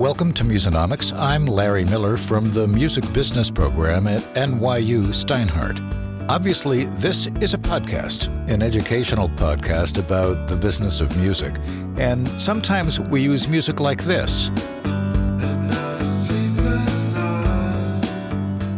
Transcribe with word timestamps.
Welcome 0.00 0.32
to 0.32 0.44
Musonomics. 0.44 1.14
I'm 1.14 1.44
Larry 1.44 1.84
Miller 1.84 2.16
from 2.16 2.46
the 2.46 2.66
Music 2.66 3.04
Business 3.12 3.50
Program 3.50 4.06
at 4.06 4.22
NYU 4.32 5.08
Steinhardt. 5.08 5.78
Obviously, 6.26 6.86
this 6.86 7.26
is 7.42 7.52
a 7.52 7.58
podcast, 7.58 8.28
an 8.48 8.62
educational 8.62 9.28
podcast 9.28 9.98
about 10.02 10.48
the 10.48 10.56
business 10.56 11.02
of 11.02 11.14
music, 11.18 11.54
and 11.98 12.26
sometimes 12.40 12.98
we 12.98 13.20
use 13.20 13.46
music 13.46 13.78
like 13.78 14.02
this. 14.02 14.48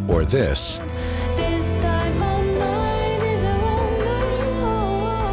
Or 0.09 0.25
this. 0.25 0.79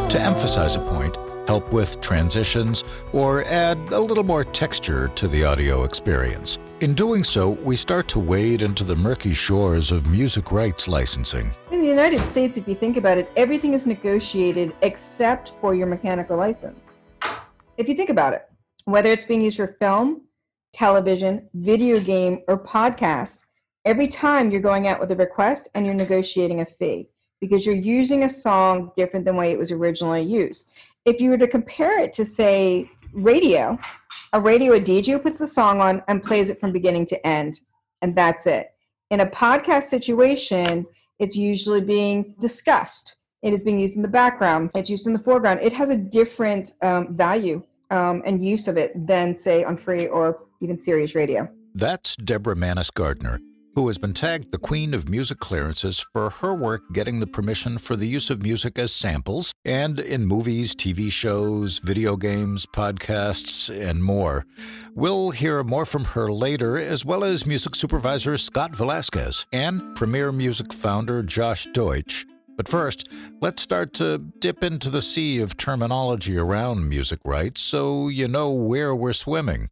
To 0.09 0.21
emphasize 0.21 0.75
a 0.75 0.81
point, 0.81 1.17
help 1.50 1.73
with 1.73 2.00
transitions, 2.00 2.84
or 3.11 3.43
add 3.45 3.77
a 3.91 4.00
little 4.00 4.23
more 4.23 4.43
texture 4.43 5.07
to 5.15 5.27
the 5.27 5.43
audio 5.43 5.83
experience. 5.83 6.60
In 6.82 6.93
doing 6.93 7.23
so, 7.23 7.50
we 7.69 7.75
start 7.75 8.07
to 8.10 8.19
wade 8.19 8.61
into 8.61 8.83
the 8.83 8.96
murky 8.96 9.33
shores 9.33 9.92
of 9.92 10.06
music 10.11 10.51
rights 10.51 10.87
licensing. 10.87 11.50
In 11.71 11.79
the 11.79 11.87
United 11.87 12.23
States, 12.23 12.59
if 12.59 12.68
you 12.68 12.75
think 12.75 12.97
about 12.97 13.18
it, 13.18 13.32
everything 13.36 13.73
is 13.73 13.87
negotiated 13.87 14.75
except 14.83 15.54
for 15.59 15.73
your 15.73 15.87
mechanical 15.87 16.37
license. 16.37 17.00
If 17.78 17.89
you 17.89 17.95
think 17.95 18.11
about 18.11 18.34
it, 18.34 18.43
whether 18.86 19.09
it's 19.09 19.25
being 19.25 19.42
used 19.42 19.57
for 19.57 19.75
film, 19.79 20.21
television, 20.71 21.50
video 21.56 22.00
game, 22.00 22.43
or 22.47 22.64
podcast, 22.64 23.43
every 23.86 24.07
time 24.07 24.51
you're 24.51 24.61
going 24.61 24.87
out 24.87 25.00
with 25.00 25.09
a 25.09 25.15
request 25.15 25.68
and 25.73 25.84
you're 25.84 25.95
negotiating 25.95 26.61
a 26.61 26.65
fee 26.65 27.09
because 27.42 27.65
you're 27.65 27.75
using 27.75 28.23
a 28.23 28.29
song 28.29 28.92
different 28.97 29.25
than 29.25 29.36
the 29.36 29.39
way 29.39 29.51
it 29.51 29.57
was 29.57 29.71
originally 29.71 30.21
used 30.21 30.70
if 31.05 31.21
you 31.21 31.29
were 31.29 31.37
to 31.37 31.47
compare 31.47 31.99
it 31.99 32.13
to 32.13 32.25
say 32.25 32.89
radio, 33.13 33.77
a 34.33 34.41
radio 34.41 34.73
a 34.73 34.80
DJ 34.80 35.22
puts 35.22 35.38
the 35.38 35.47
song 35.47 35.81
on 35.81 36.03
and 36.08 36.22
plays 36.22 36.49
it 36.49 36.59
from 36.59 36.72
beginning 36.72 37.05
to 37.08 37.27
end, 37.27 37.61
and 38.02 38.16
that's 38.16 38.45
it. 38.45 38.72
In 39.09 39.22
a 39.22 39.25
podcast 39.25 39.83
situation, 39.83 40.86
it's 41.19 41.36
usually 41.36 41.81
being 41.81 42.36
discussed. 42.39 43.17
It 43.41 43.53
is 43.53 43.64
being 43.64 43.80
used 43.80 43.95
in 43.95 44.02
the 44.02 44.08
background. 44.08 44.72
It's 44.75 44.89
used 44.89 45.08
in 45.08 45.14
the 45.14 45.19
foreground. 45.19 45.59
It 45.61 45.73
has 45.73 45.89
a 45.89 45.95
different 45.95 46.72
um, 46.81 47.16
value 47.16 47.63
um, 47.89 48.22
and 48.25 48.45
use 48.45 48.67
of 48.67 48.78
it 48.78 48.91
than, 49.08 49.38
say, 49.38 49.63
on 49.63 49.78
free 49.78 50.08
or 50.08 50.39
even 50.61 50.78
Sirius 50.78 51.16
radio. 51.16 51.50
That's 51.73 52.16
Deborah 52.17 52.56
Mannis 52.56 52.91
Gardner 52.91 53.39
who 53.80 53.88
has 53.88 53.97
been 53.97 54.13
tagged 54.13 54.52
the 54.52 54.58
Queen 54.58 54.94
of 54.94 55.08
Music 55.08 55.39
Clearances 55.39 56.02
for 56.02 56.30
her 56.30 56.53
work 56.53 56.81
getting 56.91 57.22
the 57.22 57.25
permission 57.25 57.77
for 57.77 57.95
the 57.95 58.08
use 58.08 58.30
of 58.30 58.44
music 58.44 58.77
as 58.77 58.91
samples 58.91 59.53
and 59.63 59.99
in 59.99 60.25
movies, 60.25 60.75
TV 60.75 61.09
shows, 61.09 61.80
video 61.80 62.17
games, 62.17 62.66
podcasts, 62.66 63.69
and 63.69 64.03
more. 64.03 64.45
We'll 64.94 65.31
hear 65.31 65.63
more 65.63 65.85
from 65.85 66.03
her 66.03 66.30
later, 66.30 66.77
as 66.77 67.05
well 67.05 67.23
as 67.23 67.45
music 67.45 67.73
supervisor 67.73 68.38
Scott 68.38 68.75
Velasquez 68.75 69.45
and 69.53 69.95
Premier 69.95 70.33
Music 70.33 70.73
founder 70.73 71.23
Josh 71.23 71.66
Deutsch. 71.72 72.25
But 72.57 72.67
first, 72.67 73.07
let's 73.39 73.61
start 73.61 73.94
to 73.94 74.17
dip 74.17 74.61
into 74.61 74.89
the 74.89 75.02
sea 75.02 75.39
of 75.39 75.55
terminology 75.55 76.38
around 76.38 76.89
music 76.89 77.19
rights 77.23 77.61
so 77.61 78.09
you 78.09 78.27
know 78.27 78.52
where 78.52 78.94
we're 78.94 79.13
swimming. 79.13 79.69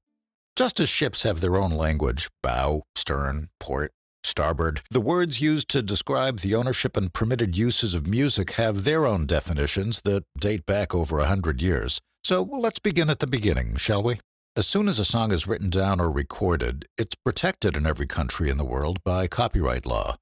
Just 0.55 0.79
as 0.79 0.87
ships 0.87 1.23
have 1.23 1.41
their 1.41 1.57
own 1.57 1.71
language 1.71 2.29
bow, 2.41 2.83
stern, 2.95 3.49
port, 3.59 3.91
starboard. 4.27 4.81
The 4.91 5.01
words 5.01 5.41
used 5.41 5.69
to 5.69 5.81
describe 5.81 6.39
the 6.39 6.53
ownership 6.53 6.95
and 6.95 7.13
permitted 7.13 7.57
uses 7.57 7.93
of 7.93 8.05
music 8.05 8.51
have 8.51 8.83
their 8.83 9.05
own 9.05 9.25
definitions 9.25 10.01
that 10.03 10.23
date 10.39 10.65
back 10.65 10.93
over 10.93 11.19
a 11.19 11.27
hundred 11.27 11.61
years. 11.61 11.99
So 12.23 12.43
let's 12.43 12.79
begin 12.79 13.09
at 13.09 13.19
the 13.19 13.27
beginning, 13.27 13.77
shall 13.77 14.03
we? 14.03 14.19
As 14.55 14.67
soon 14.67 14.87
as 14.87 14.99
a 14.99 15.05
song 15.05 15.31
is 15.31 15.47
written 15.47 15.69
down 15.69 15.99
or 16.01 16.11
recorded, 16.11 16.85
it's 16.97 17.15
protected 17.15 17.77
in 17.77 17.85
every 17.85 18.07
country 18.07 18.49
in 18.49 18.57
the 18.57 18.65
world 18.65 19.03
by 19.03 19.27
copyright 19.27 19.85
law. 19.85 20.15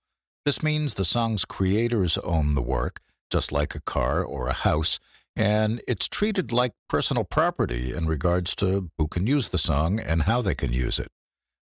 This 0.43 0.61
means 0.61 0.93
the 0.93 1.05
song's 1.05 1.45
creators 1.45 2.17
own 2.19 2.53
the 2.53 2.61
work, 2.61 2.99
just 3.31 3.51
like 3.51 3.73
a 3.73 3.81
car 3.81 4.23
or 4.23 4.47
a 4.47 4.53
house, 4.53 4.99
and 5.35 5.81
it's 5.87 6.07
treated 6.07 6.51
like 6.51 6.73
personal 6.87 7.23
property 7.23 7.93
in 7.93 8.07
regards 8.07 8.55
to 8.57 8.89
who 8.97 9.07
can 9.07 9.25
use 9.25 9.49
the 9.49 9.57
song 9.57 9.99
and 9.99 10.23
how 10.23 10.41
they 10.41 10.53
can 10.53 10.71
use 10.71 10.99
it. 10.99 11.07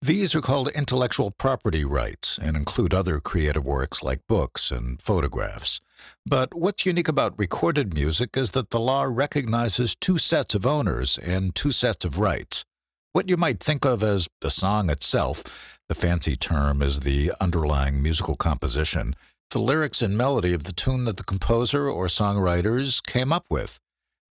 These 0.06 0.36
are 0.36 0.42
called 0.42 0.70
intellectual 0.76 1.32
property 1.32 1.84
rights 1.84 2.38
and 2.40 2.56
include 2.56 2.94
other 2.94 3.20
creative 3.20 3.66
works 3.66 4.04
like 4.04 4.28
books 4.28 4.70
and 4.70 5.02
photographs. 5.02 5.80
But 6.24 6.54
what's 6.54 6.86
unique 6.86 7.08
about 7.08 7.40
recorded 7.40 7.92
music 7.96 8.38
is 8.38 8.52
that 8.52 8.70
the 8.70 8.80
law 8.80 9.06
recognizes 9.06 9.96
two 9.96 10.20
sets 10.20 10.54
of 10.54 10.64
owners 10.64 11.18
and 11.18 11.56
two 11.56 11.72
sets 11.72 12.06
of 12.06 12.20
rights. 12.20 12.66
What 13.14 13.30
you 13.30 13.36
might 13.36 13.60
think 13.60 13.84
of 13.84 14.04
as 14.04 14.28
the 14.42 14.52
song 14.52 14.92
itself, 14.92 15.80
the 15.90 15.96
fancy 15.96 16.36
term 16.36 16.84
is 16.84 17.00
the 17.00 17.34
underlying 17.42 18.04
musical 18.04 18.36
composition, 18.36 19.16
the 19.50 19.58
lyrics 19.58 20.04
and 20.04 20.16
melody 20.16 20.54
of 20.54 20.66
the 20.66 20.74
tune 20.74 21.06
that 21.06 21.18
the 21.18 21.24
composer 21.24 21.90
or 21.90 22.06
songwriters 22.06 23.04
came 23.04 23.34
up 23.34 23.46
with. 23.50 23.80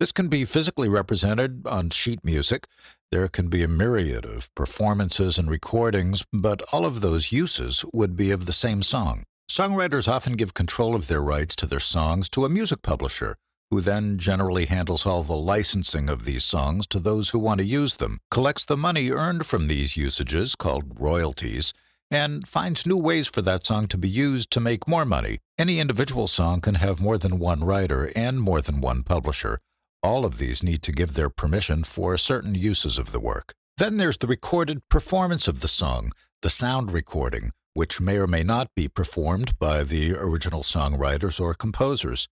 This 0.00 0.10
can 0.10 0.26
be 0.26 0.44
physically 0.44 0.88
represented 0.88 1.66
on 1.68 1.90
sheet 1.90 2.24
music. 2.24 2.66
There 3.12 3.28
can 3.28 3.46
be 3.46 3.62
a 3.62 3.68
myriad 3.68 4.24
of 4.24 4.52
performances 4.56 5.38
and 5.38 5.48
recordings, 5.48 6.24
but 6.32 6.62
all 6.72 6.84
of 6.84 7.00
those 7.00 7.30
uses 7.30 7.84
would 7.92 8.16
be 8.16 8.32
of 8.32 8.46
the 8.46 8.52
same 8.52 8.82
song. 8.82 9.22
Songwriters 9.48 10.08
often 10.08 10.32
give 10.32 10.52
control 10.52 10.96
of 10.96 11.06
their 11.06 11.22
rights 11.22 11.54
to 11.56 11.66
their 11.66 11.78
songs 11.78 12.28
to 12.30 12.44
a 12.44 12.48
music 12.48 12.82
publisher, 12.82 13.36
who 13.70 13.80
then 13.80 14.18
generally 14.18 14.66
handles 14.66 15.06
all 15.06 15.22
the 15.22 15.36
licensing 15.36 16.10
of 16.10 16.24
these 16.24 16.42
songs 16.42 16.88
to 16.88 16.98
those 16.98 17.30
who 17.30 17.38
want 17.38 17.58
to 17.58 17.64
use 17.64 17.96
them, 17.96 18.18
collects 18.32 18.64
the 18.64 18.76
money 18.76 19.12
earned 19.12 19.46
from 19.46 19.68
these 19.68 19.96
usages, 19.96 20.56
called 20.56 20.98
royalties, 20.98 21.72
and 22.10 22.48
finds 22.48 22.84
new 22.84 22.98
ways 22.98 23.28
for 23.28 23.42
that 23.42 23.64
song 23.64 23.86
to 23.86 23.96
be 23.96 24.08
used 24.08 24.50
to 24.50 24.60
make 24.60 24.88
more 24.88 25.04
money. 25.04 25.38
Any 25.56 25.78
individual 25.78 26.26
song 26.26 26.60
can 26.60 26.74
have 26.74 27.00
more 27.00 27.16
than 27.16 27.38
one 27.38 27.62
writer 27.62 28.10
and 28.16 28.40
more 28.40 28.60
than 28.60 28.80
one 28.80 29.04
publisher, 29.04 29.60
all 30.04 30.26
of 30.26 30.36
these 30.36 30.62
need 30.62 30.82
to 30.82 30.92
give 30.92 31.14
their 31.14 31.30
permission 31.30 31.82
for 31.82 32.18
certain 32.18 32.54
uses 32.54 32.98
of 32.98 33.10
the 33.10 33.18
work. 33.18 33.54
Then 33.78 33.96
there's 33.96 34.18
the 34.18 34.26
recorded 34.26 34.86
performance 34.90 35.48
of 35.48 35.60
the 35.62 35.68
song, 35.68 36.12
the 36.42 36.50
sound 36.50 36.92
recording, 36.92 37.52
which 37.72 38.02
may 38.02 38.18
or 38.18 38.26
may 38.26 38.44
not 38.44 38.68
be 38.76 38.86
performed 38.86 39.58
by 39.58 39.82
the 39.82 40.14
original 40.14 40.60
songwriters 40.60 41.40
or 41.40 41.54
composers. 41.54 42.28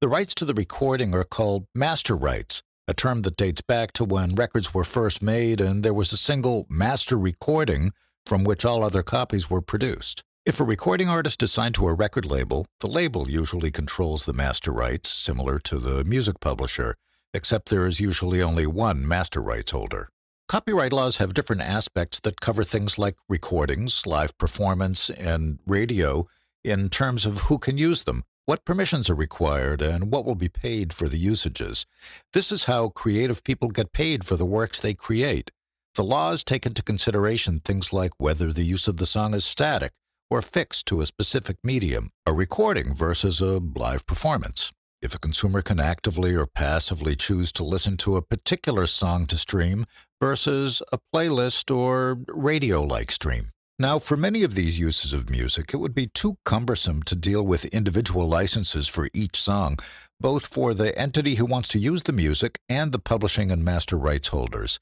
The 0.00 0.08
rights 0.08 0.34
to 0.36 0.44
the 0.44 0.54
recording 0.54 1.14
are 1.14 1.24
called 1.24 1.66
master 1.74 2.14
rights, 2.14 2.62
a 2.86 2.94
term 2.94 3.22
that 3.22 3.36
dates 3.36 3.60
back 3.60 3.92
to 3.94 4.04
when 4.04 4.36
records 4.36 4.72
were 4.72 4.84
first 4.84 5.20
made 5.20 5.60
and 5.60 5.82
there 5.82 5.92
was 5.92 6.12
a 6.12 6.16
single 6.16 6.64
master 6.70 7.18
recording 7.18 7.90
from 8.24 8.44
which 8.44 8.64
all 8.64 8.84
other 8.84 9.02
copies 9.02 9.50
were 9.50 9.60
produced. 9.60 10.22
If 10.44 10.60
a 10.60 10.64
recording 10.64 11.08
artist 11.08 11.42
is 11.42 11.52
signed 11.52 11.74
to 11.74 11.88
a 11.88 11.94
record 11.94 12.24
label, 12.24 12.66
the 12.78 12.86
label 12.86 13.28
usually 13.28 13.72
controls 13.72 14.26
the 14.26 14.32
master 14.32 14.70
rights, 14.70 15.10
similar 15.10 15.58
to 15.60 15.78
the 15.78 16.04
music 16.04 16.38
publisher, 16.38 16.94
except 17.36 17.68
there 17.68 17.86
is 17.86 18.00
usually 18.00 18.40
only 18.42 18.66
one 18.66 19.06
master 19.06 19.42
rights 19.42 19.72
holder. 19.72 20.08
Copyright 20.48 20.92
laws 20.92 21.18
have 21.18 21.34
different 21.34 21.60
aspects 21.60 22.18
that 22.20 22.40
cover 22.40 22.64
things 22.64 22.98
like 22.98 23.16
recordings, 23.28 24.06
live 24.06 24.36
performance, 24.38 25.10
and 25.10 25.58
radio 25.66 26.26
in 26.64 26.88
terms 26.88 27.26
of 27.26 27.40
who 27.42 27.58
can 27.58 27.76
use 27.76 28.04
them, 28.04 28.22
what 28.46 28.64
permissions 28.64 29.10
are 29.10 29.14
required, 29.14 29.82
and 29.82 30.10
what 30.10 30.24
will 30.24 30.34
be 30.34 30.48
paid 30.48 30.94
for 30.94 31.08
the 31.08 31.18
usages. 31.18 31.84
This 32.32 32.50
is 32.50 32.64
how 32.64 32.88
creative 32.88 33.44
people 33.44 33.68
get 33.68 33.92
paid 33.92 34.24
for 34.24 34.36
the 34.36 34.46
works 34.46 34.80
they 34.80 34.94
create. 34.94 35.50
The 35.94 36.04
laws 36.04 36.42
take 36.42 36.64
into 36.64 36.82
consideration 36.82 37.60
things 37.60 37.92
like 37.92 38.12
whether 38.16 38.50
the 38.50 38.64
use 38.64 38.88
of 38.88 38.96
the 38.96 39.06
song 39.06 39.34
is 39.34 39.44
static 39.44 39.92
or 40.30 40.40
fixed 40.40 40.86
to 40.86 41.02
a 41.02 41.06
specific 41.06 41.56
medium, 41.62 42.12
a 42.24 42.32
recording 42.32 42.94
versus 42.94 43.42
a 43.42 43.58
live 43.58 44.06
performance 44.06 44.72
if 45.06 45.14
a 45.14 45.20
consumer 45.20 45.62
can 45.62 45.78
actively 45.78 46.34
or 46.34 46.46
passively 46.46 47.14
choose 47.14 47.52
to 47.52 47.62
listen 47.62 47.96
to 47.96 48.16
a 48.16 48.22
particular 48.22 48.86
song 48.86 49.24
to 49.24 49.38
stream 49.38 49.86
versus 50.20 50.82
a 50.92 50.98
playlist 51.14 51.74
or 51.74 52.18
radio 52.28 52.82
like 52.82 53.12
stream. 53.12 53.50
Now, 53.78 54.00
for 54.00 54.16
many 54.16 54.42
of 54.42 54.54
these 54.54 54.80
uses 54.80 55.12
of 55.12 55.30
music, 55.30 55.72
it 55.72 55.76
would 55.76 55.94
be 55.94 56.08
too 56.08 56.38
cumbersome 56.44 57.04
to 57.04 57.14
deal 57.14 57.42
with 57.42 57.66
individual 57.66 58.26
licenses 58.26 58.88
for 58.88 59.08
each 59.14 59.36
song, 59.36 59.78
both 60.18 60.46
for 60.52 60.74
the 60.74 60.98
entity 60.98 61.36
who 61.36 61.46
wants 61.46 61.68
to 61.70 61.78
use 61.78 62.02
the 62.02 62.12
music 62.12 62.58
and 62.68 62.90
the 62.90 62.98
publishing 62.98 63.52
and 63.52 63.64
master 63.64 63.96
rights 63.96 64.28
holders. 64.28 64.80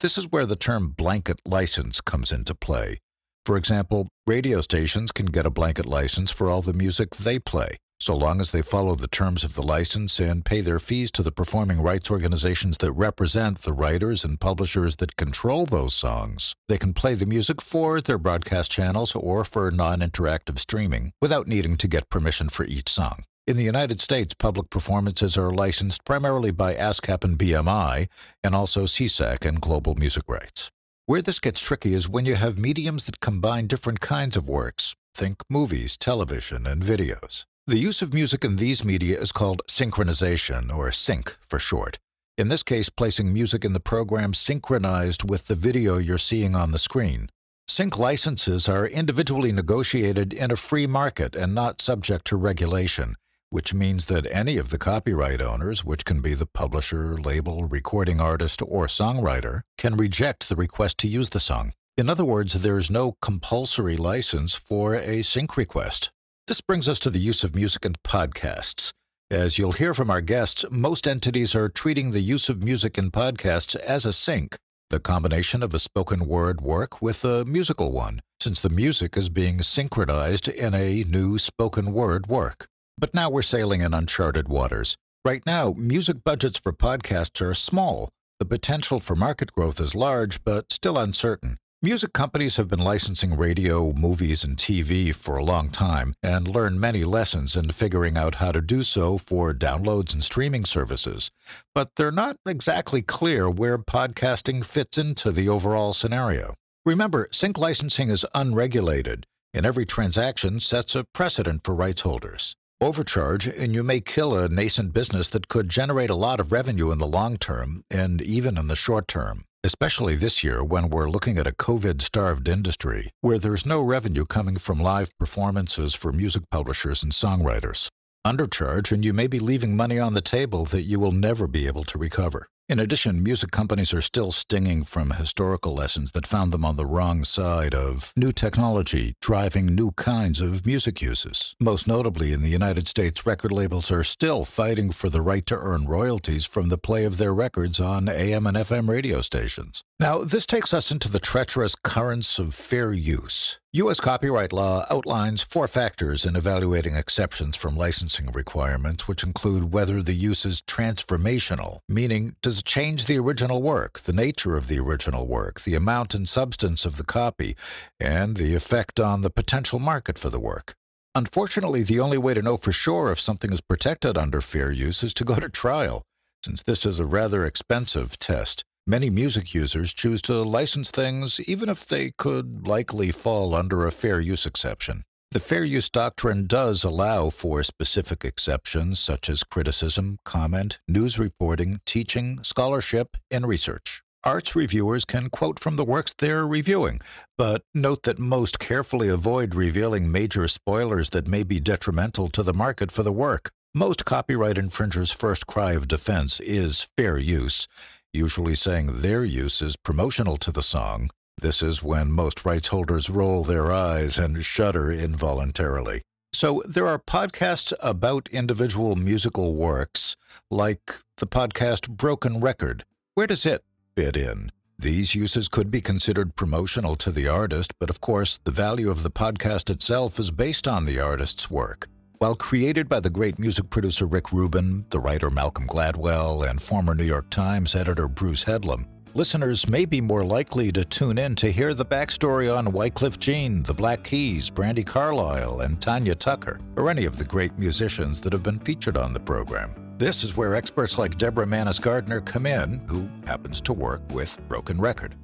This 0.00 0.16
is 0.16 0.32
where 0.32 0.46
the 0.46 0.56
term 0.56 0.88
blanket 0.88 1.40
license 1.44 2.00
comes 2.00 2.32
into 2.32 2.54
play. 2.54 2.98
For 3.44 3.56
example, 3.56 4.08
radio 4.26 4.60
stations 4.62 5.12
can 5.12 5.26
get 5.26 5.46
a 5.46 5.50
blanket 5.50 5.86
license 5.86 6.30
for 6.30 6.48
all 6.48 6.62
the 6.62 6.72
music 6.72 7.10
they 7.16 7.38
play 7.38 7.76
so 7.98 8.16
long 8.16 8.40
as 8.40 8.52
they 8.52 8.62
follow 8.62 8.94
the 8.94 9.08
terms 9.08 9.44
of 9.44 9.54
the 9.54 9.62
license 9.62 10.18
and 10.18 10.44
pay 10.44 10.60
their 10.60 10.78
fees 10.78 11.10
to 11.12 11.22
the 11.22 11.32
performing 11.32 11.80
rights 11.80 12.10
organizations 12.10 12.76
that 12.78 12.92
represent 12.92 13.58
the 13.58 13.72
writers 13.72 14.24
and 14.24 14.40
publishers 14.40 14.96
that 14.96 15.16
control 15.16 15.66
those 15.66 15.94
songs. 15.94 16.54
They 16.68 16.78
can 16.78 16.92
play 16.92 17.14
the 17.14 17.26
music 17.26 17.62
for 17.62 18.00
their 18.00 18.18
broadcast 18.18 18.70
channels 18.70 19.14
or 19.14 19.44
for 19.44 19.70
non 19.70 20.00
interactive 20.00 20.58
streaming 20.58 21.12
without 21.20 21.46
needing 21.46 21.76
to 21.76 21.88
get 21.88 22.10
permission 22.10 22.48
for 22.48 22.64
each 22.64 22.88
song. 22.88 23.24
In 23.46 23.56
the 23.56 23.62
United 23.62 24.00
States, 24.00 24.34
public 24.34 24.70
performances 24.70 25.38
are 25.38 25.52
licensed 25.52 26.04
primarily 26.04 26.50
by 26.50 26.74
ASCAP 26.74 27.22
and 27.22 27.38
BMI, 27.38 28.08
and 28.42 28.54
also 28.56 28.86
SESAC 28.86 29.44
and 29.44 29.60
Global 29.60 29.94
Music 29.94 30.24
Rights. 30.26 30.72
Where 31.06 31.22
this 31.22 31.38
gets 31.38 31.60
tricky 31.60 31.94
is 31.94 32.08
when 32.08 32.26
you 32.26 32.34
have 32.34 32.58
mediums 32.58 33.04
that 33.04 33.20
combine 33.20 33.68
different 33.68 34.00
kinds 34.00 34.36
of 34.36 34.48
works. 34.48 34.96
Think 35.14 35.42
movies, 35.48 35.96
television, 35.96 36.66
and 36.66 36.82
videos. 36.82 37.44
The 37.66 37.78
use 37.78 38.00
of 38.00 38.14
music 38.14 38.44
in 38.44 38.56
these 38.56 38.84
media 38.84 39.18
is 39.20 39.32
called 39.32 39.62
synchronization, 39.68 40.72
or 40.74 40.92
sync 40.92 41.36
for 41.40 41.58
short. 41.58 41.98
In 42.38 42.48
this 42.48 42.62
case, 42.62 42.88
placing 42.88 43.32
music 43.32 43.64
in 43.64 43.72
the 43.72 43.80
program 43.80 44.34
synchronized 44.34 45.28
with 45.28 45.46
the 45.46 45.54
video 45.54 45.98
you're 45.98 46.18
seeing 46.18 46.54
on 46.54 46.70
the 46.70 46.78
screen. 46.78 47.28
Sync 47.66 47.98
licenses 47.98 48.68
are 48.68 48.86
individually 48.86 49.52
negotiated 49.52 50.32
in 50.32 50.50
a 50.52 50.56
free 50.56 50.86
market 50.86 51.34
and 51.34 51.54
not 51.54 51.80
subject 51.80 52.24
to 52.26 52.36
regulation 52.36 53.16
which 53.50 53.72
means 53.72 54.06
that 54.06 54.30
any 54.30 54.56
of 54.56 54.70
the 54.70 54.78
copyright 54.78 55.40
owners, 55.40 55.84
which 55.84 56.04
can 56.04 56.20
be 56.20 56.34
the 56.34 56.46
publisher, 56.46 57.16
label, 57.16 57.64
recording 57.64 58.20
artist, 58.20 58.60
or 58.66 58.86
songwriter, 58.86 59.60
can 59.78 59.96
reject 59.96 60.48
the 60.48 60.56
request 60.56 60.98
to 60.98 61.08
use 61.08 61.30
the 61.30 61.40
song. 61.40 61.72
In 61.96 62.10
other 62.10 62.24
words, 62.24 62.62
there's 62.62 62.90
no 62.90 63.16
compulsory 63.22 63.96
license 63.96 64.54
for 64.54 64.94
a 64.94 65.22
sync 65.22 65.56
request. 65.56 66.10
This 66.48 66.60
brings 66.60 66.88
us 66.88 67.00
to 67.00 67.10
the 67.10 67.18
use 67.18 67.42
of 67.42 67.56
music 67.56 67.84
in 67.84 67.94
podcasts. 68.04 68.92
As 69.32 69.58
you'll 69.58 69.72
hear 69.72 69.92
from 69.92 70.10
our 70.10 70.20
guests, 70.20 70.64
most 70.70 71.08
entities 71.08 71.56
are 71.56 71.68
treating 71.68 72.12
the 72.12 72.20
use 72.20 72.48
of 72.48 72.62
music 72.62 72.96
in 72.96 73.10
podcasts 73.10 73.74
as 73.74 74.04
a 74.06 74.12
sync, 74.12 74.56
the 74.88 75.00
combination 75.00 75.60
of 75.60 75.74
a 75.74 75.80
spoken 75.80 76.24
word 76.28 76.60
work 76.60 77.02
with 77.02 77.24
a 77.24 77.44
musical 77.44 77.90
one, 77.90 78.20
since 78.38 78.62
the 78.62 78.70
music 78.70 79.16
is 79.16 79.28
being 79.28 79.60
synchronized 79.60 80.46
in 80.46 80.72
a 80.72 81.02
new 81.02 81.36
spoken 81.36 81.92
word 81.92 82.28
work. 82.28 82.68
But 82.96 83.12
now 83.12 83.28
we're 83.28 83.42
sailing 83.42 83.80
in 83.80 83.92
uncharted 83.92 84.46
waters. 84.46 84.96
Right 85.24 85.44
now, 85.44 85.74
music 85.76 86.18
budgets 86.22 86.60
for 86.60 86.72
podcasts 86.72 87.40
are 87.40 87.54
small. 87.54 88.08
The 88.38 88.46
potential 88.46 89.00
for 89.00 89.16
market 89.16 89.50
growth 89.50 89.80
is 89.80 89.96
large, 89.96 90.44
but 90.44 90.72
still 90.72 90.96
uncertain. 90.96 91.58
Music 91.82 92.14
companies 92.14 92.56
have 92.56 92.68
been 92.68 92.78
licensing 92.78 93.36
radio, 93.36 93.92
movies, 93.92 94.42
and 94.42 94.56
TV 94.56 95.14
for 95.14 95.36
a 95.36 95.44
long 95.44 95.68
time 95.68 96.14
and 96.22 96.48
learned 96.48 96.80
many 96.80 97.04
lessons 97.04 97.54
in 97.54 97.68
figuring 97.68 98.16
out 98.16 98.36
how 98.36 98.50
to 98.50 98.62
do 98.62 98.82
so 98.82 99.18
for 99.18 99.52
downloads 99.52 100.14
and 100.14 100.24
streaming 100.24 100.64
services. 100.64 101.30
But 101.74 101.90
they're 101.96 102.10
not 102.10 102.36
exactly 102.46 103.02
clear 103.02 103.50
where 103.50 103.76
podcasting 103.76 104.64
fits 104.64 104.96
into 104.96 105.30
the 105.30 105.50
overall 105.50 105.92
scenario. 105.92 106.54
Remember, 106.86 107.28
sync 107.30 107.58
licensing 107.58 108.08
is 108.08 108.24
unregulated, 108.34 109.26
and 109.52 109.66
every 109.66 109.84
transaction 109.84 110.60
sets 110.60 110.94
a 110.94 111.04
precedent 111.12 111.62
for 111.62 111.74
rights 111.74 112.00
holders. 112.00 112.56
Overcharge, 112.80 113.46
and 113.46 113.74
you 113.74 113.82
may 113.82 114.00
kill 114.00 114.34
a 114.34 114.48
nascent 114.48 114.94
business 114.94 115.28
that 115.28 115.48
could 115.48 115.68
generate 115.68 116.10
a 116.10 116.14
lot 116.14 116.40
of 116.40 116.52
revenue 116.52 116.90
in 116.90 116.96
the 116.98 117.06
long 117.06 117.36
term 117.36 117.84
and 117.90 118.22
even 118.22 118.56
in 118.56 118.68
the 118.68 118.76
short 118.76 119.06
term, 119.08 119.44
especially 119.66 120.14
this 120.14 120.44
year 120.44 120.62
when 120.62 120.88
we're 120.88 121.10
looking 121.10 121.38
at 121.38 121.46
a 121.46 121.58
COVID 121.66 122.00
starved 122.00 122.46
industry 122.46 123.10
where 123.20 123.36
there's 123.36 123.66
no 123.66 123.82
revenue 123.82 124.24
coming 124.24 124.58
from 124.58 124.78
live 124.80 125.10
performances 125.18 125.92
for 125.92 126.12
music 126.12 126.44
publishers 126.52 127.02
and 127.02 127.10
songwriters. 127.10 127.88
Undercharge, 128.24 128.92
and 128.92 129.04
you 129.04 129.12
may 129.12 129.26
be 129.26 129.40
leaving 129.40 129.76
money 129.76 129.98
on 129.98 130.12
the 130.12 130.22
table 130.22 130.64
that 130.66 130.82
you 130.82 131.00
will 131.00 131.10
never 131.10 131.48
be 131.48 131.66
able 131.66 131.82
to 131.82 131.98
recover. 131.98 132.46
In 132.68 132.80
addition, 132.80 133.22
music 133.22 133.52
companies 133.52 133.94
are 133.94 134.00
still 134.00 134.32
stinging 134.32 134.82
from 134.82 135.12
historical 135.12 135.72
lessons 135.72 136.10
that 136.10 136.26
found 136.26 136.52
them 136.52 136.64
on 136.64 136.74
the 136.74 136.84
wrong 136.84 137.22
side 137.22 137.76
of 137.76 138.12
new 138.16 138.32
technology 138.32 139.14
driving 139.20 139.66
new 139.66 139.92
kinds 139.92 140.40
of 140.40 140.66
music 140.66 141.00
uses. 141.00 141.54
Most 141.60 141.86
notably, 141.86 142.32
in 142.32 142.42
the 142.42 142.48
United 142.48 142.88
States, 142.88 143.24
record 143.24 143.52
labels 143.52 143.92
are 143.92 144.02
still 144.02 144.44
fighting 144.44 144.90
for 144.90 145.08
the 145.08 145.22
right 145.22 145.46
to 145.46 145.56
earn 145.56 145.86
royalties 145.86 146.44
from 146.44 146.68
the 146.68 146.76
play 146.76 147.04
of 147.04 147.18
their 147.18 147.32
records 147.32 147.78
on 147.78 148.08
AM 148.08 148.48
and 148.48 148.56
FM 148.56 148.88
radio 148.88 149.20
stations. 149.20 149.84
Now, 149.98 150.24
this 150.24 150.44
takes 150.44 150.74
us 150.74 150.92
into 150.92 151.10
the 151.10 151.18
treacherous 151.18 151.74
currents 151.74 152.38
of 152.38 152.52
fair 152.52 152.92
use. 152.92 153.58
U.S. 153.72 153.98
copyright 153.98 154.52
law 154.52 154.84
outlines 154.90 155.40
four 155.40 155.66
factors 155.66 156.26
in 156.26 156.36
evaluating 156.36 156.94
exceptions 156.94 157.56
from 157.56 157.78
licensing 157.78 158.30
requirements, 158.30 159.08
which 159.08 159.22
include 159.24 159.72
whether 159.72 160.02
the 160.02 160.12
use 160.12 160.44
is 160.44 160.60
transformational, 160.60 161.78
meaning 161.88 162.36
does 162.42 162.58
it 162.58 162.66
change 162.66 163.06
the 163.06 163.18
original 163.18 163.62
work, 163.62 164.00
the 164.00 164.12
nature 164.12 164.54
of 164.54 164.68
the 164.68 164.78
original 164.78 165.26
work, 165.26 165.60
the 165.60 165.74
amount 165.74 166.14
and 166.14 166.28
substance 166.28 166.84
of 166.84 166.98
the 166.98 167.04
copy, 167.04 167.56
and 167.98 168.36
the 168.36 168.54
effect 168.54 169.00
on 169.00 169.22
the 169.22 169.30
potential 169.30 169.78
market 169.78 170.18
for 170.18 170.28
the 170.28 170.40
work. 170.40 170.74
Unfortunately, 171.14 171.82
the 171.82 172.00
only 172.00 172.18
way 172.18 172.34
to 172.34 172.42
know 172.42 172.58
for 172.58 172.72
sure 172.72 173.10
if 173.10 173.18
something 173.18 173.50
is 173.50 173.62
protected 173.62 174.18
under 174.18 174.42
fair 174.42 174.70
use 174.70 175.02
is 175.02 175.14
to 175.14 175.24
go 175.24 175.36
to 175.36 175.48
trial, 175.48 176.02
since 176.44 176.62
this 176.62 176.84
is 176.84 177.00
a 177.00 177.06
rather 177.06 177.46
expensive 177.46 178.18
test. 178.18 178.62
Many 178.88 179.10
music 179.10 179.52
users 179.52 179.92
choose 179.92 180.22
to 180.22 180.42
license 180.42 180.92
things 180.92 181.40
even 181.40 181.68
if 181.68 181.84
they 181.84 182.12
could 182.16 182.68
likely 182.68 183.10
fall 183.10 183.52
under 183.52 183.84
a 183.84 183.90
fair 183.90 184.20
use 184.20 184.46
exception. 184.46 185.02
The 185.32 185.40
fair 185.40 185.64
use 185.64 185.90
doctrine 185.90 186.46
does 186.46 186.84
allow 186.84 187.30
for 187.30 187.64
specific 187.64 188.24
exceptions 188.24 189.00
such 189.00 189.28
as 189.28 189.42
criticism, 189.42 190.18
comment, 190.24 190.78
news 190.86 191.18
reporting, 191.18 191.80
teaching, 191.84 192.38
scholarship, 192.44 193.16
and 193.28 193.44
research. 193.48 194.02
Arts 194.22 194.54
reviewers 194.54 195.04
can 195.04 195.30
quote 195.30 195.58
from 195.58 195.74
the 195.74 195.84
works 195.84 196.14
they're 196.16 196.46
reviewing, 196.46 197.00
but 197.36 197.62
note 197.74 198.04
that 198.04 198.20
most 198.20 198.60
carefully 198.60 199.08
avoid 199.08 199.56
revealing 199.56 200.12
major 200.12 200.46
spoilers 200.46 201.10
that 201.10 201.26
may 201.26 201.42
be 201.42 201.58
detrimental 201.58 202.28
to 202.28 202.44
the 202.44 202.54
market 202.54 202.92
for 202.92 203.02
the 203.02 203.12
work. 203.12 203.50
Most 203.74 204.06
copyright 204.06 204.56
infringers' 204.56 205.12
first 205.12 205.46
cry 205.46 205.72
of 205.72 205.86
defense 205.86 206.40
is 206.40 206.88
fair 206.96 207.18
use, 207.18 207.68
usually 208.16 208.54
saying 208.54 208.86
their 209.02 209.24
use 209.24 209.62
is 209.62 209.76
promotional 209.76 210.36
to 210.38 210.50
the 210.50 210.62
song. 210.62 211.10
This 211.40 211.62
is 211.62 211.82
when 211.82 212.10
most 212.10 212.44
rights 212.44 212.68
holders 212.68 213.10
roll 213.10 213.44
their 213.44 213.70
eyes 213.70 214.18
and 214.18 214.44
shudder 214.44 214.90
involuntarily. 214.90 216.02
So, 216.32 216.62
there 216.66 216.86
are 216.86 216.98
podcasts 216.98 217.72
about 217.80 218.28
individual 218.32 218.96
musical 218.96 219.54
works, 219.54 220.16
like 220.50 221.00
the 221.18 221.26
podcast 221.26 221.88
Broken 221.90 222.40
Record. 222.40 222.84
Where 223.14 223.26
does 223.26 223.46
it 223.46 223.64
fit 223.94 224.16
in? 224.16 224.50
These 224.78 225.14
uses 225.14 225.48
could 225.48 225.70
be 225.70 225.80
considered 225.80 226.36
promotional 226.36 226.96
to 226.96 227.10
the 227.10 227.28
artist, 227.28 227.72
but 227.78 227.88
of 227.88 228.00
course, 228.02 228.38
the 228.44 228.50
value 228.50 228.90
of 228.90 229.02
the 229.02 229.10
podcast 229.10 229.70
itself 229.70 230.18
is 230.18 230.30
based 230.30 230.68
on 230.68 230.84
the 230.84 231.00
artist's 231.00 231.50
work. 231.50 231.88
While 232.18 232.34
created 232.34 232.88
by 232.88 233.00
the 233.00 233.10
great 233.10 233.38
music 233.38 233.68
producer 233.68 234.06
Rick 234.06 234.32
Rubin, 234.32 234.86
the 234.88 234.98
writer 234.98 235.28
Malcolm 235.30 235.66
Gladwell, 235.66 236.48
and 236.48 236.62
former 236.62 236.94
New 236.94 237.04
York 237.04 237.28
Times 237.28 237.74
editor 237.74 238.08
Bruce 238.08 238.44
Headlam, 238.44 238.86
listeners 239.12 239.68
may 239.68 239.84
be 239.84 240.00
more 240.00 240.24
likely 240.24 240.72
to 240.72 240.82
tune 240.86 241.18
in 241.18 241.34
to 241.34 241.52
hear 241.52 241.74
the 241.74 241.84
backstory 241.84 242.50
on 242.54 242.68
Wyclef 242.68 243.18
Jean, 243.18 243.62
the 243.64 243.74
Black 243.74 244.02
Keys, 244.02 244.48
Brandi 244.48 244.84
Carlile, 244.84 245.60
and 245.60 245.78
Tanya 245.78 246.14
Tucker, 246.14 246.58
or 246.76 246.88
any 246.88 247.04
of 247.04 247.18
the 247.18 247.24
great 247.24 247.58
musicians 247.58 248.18
that 248.22 248.32
have 248.32 248.42
been 248.42 248.60
featured 248.60 248.96
on 248.96 249.12
the 249.12 249.20
program. 249.20 249.74
This 249.98 250.24
is 250.24 250.38
where 250.38 250.54
experts 250.54 250.96
like 250.96 251.18
Deborah 251.18 251.46
Mannis 251.46 251.78
Gardner 251.78 252.22
come 252.22 252.46
in, 252.46 252.80
who 252.88 253.10
happens 253.26 253.60
to 253.60 253.74
work 253.74 254.00
with 254.10 254.40
Broken 254.48 254.80
Record. 254.80 255.14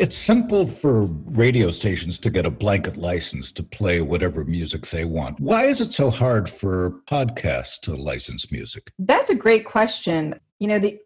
It's 0.00 0.16
simple 0.16 0.64
for 0.64 1.02
radio 1.26 1.70
stations 1.70 2.18
to 2.20 2.30
get 2.30 2.46
a 2.46 2.50
blanket 2.50 2.96
license 2.96 3.52
to 3.52 3.62
play 3.62 4.00
whatever 4.00 4.44
music 4.44 4.86
they 4.86 5.04
want. 5.04 5.38
Why 5.38 5.64
is 5.64 5.82
it 5.82 5.92
so 5.92 6.10
hard 6.10 6.48
for 6.48 7.02
podcasts 7.06 7.78
to 7.82 7.94
license 7.94 8.50
music? 8.50 8.92
That's 8.98 9.28
a 9.28 9.34
great 9.34 9.66
question. 9.66 10.40
You 10.58 10.68
know, 10.68 10.78
the 10.78 10.98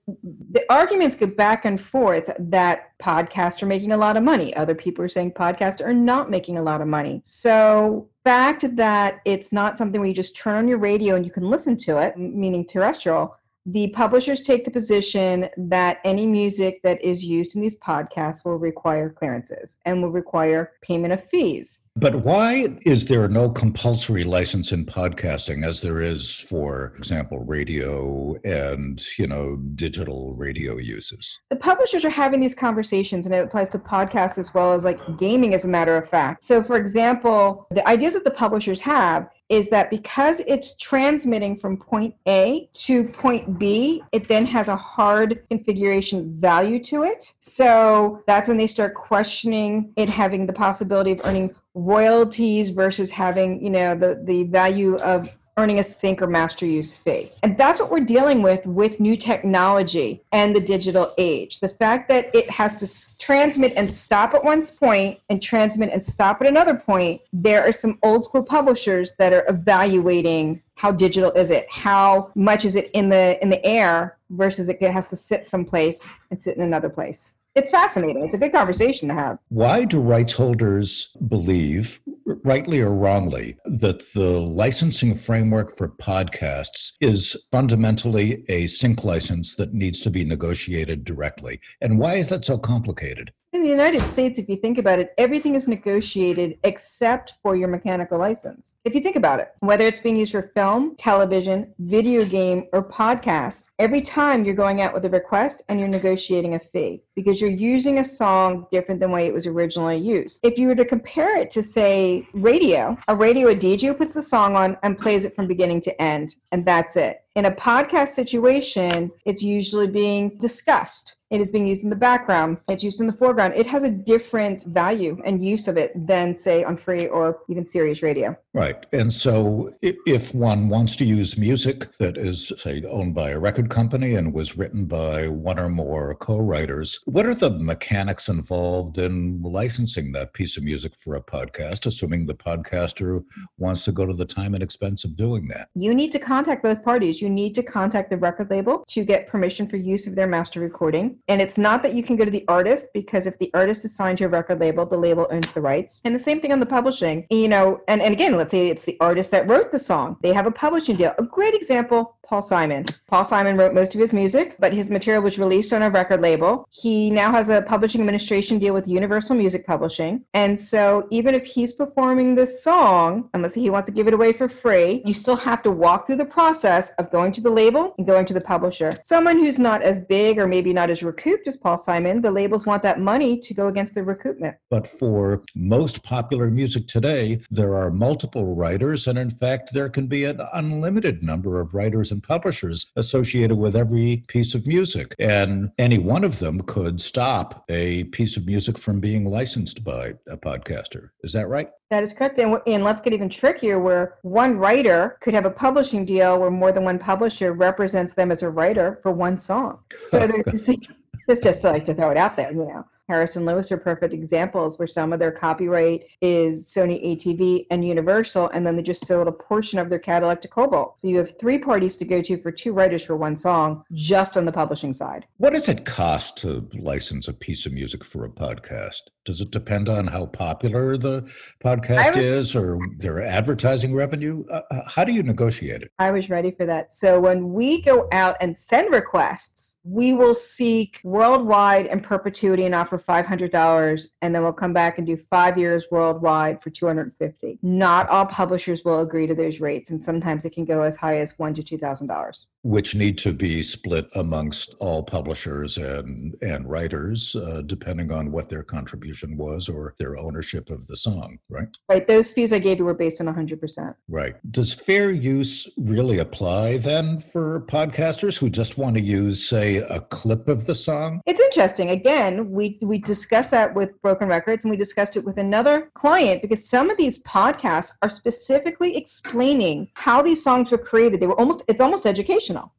the 0.53 0.65
arguments 0.71 1.17
go 1.17 1.27
back 1.27 1.65
and 1.65 1.81
forth 1.81 2.31
that 2.39 2.97
podcasts 3.01 3.65
are 3.65 3.67
making 3.67 3.91
a 3.91 3.97
lot 3.97 4.17
of 4.17 4.23
money. 4.23 4.55
Other 4.55 4.77
people 4.77 5.05
are 5.05 5.09
saying 5.09 5.33
podcasts 5.33 5.85
are 5.85 5.93
not 5.93 6.31
making 6.31 6.59
a 6.59 6.63
lot 6.63 6.81
of 6.81 6.87
money. 6.87 7.21
So 7.25 8.09
fact 8.23 8.77
that 8.77 9.23
it's 9.25 9.53
not 9.53 9.77
something 9.77 10.01
where 10.01 10.09
you 10.09 10.15
just 10.15 10.37
turn 10.37 10.55
on 10.55 10.69
your 10.69 10.79
radio 10.79 11.17
and 11.17 11.27
you 11.27 11.33
can 11.33 11.51
listen 11.51 11.77
to 11.79 12.01
it, 12.01 12.17
meaning 12.17 12.65
terrestrial, 12.65 13.35
the 13.67 13.89
publishers 13.89 14.43
take 14.43 14.65
the 14.65 14.71
position 14.71 15.49
that 15.57 15.99
any 16.05 16.27
music 16.27 16.83
that 16.83 17.03
is 17.03 17.25
used 17.25 17.57
in 17.57 17.63
these 17.63 17.79
podcasts 17.79 18.45
will 18.45 18.59
require 18.59 19.11
clearances 19.11 19.79
and 19.87 20.03
will 20.03 20.11
require 20.11 20.73
payment 20.83 21.13
of 21.13 21.25
fees. 21.29 21.87
But 21.97 22.25
why 22.25 22.77
is 22.85 23.07
there 23.07 23.29
no 23.29 23.49
compulsory 23.49 24.25
license 24.25 24.73
in 24.73 24.85
podcasting 24.85 25.65
as 25.65 25.81
there 25.81 26.01
is, 26.01 26.41
for 26.41 26.93
example, 26.99 27.39
radio 27.39 28.35
and, 28.45 29.03
you 29.17 29.27
know, 29.27 29.57
digital 29.77 30.35
radio 30.35 30.77
uses? 30.77 31.39
The 31.51 31.57
publishers 31.57 32.05
are 32.05 32.11
having 32.11 32.41
these 32.41 32.55
conversations 32.55 33.27
and 33.27 33.35
it 33.35 33.45
applies 33.45 33.69
to 33.71 33.79
podcasts 33.79 34.39
as 34.39 34.53
well 34.53 34.73
as 34.73 34.85
like 34.85 35.01
gaming 35.17 35.55
as 35.55 35.65
a 35.65 35.69
matter 35.69 35.97
of 35.97 36.09
fact. 36.11 36.43
So 36.43 36.63
for 36.63 36.77
example, 36.77 37.67
the 37.71 37.87
ideas 37.89 38.13
that 38.15 38.25
the 38.25 38.31
publishers 38.31 38.81
have 38.83 39.29
is 39.49 39.69
that 39.71 39.91
because 39.91 40.41
it's 40.41 40.77
transmitting 40.77 41.57
from 41.59 41.77
point 41.77 42.15
A 42.27 42.69
to 42.73 43.05
point 43.05 43.59
B, 43.59 44.03
it 44.13 44.29
then 44.29 44.47
has 44.47 44.69
a 44.69 44.77
hard 44.77 45.45
configuration 45.51 46.41
value 46.41 46.83
to 46.85 47.03
it. 47.03 47.35
So 47.41 48.23
that's 48.27 48.49
when 48.49 48.57
they 48.57 48.67
start 48.67 48.95
questioning 48.95 49.93
it 49.97 50.09
having 50.09 50.47
the 50.47 50.53
possibility 50.53 51.13
of 51.13 51.21
earning 51.25 51.55
royalties 51.75 52.71
versus 52.71 53.11
having, 53.11 53.63
you 53.63 53.71
know, 53.71 53.95
the, 53.95 54.23
the 54.25 54.45
value 54.45 54.97
of 54.97 55.29
earning 55.57 55.79
a 55.79 55.83
sync 55.83 56.21
or 56.21 56.27
master 56.27 56.67
use 56.67 56.97
fee. 56.97 57.31
And 57.43 57.57
that's 57.57 57.81
what 57.81 57.91
we're 57.91 58.01
dealing 58.01 58.43
with 58.43 58.65
with 58.67 59.01
new 59.01 59.17
technology 59.17 60.23
and 60.33 60.55
the 60.55 60.61
digital 60.61 61.13
age. 61.19 61.61
The 61.61 61.69
fact 61.69 62.09
that 62.09 62.35
it 62.35 62.51
has 62.51 62.75
to 62.77 63.19
transmit 63.19 63.73
and 63.77 63.93
stop 63.93 64.35
at 64.35 64.45
one 64.45 64.63
point 64.81 65.21
and 65.31 65.43
transmit 65.43 65.91
and 65.93 66.05
stop 66.05 66.41
at 66.41 66.47
another 66.47 66.75
point, 66.75 67.21
there 67.33 67.65
are 67.65 67.73
some 67.73 67.99
old 68.03 68.25
school 68.25 68.43
publishers 68.43 69.13
that 69.19 69.33
are 69.33 69.45
evaluating 69.49 70.63
how 70.77 70.91
digital 70.91 71.31
is 71.33 71.51
it 71.51 71.71
how 71.71 72.31
much 72.35 72.65
is 72.65 72.75
it 72.77 72.91
in 72.95 73.09
the 73.09 73.41
in 73.43 73.49
the 73.49 73.65
air 73.65 74.17
versus 74.31 74.69
it 74.69 74.83
has 74.83 75.09
to 75.09 75.17
sit 75.17 75.47
someplace 75.47 76.09
and 76.31 76.43
sit 76.43 76.57
in 76.57 76.63
another 76.63 76.89
place 76.89 77.35
it's 77.55 77.71
fascinating 77.71 78.25
it's 78.25 78.35
a 78.35 78.39
good 78.39 78.53
conversation 78.53 79.09
to 79.09 79.15
have 79.15 79.39
Why 79.49 79.85
do 79.85 80.01
rights 80.01 80.35
holders 80.35 81.17
believe, 81.29 82.01
rightly 82.27 82.81
or 82.81 82.95
wrongly, 82.95 83.57
that 83.65 84.03
the 84.15 84.41
licensing 84.41 85.15
framework 85.15 85.77
for 85.77 85.89
podcasts 85.89 86.93
is 87.01 87.47
fundamentally 87.51 88.45
a 88.49 88.67
sync 88.67 89.05
license 89.05 89.57
that 89.57 89.75
needs 89.75 90.01
to 90.01 90.11
be 90.11 90.25
negotiated 90.25 91.05
directly? 91.05 91.61
And 91.81 91.99
why 91.99 92.15
is 92.15 92.29
that 92.29 92.45
so 92.45 92.59
complicated? 92.59 93.33
The 93.65 93.71
united 93.71 94.07
states 94.07 94.39
if 94.39 94.47
you 94.47 94.57
think 94.57 94.77
about 94.77 94.99
it 94.99 95.15
everything 95.17 95.55
is 95.55 95.67
negotiated 95.67 96.59
except 96.65 97.35
for 97.43 97.57
your 97.57 97.69
mechanical 97.69 98.19
license. 98.19 98.81
If 98.85 98.95
you 98.95 99.01
think 99.01 99.17
about 99.17 99.41
it 99.41 99.53
whether 99.61 99.87
it's 99.87 100.01
being 100.01 100.17
used 100.17 100.33
for 100.33 100.43
film 100.55 100.97
television 100.97 101.73
video 101.79 102.27
game 102.27 102.67
or 102.75 102.87
podcast 102.87 103.71
every 103.79 104.03
time 104.03 104.45
you're 104.45 104.55
going 104.55 104.83
out 104.83 104.93
with 104.93 105.07
a 105.07 105.11
request 105.11 105.63
and 105.69 105.81
you're 105.81 105.89
negotiating 105.89 106.55
a 106.55 106.59
fee 106.59 107.03
because 107.15 107.41
you're 107.41 107.51
using 107.51 107.99
a 107.99 108.05
song 108.05 108.67
different 108.71 109.01
than 109.01 109.11
the 109.11 109.15
way 109.15 109.27
it 109.27 109.33
was 109.33 109.47
originally 109.47 109.97
used. 109.97 110.41
If 110.43 110.59
you 110.59 110.69
were 110.69 110.75
to 110.75 110.85
compare 110.85 111.37
it 111.39 111.51
to 111.53 111.63
say 111.63 112.29
radio 112.35 112.99
a 113.09 113.17
radio 113.17 113.55
dj 113.55 113.97
puts 113.97 114.13
the 114.13 114.23
song 114.23 114.57
on 114.57 114.77
and 114.83 114.99
plays 114.99 115.25
it 115.25 115.35
from 115.35 115.47
beginning 115.47 115.81
to 115.83 116.03
end 116.03 116.37
and 116.53 116.67
that's 116.67 116.97
it. 116.97 117.25
In 117.35 117.47
a 117.47 117.51
podcast 117.51 118.09
situation, 118.09 119.11
it's 119.25 119.43
usually 119.43 119.89
being 119.89 120.39
discussed. 120.39 121.17
It 121.35 121.41
is 121.41 121.51
being 121.51 121.67
used 121.67 121.83
in 121.83 121.91
the 121.91 121.97
background. 121.97 122.59
It's 122.69 122.85
used 122.85 123.01
in 123.01 123.09
the 123.09 123.13
foreground. 123.13 123.55
It 123.55 123.67
has 123.67 123.83
a 123.83 123.91
different 123.91 124.67
value 124.69 125.21
and 125.25 125.45
use 125.45 125.67
of 125.67 125.77
it 125.77 125.91
than, 126.07 126.39
say, 126.39 126.63
on 126.63 126.77
free 126.77 127.09
or 127.09 127.41
even 127.49 127.67
Sirius 127.67 128.05
radio. 128.05 128.37
Right. 128.55 128.87
And 128.93 129.13
so 129.13 129.75
if 129.83 130.33
one 130.33 130.69
wants 130.69 130.95
to 130.97 131.05
use 131.05 131.37
music 131.37 131.97
that 131.97 132.17
is, 132.17 132.53
say, 132.57 132.85
owned 132.89 133.13
by 133.13 133.31
a 133.31 133.39
record 133.39 133.69
company 133.69 134.15
and 134.15 134.33
was 134.33 134.57
written 134.57 134.87
by 134.87 135.27
one 135.27 135.59
or 135.59 135.69
more 135.69 136.15
co 136.15 136.39
writers, 136.39 137.01
what 137.07 137.27
are 137.27 137.35
the 137.35 137.51
mechanics 137.51 138.29
involved 138.29 138.99
in 138.99 139.43
licensing 139.43 140.13
that 140.13 140.35
piece 140.35 140.57
of 140.57 140.63
music 140.63 140.95
for 140.95 141.17
a 141.17 141.21
podcast, 141.21 141.87
assuming 141.87 142.27
the 142.27 142.35
podcaster 142.35 143.25
wants 143.59 143.85
to 143.87 143.93
go 143.93 144.07
to 144.07 144.15
the 144.15 144.25
time 144.25 144.55
and 144.55 144.63
expense 144.63 145.03
of 145.03 145.17
doing 145.17 145.49
that? 145.49 145.69
You 145.75 145.93
need 145.93 146.13
to 146.13 146.21
contact 146.21 146.63
both 146.63 146.85
parties. 146.85 147.21
You 147.21 147.31
need 147.31 147.57
to 147.57 147.63
contact 147.65 148.09
the 148.09 148.19
record 148.19 148.51
label 148.53 148.85
to 148.87 149.05
get 149.05 149.27
permission 149.27 149.67
for 149.67 149.79
use 149.79 150.07
of 150.07 150.15
their 150.15 150.29
master 150.29 150.61
recording. 150.61 151.19
And 151.27 151.43
it's 151.43 151.59
not 151.59 151.83
that 151.83 151.95
you 151.95 152.05
can 152.05 152.15
go 152.15 152.25
to 152.25 152.31
the 152.31 152.45
artist 152.47 152.91
because 152.95 153.27
if 153.27 153.37
the 153.39 153.51
artist 153.53 153.85
is 153.85 153.97
signed 153.97 154.19
to 154.19 154.27
a 154.27 154.29
record 154.29 154.61
label, 154.61 154.87
the 154.87 154.97
label 154.97 155.27
owns 155.33 155.51
the 155.51 155.61
rights. 155.61 156.01
And 156.05 156.15
the 156.15 156.21
same 156.21 156.41
thing 156.41 156.53
on 156.53 156.61
the 156.61 156.67
publishing. 156.67 157.27
You 157.31 157.49
know, 157.49 157.81
and, 157.89 158.01
and 158.01 158.13
again, 158.13 158.44
let's 158.45 158.53
say 158.53 158.69
it's 158.69 158.85
the 158.85 158.99
artist 159.01 159.31
that 159.31 159.49
wrote 159.49 159.73
the 159.73 159.79
song. 159.79 160.19
They 160.21 160.35
have 160.35 160.47
a 160.47 160.51
publishing 160.51 160.97
deal. 160.97 161.15
A 161.19 161.23
great 161.23 161.55
example 161.55 162.15
Paul 162.27 162.43
Simon. 162.43 162.85
Paul 163.09 163.25
Simon 163.25 163.57
wrote 163.57 163.75
most 163.75 163.95
of 163.95 164.01
his 164.01 164.13
music, 164.13 164.57
but 164.59 164.73
his 164.73 164.91
material 164.91 165.23
was 165.23 165.39
released 165.39 165.73
on 165.73 165.83
a 165.83 165.91
record 165.91 166.21
label. 166.21 166.67
He 166.71 167.11
now 167.11 167.31
has 167.31 167.49
a 167.49 167.63
publishing 167.63 168.01
administration 168.01 168.59
deal 168.59 168.75
with 168.75 168.89
Universal 168.89 169.37
Music 169.37 169.67
Publishing. 169.67 170.25
And 170.35 170.59
so 170.59 171.07
even 171.11 171.35
if 171.35 171.45
he's 171.45 171.73
performing 171.73 172.35
this 172.35 172.63
song, 172.63 173.29
and 173.35 173.43
let's 173.43 173.55
say 173.55 173.61
he 173.61 173.71
wants 173.71 173.87
to 173.87 173.95
give 173.95 174.09
it 174.09 174.15
away 174.15 174.33
for 174.33 174.49
free, 174.49 175.03
you 175.05 175.13
still 175.15 175.37
have 175.37 175.63
to 175.63 175.71
walk 175.71 176.07
through 176.07 176.17
the 176.17 176.25
process 176.25 176.95
of 176.95 177.11
going 177.11 177.33
to 177.33 177.41
the 177.41 177.51
label 177.51 177.95
and 177.99 178.07
going 178.07 178.27
to 178.27 178.35
the 178.35 178.41
publisher. 178.41 178.91
Someone 179.03 179.39
who's 179.39 179.59
not 179.59 179.83
as 179.83 180.01
big 180.01 180.39
or 180.39 180.47
maybe 180.47 180.73
not 180.73 180.91
as 180.91 181.03
recouped 181.03 181.47
as 181.47 181.57
Paul 181.57 181.77
Simon, 181.77 182.23
the 182.23 182.31
labels 182.31 182.67
want 182.67 182.83
that 182.83 183.01
money 183.01 183.39
to 183.41 183.55
go 183.55 183.69
against 183.69 183.95
the 183.95 184.01
recoupment. 184.01 184.55
But 184.71 184.87
for 184.87 185.45
most 185.55 186.03
popular 186.03 186.51
music 186.51 186.87
today, 186.87 187.41
there 187.51 187.75
are 187.75 187.91
multiple 187.91 188.55
writers. 188.55 189.07
And 189.07 189.19
in 189.19 189.31
fact, 189.31 189.73
there 189.73 189.89
can 189.89 190.07
be 190.07 190.25
an 190.25 190.41
unlimited 190.55 191.23
number 191.23 191.61
of 191.61 191.75
writers 191.75 192.13
and 192.15 192.23
publishers 192.23 192.91
associated 192.97 193.57
with 193.57 193.77
every 193.77 194.25
piece 194.29 194.55
of 194.55 194.67
music. 194.67 195.15
And 195.19 195.71
any 195.79 195.99
one 195.99 196.25
of 196.25 196.39
them 196.39 196.61
could 196.63 197.01
stop 197.01 197.65
a 197.69 198.05
piece 198.05 198.37
of 198.37 198.47
music 198.47 198.79
from 198.79 199.01
being 199.01 199.27
licensed 199.27 199.85
by 199.85 200.15
a 200.29 200.37
podcaster. 200.37 201.11
Is 201.23 201.33
that 201.35 201.49
right? 201.49 201.69
That 201.91 202.03
is 202.03 202.13
correct. 202.13 202.39
And, 202.39 202.59
and 202.67 202.83
let's 202.83 203.01
get 203.01 203.13
even 203.13 203.29
trickier 203.29 203.79
where 203.79 204.19
one 204.23 204.57
writer 204.57 205.19
could 205.21 205.35
have 205.35 205.45
a 205.45 205.51
publishing 205.51 206.05
deal 206.05 206.41
where 206.41 206.51
more 206.51 206.73
than 206.73 206.85
one 206.85 206.99
publisher 206.99 207.53
represents 207.53 208.15
them 208.15 208.31
as 208.31 208.43
a 208.43 208.51
writer 208.51 208.99
for 209.03 209.13
one 209.13 209.37
song. 209.37 209.81
So 210.01 210.27
there's 210.47 210.67
just, 210.67 211.43
just 211.43 211.65
like 211.65 211.85
to 211.85 211.95
throw 211.95 212.11
it 212.11 212.17
out 212.17 212.37
there, 212.37 212.53
you 212.53 212.65
know. 212.65 212.87
Harrison 213.09 213.45
Lewis 213.45 213.71
are 213.71 213.77
perfect 213.77 214.15
examples 214.15 214.79
where 214.79 214.87
some 214.87 215.13
of 215.13 215.19
their 215.19 215.31
copyright 215.33 216.05
is 216.23 216.65
Sony 216.75 217.05
ATV 217.05 217.67
and 217.71 217.85
Universal, 217.87 218.49
and 218.51 218.67
then 218.67 218.77
they 218.77 218.83
just 218.83 219.07
sold 219.07 219.29
a 219.29 219.33
portion 219.33 219.79
of 219.79 219.91
their 219.91 219.99
catalog 219.99 220.41
to 220.41 220.49
Kobalt. 220.49 220.99
So 220.99 221.09
you 221.09 221.19
have 221.19 221.39
three 221.39 221.59
parties 221.59 221.97
to 221.99 222.05
go 222.07 222.23
to 222.23 222.39
for 222.39 222.51
two 222.51 222.73
writers 222.73 223.05
for 223.05 223.17
one 223.17 223.37
song 223.37 223.85
just 223.93 224.37
on 224.37 224.47
the 224.47 224.53
publishing 224.53 224.93
side. 224.95 225.27
What 225.37 225.53
does 225.53 225.69
it 225.69 225.85
cost 225.85 226.39
to 226.39 226.67
license 226.73 227.29
a 227.29 227.35
piece 227.35 227.67
of 227.67 227.73
music 227.73 228.05
for 228.05 228.25
a 228.25 228.31
podcast? 228.31 229.03
Does 229.27 229.41
it 229.41 229.51
depend 229.51 229.89
on 229.89 230.07
how 230.07 230.27
popular 230.27 230.99
the 230.99 231.23
podcast 231.63 232.15
would- 232.15 232.25
is 232.25 232.55
or 232.55 232.79
their 232.99 233.23
advertising 233.23 233.95
revenue? 233.95 234.45
Uh, 234.51 234.61
uh, 234.71 234.81
how 234.87 235.03
do 235.05 235.13
you 235.13 235.23
negotiate 235.23 235.83
it? 235.83 235.91
I 235.99 236.11
was 236.11 236.29
ready 236.29 236.51
for 236.51 236.67
that. 236.67 236.93
So 236.93 237.21
when 237.21 237.53
we 237.55 237.81
go 237.83 238.07
out 238.13 238.37
and 238.41 238.59
send 238.59 238.93
requests, 238.93 239.81
we 239.85 240.13
will 240.13 240.35
seek 240.35 241.01
worldwide 241.05 241.87
and 241.87 242.03
perpetuity 242.03 242.67
and 242.67 242.75
offer 242.75 242.94
$500 242.99 244.07
and 244.23 244.35
then 244.35 244.43
we'll 244.43 244.53
come 244.53 244.73
back 244.73 244.99
and 244.99 245.07
do 245.07 245.17
5 245.17 245.59
years 245.59 245.87
worldwide 245.91 246.63
for 246.63 246.71
250. 246.71 247.59
Not 247.63 248.09
all 248.09 248.27
publishers 248.27 248.85
will 248.85 249.01
agree 249.01 249.27
to 249.27 249.35
those 249.35 249.61
rates 249.61 249.91
and 249.91 250.03
sometimes 250.03 250.45
it 250.45 250.55
can 250.55 250.65
go 250.65 250.83
as 250.83 250.97
high 250.97 251.19
as 251.19 251.39
1 251.39 251.55
to 251.55 251.63
$2000. 251.63 252.47
Which 252.65 252.95
need 252.95 253.19
to 253.19 253.33
be 253.33 253.63
split 253.63 254.09
amongst 254.15 254.75
all 254.81 255.03
publishers 255.03 255.77
and 255.77 256.35
and 256.41 256.69
writers, 256.69 257.37
uh, 257.37 257.63
depending 257.67 258.11
on 258.11 258.33
what 258.33 258.49
their 258.49 258.63
contribution 258.63 259.37
was 259.37 259.69
or 259.69 259.95
their 259.99 260.17
ownership 260.17 260.71
of 260.71 260.87
the 260.87 260.97
song. 260.97 261.39
Right. 261.51 261.69
Right, 261.89 262.09
those 262.09 262.33
fees 262.33 262.53
I 262.53 262.59
gave 262.59 262.79
you 262.79 262.87
were 262.87 262.95
based 262.95 263.21
on 263.21 263.27
100%. 263.27 263.95
Right. 264.09 264.37
Does 264.51 264.73
fair 264.73 265.11
use 265.11 265.69
really 265.77 266.19
apply 266.19 266.79
then 266.79 267.21
for 267.21 267.61
podcasters 267.69 268.39
who 268.39 268.49
just 268.49 268.79
want 268.79 268.97
to 268.97 269.03
use, 269.03 269.47
say, 269.47 269.77
a 269.77 270.01
clip 270.01 270.49
of 270.49 270.65
the 270.65 270.75
song? 270.75 271.21
It's 271.27 271.41
interesting. 271.41 271.91
Again, 271.91 272.51
we 272.51 272.79
we 272.81 272.99
discussed 272.99 273.51
that 273.51 273.75
with 273.75 274.01
Broken 274.01 274.29
Records 274.29 274.65
and 274.65 274.71
we 274.71 274.79
discussed 274.79 275.19
it 275.19 275.25
with 275.25 275.37
another 275.37 275.91
client 275.93 276.41
because 276.41 276.67
some 276.67 276.89
of 276.89 276.97
these 276.97 277.23
podcasts 277.25 277.93
are 278.01 278.09
specifically 278.09 278.97
explaining 278.97 279.91
how 279.95 280.23
these 280.23 280.43
songs 280.43 280.71
were 280.71 280.79
created. 280.79 281.21
They 281.21 281.27
were 281.27 281.39
almost 281.39 281.63
it's 281.69 281.81
almost 281.81 282.07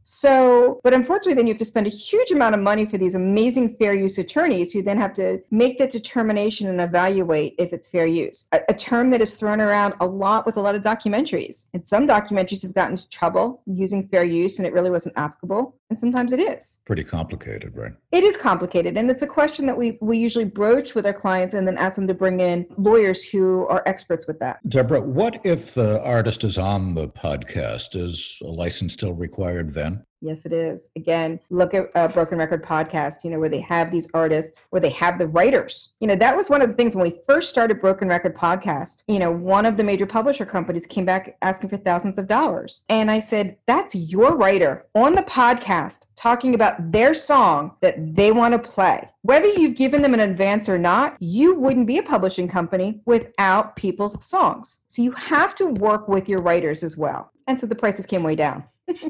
So, 0.04 0.80
but 0.84 0.94
unfortunately 0.94 1.34
then 1.34 1.48
you 1.48 1.54
have 1.54 1.60
to 1.60 1.66
spend 1.66 1.88
a 1.88 1.90
huge 1.90 2.32
amount 2.32 2.56
of 2.56 2.62
money 2.62 2.86
for 2.86 2.98
these 2.98 3.16
amazing 3.16 3.76
fair 3.76 3.94
use 3.94 4.18
attorneys 4.18 4.72
who 4.72 4.82
then 4.82 4.98
have 4.98 5.14
to 5.16 5.42
make 5.52 5.78
that 5.80 5.92
determination 5.92 6.68
and 6.68 6.82
evaluate 6.82 7.56
if 7.58 7.74
it's 7.74 7.88
fair 7.88 8.06
use. 8.06 8.48
A, 8.52 8.62
a 8.70 8.74
term 8.74 9.10
that 9.12 9.22
is 9.22 9.36
thrown 9.36 9.62
around 9.62 9.96
a 10.00 10.08
lot 10.08 10.46
with 10.46 10.58
a 10.58 10.62
lot 10.62 10.76
of 10.76 10.84
documentaries. 10.84 11.68
And 11.74 11.86
some 11.86 12.08
documentaries 12.08 12.62
have 12.64 12.74
gotten 12.74 12.94
into 12.94 13.10
trouble 13.10 13.62
using 13.66 14.04
fair 14.04 14.24
use 14.24 14.60
and 14.60 14.68
it 14.68 14.74
really 14.74 14.92
wasn't 14.92 15.18
applicable. 15.18 15.76
And 15.90 16.00
sometimes 16.00 16.34
it 16.34 16.40
is. 16.40 16.80
Pretty 16.86 17.04
complicated, 17.04 17.76
right? 17.76 17.94
It 18.12 18.24
is 18.24 18.36
complicated, 18.38 18.98
and 18.98 19.10
it's 19.12 19.22
a 19.22 19.28
question 19.28 19.68
that 19.68 19.78
we, 19.78 20.00
we 20.02 20.18
usually 20.18 20.46
broach 20.46 20.96
with 20.96 21.06
our 21.06 21.14
clients 21.14 21.54
and 21.54 21.68
then 21.68 21.78
ask 21.78 21.96
them 21.96 22.08
to 22.08 22.14
bring 22.14 22.40
in 22.40 22.66
lawyers 22.78 23.24
who 23.24 23.68
are 23.68 23.84
experts 23.86 24.26
with 24.26 24.40
that. 24.40 24.68
Deborah, 24.68 25.02
what 25.02 25.40
if 25.46 25.76
the 25.76 26.02
artist 26.02 26.44
is 26.44 26.58
on 26.58 26.96
the 26.96 27.08
podcast? 27.08 27.96
Is 27.96 28.40
a 28.44 28.48
license 28.48 28.94
still 28.94 29.14
required 29.14 29.74
then? 29.76 30.04
Yes, 30.22 30.46
it 30.46 30.54
is. 30.54 30.92
Again, 30.96 31.40
look 31.50 31.74
at 31.74 32.14
Broken 32.14 32.38
Record 32.38 32.64
Podcast, 32.64 33.24
you 33.24 33.30
know, 33.30 33.40
where 33.40 33.50
they 33.50 33.62
have 33.62 33.92
these 33.92 34.08
artists, 34.14 34.66
where 34.70 34.80
they 34.80 34.90
have 34.90 35.20
the 35.20 35.28
writers. 35.28 35.94
You 36.00 36.08
know, 36.08 36.16
that 36.16 36.36
was 36.36 36.50
one 36.50 36.62
of 36.62 36.70
the 36.70 36.76
things 36.76 36.96
when 36.96 37.04
we 37.04 37.20
first 37.28 37.50
started 37.50 37.82
Broken 37.82 38.08
Record 38.08 38.36
Podcast, 38.36 39.04
you 39.08 39.20
know, 39.20 39.32
one 39.32 39.66
of 39.66 39.78
the 39.78 39.84
major 39.84 40.06
publisher 40.06 40.46
companies 40.46 40.88
came 40.88 41.06
back 41.06 41.38
asking 41.42 41.70
for 41.70 41.78
thousands 41.78 42.18
of 42.18 42.28
dollars. 42.28 42.84
And 42.90 43.12
I 43.12 43.20
said, 43.20 43.58
that's 43.68 43.94
your 43.94 44.36
writer 44.36 44.86
on 44.96 45.14
the 45.14 45.24
podcast 45.24 46.08
talking 46.16 46.56
about 46.56 46.92
their 46.92 47.14
song 47.14 47.76
that 47.82 48.16
they 48.16 48.32
want 48.32 48.54
to 48.54 48.60
play. 48.60 49.08
Whether 49.22 49.48
you've 49.48 49.76
given 49.76 50.02
them 50.02 50.14
an 50.14 50.22
advance 50.22 50.70
or 50.70 50.78
not, 50.78 51.18
you 51.20 51.56
wouldn't 51.60 51.88
be 51.88 51.98
a 51.98 52.04
publishing 52.04 52.48
company 52.48 53.02
without 53.06 53.76
people's 53.76 54.24
songs. 54.26 54.86
So 54.88 55.02
you 55.02 55.12
have 55.12 55.56
to 55.56 55.68
work 55.68 56.08
with 56.08 56.28
your 56.30 56.42
writers 56.42 56.84
as 56.84 56.98
well. 56.98 57.32
And 57.48 57.60
so 57.60 57.68
the 57.68 57.76
prices 57.76 58.06
came 58.06 58.24
way 58.24 58.36
down. 58.36 58.64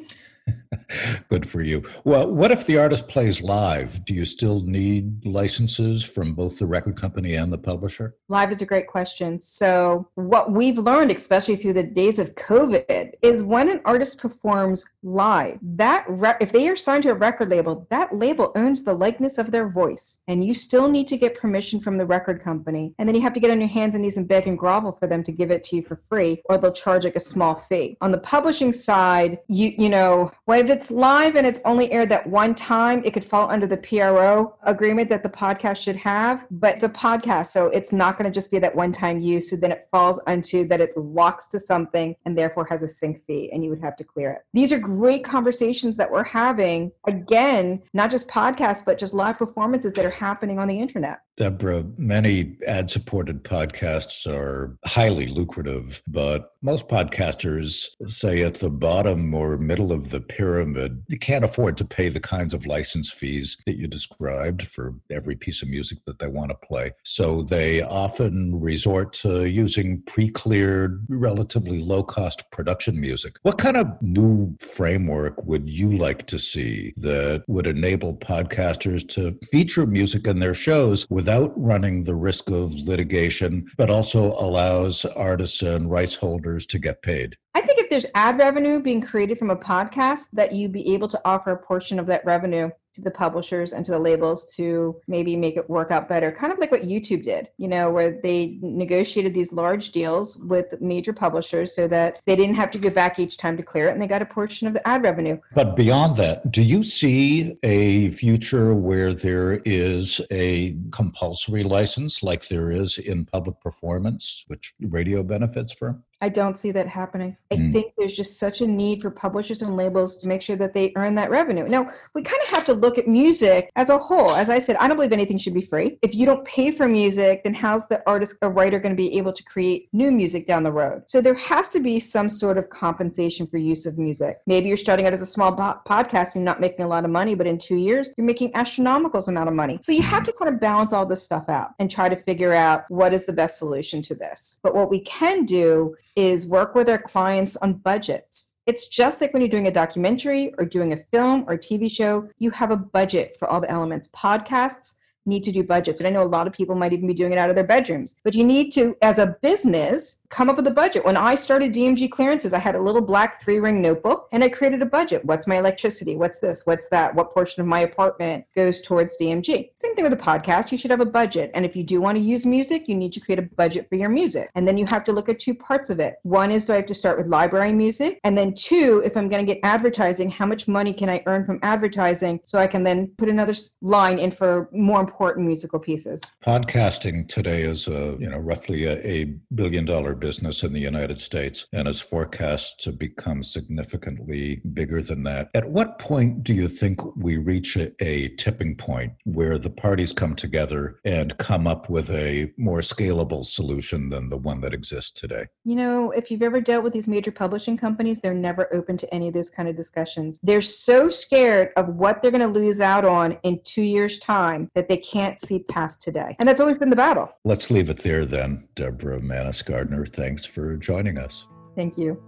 Good 1.29 1.49
for 1.49 1.61
you. 1.61 1.83
Well, 2.03 2.31
what 2.31 2.51
if 2.51 2.65
the 2.65 2.77
artist 2.77 3.07
plays 3.07 3.41
live? 3.41 4.03
Do 4.05 4.13
you 4.13 4.25
still 4.25 4.61
need 4.61 5.25
licenses 5.25 6.03
from 6.03 6.33
both 6.33 6.59
the 6.59 6.65
record 6.65 6.99
company 6.99 7.35
and 7.35 7.51
the 7.51 7.57
publisher? 7.57 8.15
Live 8.29 8.51
is 8.51 8.61
a 8.61 8.65
great 8.65 8.87
question. 8.87 9.41
So, 9.41 10.09
what 10.15 10.51
we've 10.51 10.77
learned, 10.77 11.11
especially 11.11 11.55
through 11.55 11.73
the 11.73 11.83
days 11.83 12.19
of 12.19 12.35
COVID, 12.35 13.11
is 13.21 13.43
when 13.43 13.69
an 13.69 13.81
artist 13.85 14.19
performs 14.19 14.85
live, 15.03 15.59
that 15.61 16.05
re- 16.07 16.35
if 16.39 16.51
they 16.51 16.67
are 16.67 16.75
signed 16.75 17.03
to 17.03 17.11
a 17.11 17.15
record 17.15 17.49
label, 17.49 17.87
that 17.89 18.13
label 18.13 18.51
owns 18.55 18.83
the 18.83 18.93
likeness 18.93 19.37
of 19.37 19.51
their 19.51 19.69
voice, 19.69 20.23
and 20.27 20.45
you 20.45 20.53
still 20.53 20.87
need 20.87 21.07
to 21.07 21.17
get 21.17 21.39
permission 21.39 21.79
from 21.79 21.97
the 21.97 22.05
record 22.05 22.41
company, 22.41 22.93
and 22.99 23.07
then 23.07 23.15
you 23.15 23.21
have 23.21 23.33
to 23.33 23.39
get 23.39 23.51
on 23.51 23.59
your 23.59 23.69
hands 23.69 23.95
and 23.95 24.03
knees 24.03 24.17
and 24.17 24.27
beg 24.27 24.47
and 24.47 24.59
grovel 24.59 24.91
for 24.91 25.07
them 25.07 25.23
to 25.23 25.31
give 25.31 25.51
it 25.51 25.63
to 25.63 25.75
you 25.75 25.83
for 25.83 26.01
free, 26.09 26.41
or 26.45 26.57
they'll 26.57 26.71
charge 26.71 27.03
like 27.05 27.15
a 27.15 27.19
small 27.19 27.55
fee. 27.55 27.97
On 28.01 28.11
the 28.11 28.19
publishing 28.19 28.71
side, 28.71 29.39
you 29.47 29.73
you 29.77 29.89
know, 29.89 30.31
what 30.45 30.59
if 30.59 30.69
it's 30.69 30.91
live 30.91 31.35
and 31.35 31.47
it's 31.47 31.59
only 31.65 31.91
aired 31.91 32.09
that 32.09 32.27
one 32.27 32.53
time, 32.53 33.01
it 33.03 33.13
could 33.13 33.25
fall 33.25 33.49
under 33.49 33.65
the 33.65 33.77
PRO 33.77 34.55
agreement 34.63 35.09
that 35.09 35.23
the 35.23 35.29
podcast 35.29 35.77
should 35.77 35.95
have, 35.95 36.45
but 36.51 36.75
it's 36.75 36.83
a 36.83 36.89
podcast, 36.89 37.47
so 37.47 37.67
it's 37.67 37.91
not 37.91 38.17
going 38.17 38.31
to 38.31 38.35
just 38.35 38.51
be 38.51 38.59
that 38.59 38.75
one 38.75 38.91
time 38.91 39.19
use. 39.19 39.49
So 39.49 39.55
then 39.55 39.71
it 39.71 39.87
falls 39.91 40.19
onto 40.27 40.67
that 40.67 40.81
it 40.81 40.95
locks 40.95 41.47
to 41.47 41.59
something 41.59 42.15
and 42.25 42.37
therefore 42.37 42.65
has 42.65 42.83
a 42.83 42.87
sync 42.87 43.25
fee, 43.25 43.49
and 43.51 43.63
you 43.63 43.69
would 43.71 43.81
have 43.81 43.95
to 43.95 44.03
clear 44.03 44.31
it. 44.31 44.41
These 44.53 44.71
are 44.71 44.79
great 44.79 45.23
conversations 45.23 45.97
that 45.97 46.11
we're 46.11 46.23
having. 46.23 46.91
Again, 47.07 47.81
not 47.93 48.11
just 48.11 48.27
podcasts, 48.27 48.85
but 48.85 48.99
just 48.99 49.13
live 49.13 49.37
performances 49.37 49.93
that 49.95 50.05
are 50.05 50.11
happening 50.11 50.59
on 50.59 50.67
the 50.67 50.79
internet. 50.79 51.21
Deborah, 51.37 51.83
many 51.97 52.55
ad 52.65 52.89
supported 52.89 53.43
podcasts 53.43 54.25
are 54.25 54.77
highly 54.85 55.27
lucrative, 55.27 56.01
but 56.07 56.51
most 56.61 56.87
podcasters 56.87 57.89
say 58.07 58.41
at 58.41 58.55
the 58.55 58.69
bottom 58.69 59.33
or 59.33 59.57
middle 59.57 59.91
of 59.91 60.11
the 60.11 60.21
pyramid, 60.27 61.03
you 61.07 61.17
can't 61.17 61.45
afford 61.45 61.77
to 61.77 61.85
pay 61.85 62.09
the 62.09 62.19
kinds 62.19 62.53
of 62.53 62.65
license 62.65 63.09
fees 63.09 63.57
that 63.65 63.77
you 63.77 63.87
described 63.87 64.67
for 64.67 64.95
every 65.11 65.35
piece 65.35 65.61
of 65.61 65.69
music 65.69 65.99
that 66.05 66.19
they 66.19 66.27
want 66.27 66.49
to 66.49 66.67
play. 66.67 66.91
So 67.03 67.41
they 67.41 67.81
often 67.81 68.59
resort 68.59 69.13
to 69.13 69.45
using 69.45 70.01
pre 70.03 70.29
cleared, 70.29 71.05
relatively 71.09 71.81
low 71.81 72.03
cost 72.03 72.43
production 72.51 72.99
music. 72.99 73.35
What 73.43 73.57
kind 73.57 73.77
of 73.77 73.87
new 74.01 74.55
framework 74.59 75.43
would 75.45 75.69
you 75.69 75.97
like 75.97 76.27
to 76.27 76.39
see 76.39 76.93
that 76.97 77.43
would 77.47 77.67
enable 77.67 78.15
podcasters 78.17 79.07
to 79.09 79.37
feature 79.51 79.85
music 79.85 80.27
in 80.27 80.39
their 80.39 80.53
shows 80.53 81.07
without 81.09 81.53
running 81.55 82.03
the 82.03 82.15
risk 82.15 82.49
of 82.49 82.73
litigation, 82.73 83.65
but 83.77 83.89
also 83.89 84.33
allows 84.33 85.05
artists 85.05 85.61
and 85.61 85.89
rights 85.89 86.15
holders 86.15 86.65
to 86.67 86.79
get 86.79 87.01
paid? 87.01 87.37
I 87.55 87.61
think 87.61 87.79
if 87.79 87.89
there's 87.89 88.05
ad 88.15 88.37
revenue 88.37 88.81
being 88.81 88.99
created 88.99 89.39
from 89.39 89.49
a 89.49 89.55
podcast, 89.55 90.29
that 90.33 90.51
you'd 90.51 90.73
be 90.73 90.93
able 90.93 91.07
to 91.07 91.21
offer 91.23 91.51
a 91.51 91.57
portion 91.57 91.99
of 91.99 92.05
that 92.07 92.25
revenue 92.25 92.69
to 92.95 93.01
the 93.01 93.11
publishers 93.11 93.73
and 93.73 93.85
to 93.85 93.91
the 93.91 93.99
labels 93.99 94.45
to 94.55 94.95
maybe 95.07 95.35
make 95.35 95.57
it 95.57 95.69
work 95.69 95.91
out 95.91 96.09
better. 96.09 96.31
Kind 96.31 96.51
of 96.51 96.59
like 96.59 96.71
what 96.71 96.81
YouTube 96.83 97.23
did, 97.23 97.49
you 97.57 97.67
know, 97.67 97.91
where 97.91 98.19
they 98.23 98.57
negotiated 98.61 99.33
these 99.33 99.51
large 99.53 99.91
deals 99.91 100.37
with 100.37 100.73
major 100.81 101.13
publishers 101.13 101.75
so 101.75 101.87
that 101.89 102.19
they 102.25 102.35
didn't 102.35 102.55
have 102.55 102.71
to 102.71 102.79
go 102.79 102.89
back 102.89 103.19
each 103.19 103.37
time 103.37 103.57
to 103.57 103.63
clear 103.63 103.89
it 103.89 103.91
and 103.91 104.01
they 104.01 104.07
got 104.07 104.21
a 104.21 104.25
portion 104.25 104.67
of 104.67 104.73
the 104.73 104.85
ad 104.87 105.03
revenue. 105.03 105.37
But 105.53 105.75
beyond 105.75 106.15
that, 106.17 106.51
do 106.51 106.63
you 106.63 106.83
see 106.83 107.57
a 107.63 108.11
future 108.11 108.73
where 108.73 109.13
there 109.13 109.61
is 109.65 110.21
a 110.31 110.75
compulsory 110.91 111.63
license 111.63 112.23
like 112.23 112.47
there 112.47 112.71
is 112.71 112.97
in 112.97 113.25
public 113.25 113.59
performance, 113.61 114.45
which 114.47 114.73
radio 114.79 115.21
benefits 115.23 115.73
from? 115.73 116.03
I 116.21 116.29
don't 116.29 116.57
see 116.57 116.71
that 116.71 116.87
happening. 116.87 117.35
I 117.51 117.55
Mm. 117.55 117.73
think 117.73 117.93
there's 117.97 118.15
just 118.15 118.39
such 118.39 118.61
a 118.61 118.67
need 118.67 119.01
for 119.01 119.11
publishers 119.11 119.61
and 119.61 119.75
labels 119.75 120.17
to 120.17 120.27
make 120.29 120.41
sure 120.41 120.55
that 120.55 120.73
they 120.73 120.93
earn 120.95 121.13
that 121.15 121.29
revenue. 121.29 121.67
Now, 121.67 121.87
we 122.13 122.23
kind 122.23 122.41
of 122.43 122.49
have 122.49 122.63
to 122.65 122.73
look 122.85 122.97
at 122.99 123.07
music 123.07 123.71
as 123.75 123.89
a 123.89 123.97
whole. 123.97 124.31
As 124.31 124.49
I 124.49 124.59
said, 124.59 124.75
I 124.77 124.87
don't 124.87 124.95
believe 124.95 125.11
anything 125.11 125.39
should 125.39 125.55
be 125.55 125.61
free. 125.61 125.97
If 126.03 126.13
you 126.13 126.25
don't 126.25 126.45
pay 126.45 126.71
for 126.71 126.87
music, 126.87 127.43
then 127.43 127.53
how's 127.53 127.87
the 127.87 128.01
artist 128.07 128.37
or 128.43 128.51
writer 128.51 128.79
going 128.79 128.95
to 128.95 129.03
be 129.05 129.17
able 129.17 129.33
to 129.33 129.43
create 129.43 129.89
new 129.91 130.11
music 130.11 130.45
down 130.45 130.61
the 130.61 130.71
road? 130.71 131.03
So 131.07 131.19
there 131.19 131.33
has 131.33 131.67
to 131.69 131.79
be 131.79 131.99
some 131.99 132.29
sort 132.29 132.57
of 132.59 132.69
compensation 132.69 133.47
for 133.47 133.57
use 133.57 133.87
of 133.87 133.97
music. 133.97 134.37
Maybe 134.45 134.67
you're 134.67 134.77
starting 134.77 135.07
out 135.07 135.13
as 135.13 135.21
a 135.21 135.25
small 135.25 135.51
po- 135.51 135.79
podcast 135.87 136.35
and 136.35 136.43
you're 136.43 136.53
not 136.53 136.61
making 136.61 136.85
a 136.85 136.87
lot 136.87 137.05
of 137.05 137.09
money, 137.09 137.33
but 137.33 137.47
in 137.47 137.57
two 137.57 137.77
years, 137.77 138.11
you're 138.17 138.27
making 138.27 138.51
astronomical 138.53 139.15
amount 139.27 139.47
of 139.47 139.55
money. 139.55 139.79
So 139.81 139.91
you 139.91 140.01
have 140.03 140.23
to 140.25 140.33
kind 140.33 140.53
of 140.53 140.59
balance 140.59 140.93
all 140.93 141.05
this 141.05 141.23
stuff 141.23 141.49
out 141.49 141.69
and 141.79 141.89
try 141.89 142.09
to 142.09 142.15
figure 142.15 142.53
out 142.53 142.83
what 142.89 143.13
is 143.13 143.25
the 143.25 143.33
best 143.33 143.57
solution 143.57 144.01
to 144.03 144.15
this. 144.15 144.59
But 144.61 144.75
what 144.75 144.89
we 144.89 144.99
can 144.99 145.45
do 145.45 145.95
is 146.15 146.47
work 146.47 146.75
with 146.75 146.89
our 146.89 146.97
clients 146.97 147.55
on 147.57 147.73
budgets. 147.73 148.54
It's 148.65 148.87
just 148.87 149.21
like 149.21 149.31
when 149.31 149.41
you're 149.41 149.49
doing 149.49 149.67
a 149.67 149.71
documentary 149.71 150.53
or 150.57 150.65
doing 150.65 150.93
a 150.93 150.97
film 150.97 151.45
or 151.47 151.55
TV 151.55 151.89
show, 151.89 152.27
you 152.39 152.49
have 152.49 152.71
a 152.71 152.77
budget 152.77 153.37
for 153.37 153.47
all 153.47 153.61
the 153.61 153.69
elements. 153.69 154.07
Podcasts 154.07 154.99
need 155.25 155.43
to 155.43 155.51
do 155.51 155.63
budgets. 155.63 155.99
And 155.99 156.07
I 156.07 156.11
know 156.11 156.23
a 156.23 156.27
lot 156.27 156.47
of 156.47 156.53
people 156.53 156.75
might 156.75 156.93
even 156.93 157.07
be 157.07 157.13
doing 157.13 157.31
it 157.31 157.37
out 157.37 157.49
of 157.49 157.55
their 157.55 157.65
bedrooms. 157.65 158.15
But 158.23 158.35
you 158.35 158.43
need 158.43 158.71
to, 158.73 158.95
as 159.01 159.19
a 159.19 159.37
business, 159.41 160.21
come 160.29 160.49
up 160.49 160.57
with 160.57 160.67
a 160.67 160.71
budget. 160.71 161.05
When 161.05 161.17
I 161.17 161.35
started 161.35 161.73
DMG 161.73 162.09
clearances, 162.11 162.53
I 162.53 162.59
had 162.59 162.75
a 162.75 162.81
little 162.81 163.01
black 163.01 163.41
three 163.41 163.59
ring 163.59 163.81
notebook 163.81 164.27
and 164.31 164.43
I 164.43 164.49
created 164.49 164.81
a 164.81 164.85
budget. 164.85 165.23
What's 165.25 165.47
my 165.47 165.57
electricity? 165.57 166.15
What's 166.15 166.39
this? 166.39 166.65
What's 166.65 166.89
that? 166.89 167.15
What 167.15 167.33
portion 167.33 167.61
of 167.61 167.67
my 167.67 167.81
apartment 167.81 168.45
goes 168.55 168.81
towards 168.81 169.17
DMG? 169.17 169.69
Same 169.75 169.95
thing 169.95 170.03
with 170.03 170.13
a 170.13 170.17
podcast. 170.17 170.71
You 170.71 170.77
should 170.77 170.91
have 170.91 171.01
a 171.01 171.05
budget. 171.05 171.51
And 171.53 171.65
if 171.65 171.75
you 171.75 171.83
do 171.83 172.01
want 172.01 172.17
to 172.17 172.23
use 172.23 172.45
music, 172.45 172.87
you 172.87 172.95
need 172.95 173.13
to 173.13 173.19
create 173.19 173.39
a 173.39 173.43
budget 173.43 173.87
for 173.89 173.95
your 173.95 174.09
music. 174.09 174.49
And 174.55 174.67
then 174.67 174.77
you 174.77 174.85
have 174.85 175.03
to 175.05 175.11
look 175.11 175.29
at 175.29 175.39
two 175.39 175.55
parts 175.55 175.89
of 175.89 175.99
it. 175.99 176.15
One 176.23 176.51
is 176.51 176.65
do 176.65 176.73
I 176.73 176.77
have 176.77 176.85
to 176.87 176.93
start 176.93 177.17
with 177.17 177.27
library 177.27 177.73
music? 177.73 178.19
And 178.23 178.37
then 178.37 178.53
two, 178.53 179.01
if 179.05 179.15
I'm 179.17 179.29
going 179.29 179.45
to 179.45 179.53
get 179.53 179.61
advertising, 179.63 180.29
how 180.29 180.45
much 180.45 180.67
money 180.67 180.93
can 180.93 181.09
I 181.09 181.23
earn 181.25 181.45
from 181.45 181.59
advertising 181.61 182.39
so 182.43 182.59
I 182.59 182.67
can 182.67 182.83
then 182.83 183.07
put 183.17 183.29
another 183.29 183.53
line 183.81 184.19
in 184.19 184.31
for 184.31 184.69
more 184.71 184.99
important 184.99 185.14
musical 185.37 185.79
pieces? 185.79 186.21
Podcasting 186.45 187.27
today 187.27 187.63
is 187.63 187.87
a, 187.87 188.15
you 188.19 188.29
know, 188.29 188.37
roughly 188.37 188.85
a, 188.85 188.93
a 189.05 189.25
billion 189.53 189.85
dollar 189.85 190.15
business 190.15 190.63
in 190.63 190.73
the 190.73 190.79
United 190.79 191.19
States 191.19 191.67
and 191.73 191.87
is 191.87 191.99
forecast 191.99 192.81
to 192.83 192.91
become 192.91 193.43
significantly 193.43 194.61
bigger 194.73 195.01
than 195.01 195.23
that. 195.23 195.49
At 195.53 195.69
what 195.69 195.99
point 195.99 196.43
do 196.43 196.53
you 196.53 196.67
think 196.67 196.99
we 197.15 197.37
reach 197.37 197.75
a, 197.75 197.91
a 198.03 198.29
tipping 198.35 198.75
point 198.75 199.13
where 199.23 199.57
the 199.57 199.69
parties 199.69 200.11
come 200.13 200.35
together 200.35 200.99
and 201.05 201.37
come 201.37 201.67
up 201.67 201.89
with 201.89 202.09
a 202.11 202.51
more 202.57 202.79
scalable 202.79 203.45
solution 203.45 204.09
than 204.09 204.29
the 204.29 204.37
one 204.37 204.61
that 204.61 204.73
exists 204.73 205.11
today? 205.11 205.45
You 205.63 205.75
know, 205.75 206.11
if 206.11 206.29
you've 206.29 206.43
ever 206.43 206.61
dealt 206.61 206.83
with 206.83 206.93
these 206.93 207.07
major 207.07 207.31
publishing 207.31 207.77
companies, 207.77 208.19
they're 208.19 208.33
never 208.33 208.73
open 208.73 208.97
to 208.97 209.13
any 209.13 209.27
of 209.27 209.33
those 209.33 209.49
kind 209.49 209.67
of 209.67 209.75
discussions. 209.75 210.39
They're 210.43 210.61
so 210.61 211.09
scared 211.09 211.71
of 211.75 211.87
what 211.89 212.21
they're 212.21 212.31
going 212.31 212.41
to 212.41 212.59
lose 212.59 212.81
out 212.81 213.05
on 213.05 213.37
in 213.43 213.59
two 213.63 213.83
years' 213.83 214.19
time 214.19 214.69
that 214.75 214.89
they 214.89 214.97
can't 215.11 215.39
see 215.39 215.59
past 215.59 216.01
today. 216.01 216.35
And 216.39 216.47
that's 216.47 216.61
always 216.61 216.77
been 216.77 216.89
the 216.89 216.95
battle. 216.95 217.29
Let's 217.43 217.69
leave 217.69 217.89
it 217.89 217.97
there 217.97 218.25
then. 218.25 218.67
Deborah 218.75 219.21
Mannis 219.21 219.61
Gardner, 219.61 220.05
thanks 220.05 220.45
for 220.45 220.75
joining 220.77 221.17
us. 221.17 221.47
Thank 221.75 221.97
you. 221.97 222.21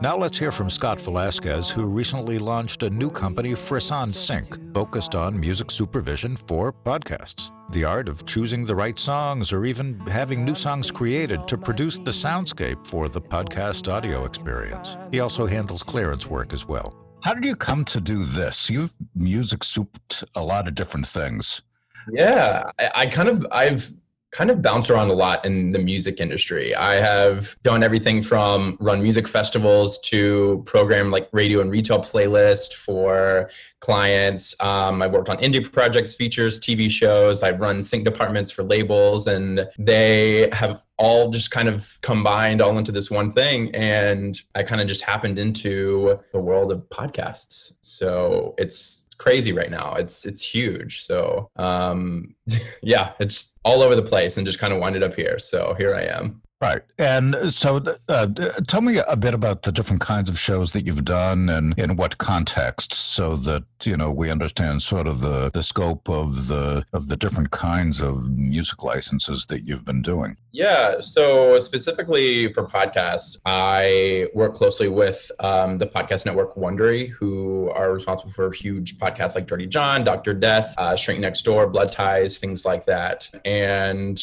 Now 0.00 0.16
let's 0.16 0.38
hear 0.38 0.50
from 0.50 0.68
Scott 0.68 1.00
Velasquez, 1.00 1.70
who 1.70 1.86
recently 1.86 2.38
launched 2.38 2.82
a 2.82 2.90
new 2.90 3.10
company, 3.10 3.52
Frisson 3.52 4.12
Sync, 4.12 4.58
focused 4.74 5.14
on 5.14 5.38
music 5.38 5.70
supervision 5.70 6.36
for 6.36 6.72
podcasts. 6.72 7.52
The 7.70 7.84
art 7.84 8.08
of 8.08 8.26
choosing 8.26 8.64
the 8.64 8.74
right 8.74 8.98
songs 8.98 9.52
or 9.52 9.64
even 9.64 10.00
having 10.00 10.44
new 10.44 10.54
songs 10.54 10.90
created 10.90 11.46
to 11.48 11.56
produce 11.56 11.98
the 11.98 12.10
soundscape 12.10 12.86
for 12.86 13.08
the 13.08 13.20
podcast 13.20 13.90
audio 13.90 14.24
experience. 14.24 14.96
He 15.10 15.20
also 15.20 15.46
handles 15.46 15.82
clearance 15.82 16.26
work 16.26 16.52
as 16.52 16.66
well. 16.66 16.94
How 17.22 17.32
did 17.32 17.44
you 17.44 17.54
come 17.54 17.84
to 17.86 18.00
do 18.00 18.24
this? 18.24 18.68
You've 18.68 18.92
music 19.14 19.62
souped 19.62 20.24
a 20.34 20.42
lot 20.42 20.66
of 20.66 20.74
different 20.74 21.06
things. 21.06 21.62
Yeah, 22.10 22.70
I, 22.78 22.90
I 22.94 23.06
kind 23.06 23.28
of 23.28 23.46
I've 23.50 23.90
kind 24.32 24.50
of 24.50 24.62
bounced 24.62 24.90
around 24.90 25.10
a 25.10 25.12
lot 25.12 25.44
in 25.44 25.72
the 25.72 25.78
music 25.78 26.18
industry. 26.18 26.74
I 26.74 26.94
have 26.94 27.54
done 27.62 27.82
everything 27.82 28.22
from 28.22 28.78
run 28.80 29.02
music 29.02 29.28
festivals 29.28 29.98
to 30.00 30.62
program 30.64 31.10
like 31.10 31.28
radio 31.32 31.60
and 31.60 31.70
retail 31.70 31.98
playlist 32.00 32.72
for 32.72 33.50
clients. 33.82 34.58
Um, 34.62 35.02
I 35.02 35.08
worked 35.08 35.28
on 35.28 35.36
indie 35.38 35.70
projects, 35.70 36.14
features, 36.14 36.58
TV 36.58 36.88
shows. 36.88 37.42
I've 37.42 37.60
run 37.60 37.82
sync 37.82 38.04
departments 38.04 38.50
for 38.50 38.62
labels, 38.62 39.26
and 39.26 39.68
they 39.78 40.48
have 40.52 40.80
all 40.98 41.30
just 41.30 41.50
kind 41.50 41.68
of 41.68 41.98
combined 42.00 42.62
all 42.62 42.78
into 42.78 42.92
this 42.92 43.10
one 43.10 43.32
thing. 43.32 43.74
And 43.74 44.40
I 44.54 44.62
kind 44.62 44.80
of 44.80 44.86
just 44.86 45.02
happened 45.02 45.38
into 45.38 46.18
the 46.32 46.38
world 46.38 46.70
of 46.70 46.88
podcasts. 46.90 47.76
So 47.80 48.54
it's 48.56 49.08
crazy 49.18 49.52
right 49.52 49.70
now. 49.70 49.94
It's 49.94 50.24
it's 50.24 50.42
huge. 50.42 51.02
So 51.02 51.50
um, 51.56 52.34
yeah, 52.82 53.12
it's 53.18 53.52
all 53.64 53.82
over 53.82 53.96
the 53.96 54.02
place, 54.02 54.36
and 54.36 54.46
just 54.46 54.60
kind 54.60 54.72
of 54.72 54.78
winded 54.78 55.02
up 55.02 55.16
here. 55.16 55.38
So 55.38 55.74
here 55.76 55.94
I 55.94 56.02
am. 56.02 56.40
Right. 56.62 56.82
And 56.96 57.52
so 57.52 57.82
uh, 58.08 58.28
tell 58.68 58.82
me 58.82 58.98
a 59.08 59.16
bit 59.16 59.34
about 59.34 59.62
the 59.62 59.72
different 59.72 60.00
kinds 60.00 60.28
of 60.30 60.38
shows 60.38 60.70
that 60.74 60.86
you've 60.86 61.04
done 61.04 61.48
and 61.48 61.76
in 61.76 61.96
what 61.96 62.18
context 62.18 62.94
so 62.94 63.34
that, 63.34 63.64
you 63.82 63.96
know, 63.96 64.12
we 64.12 64.30
understand 64.30 64.80
sort 64.80 65.08
of 65.08 65.18
the, 65.18 65.50
the 65.50 65.64
scope 65.64 66.08
of 66.08 66.46
the 66.46 66.84
of 66.92 67.08
the 67.08 67.16
different 67.16 67.50
kinds 67.50 68.00
of 68.00 68.30
music 68.30 68.84
licenses 68.84 69.46
that 69.46 69.66
you've 69.66 69.84
been 69.84 70.02
doing. 70.02 70.36
Yeah. 70.52 71.00
So 71.00 71.58
specifically 71.58 72.52
for 72.52 72.64
podcasts, 72.64 73.40
I 73.44 74.28
work 74.32 74.54
closely 74.54 74.86
with 74.86 75.32
um, 75.40 75.78
the 75.78 75.88
podcast 75.88 76.26
network 76.26 76.54
Wondery, 76.54 77.10
who 77.10 77.70
are 77.70 77.92
responsible 77.92 78.32
for 78.32 78.52
huge 78.52 78.98
podcasts 78.98 79.34
like 79.34 79.48
Dirty 79.48 79.66
John, 79.66 80.04
Dr. 80.04 80.32
Death, 80.32 80.76
uh, 80.78 80.96
Next 81.18 81.42
Door, 81.42 81.70
Blood 81.70 81.90
Ties, 81.90 82.38
things 82.38 82.64
like 82.64 82.84
that. 82.84 83.28
And 83.44 84.22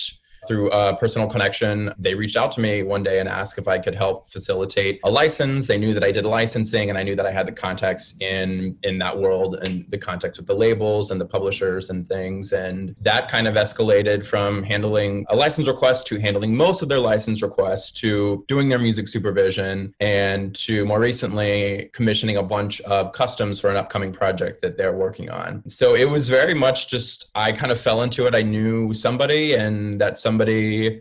through 0.50 0.72
a 0.72 0.98
personal 0.98 1.30
connection, 1.30 1.94
they 2.00 2.16
reached 2.16 2.36
out 2.36 2.52
to 2.54 2.60
me 2.60 2.82
one 2.82 3.04
day 3.04 3.20
and 3.20 3.30
asked 3.30 3.60
if 3.60 3.68
I 3.68 3.78
could 3.78 3.94
help 3.94 4.30
facilitate 4.32 5.00
a 5.04 5.10
license. 5.10 5.68
They 5.68 5.78
knew 5.78 5.94
that 5.94 6.04
I 6.04 6.12
did 6.12 6.26
licensing 6.26 6.90
and 6.90 6.98
I 6.98 7.04
knew 7.04 7.16
that 7.16 7.28
I 7.28 7.32
had 7.32 7.48
the 7.48 7.52
contacts 7.52 8.18
in 8.20 8.76
in 8.82 8.98
that 8.98 9.16
world 9.16 9.56
and 9.68 9.86
the 9.90 9.98
contacts 9.98 10.40
with 10.40 10.48
the 10.48 10.56
labels 10.56 11.12
and 11.12 11.22
the 11.22 11.26
publishers 11.26 11.92
and 11.92 12.10
things. 12.10 12.52
And 12.52 12.96
that 13.02 13.30
kind 13.30 13.48
of 13.48 13.54
escalated 13.54 14.26
from 14.26 14.64
handling 14.64 15.24
a 15.30 15.36
license 15.36 15.68
request 15.68 16.08
to 16.08 16.20
handling 16.20 16.56
most 16.56 16.82
of 16.82 16.90
their 16.90 17.00
license 17.00 17.44
requests 17.44 17.92
to 18.02 18.44
doing 18.48 18.70
their 18.70 18.80
music 18.80 19.08
supervision 19.08 19.94
and 20.00 20.56
to 20.56 20.84
more 20.86 21.00
recently 21.00 21.92
commissioning 21.94 22.38
a 22.38 22.44
bunch 22.44 22.82
of 22.82 23.14
customs 23.14 23.60
for 23.60 23.70
an 23.70 23.78
upcoming 23.78 24.12
project 24.12 24.64
that 24.64 24.78
they're 24.78 24.98
working 24.98 25.30
on. 25.30 25.64
So 25.70 25.94
it 25.94 26.10
was 26.10 26.28
very 26.28 26.56
much 26.56 26.88
just 26.90 27.30
I 27.36 27.52
kind 27.52 27.72
of 27.72 27.80
fell 27.80 28.02
into 28.02 28.26
it. 28.26 28.34
I 28.34 28.42
knew 28.42 28.96
somebody 28.96 29.54
and 29.54 30.02
that 30.02 30.18
somebody 30.18 30.39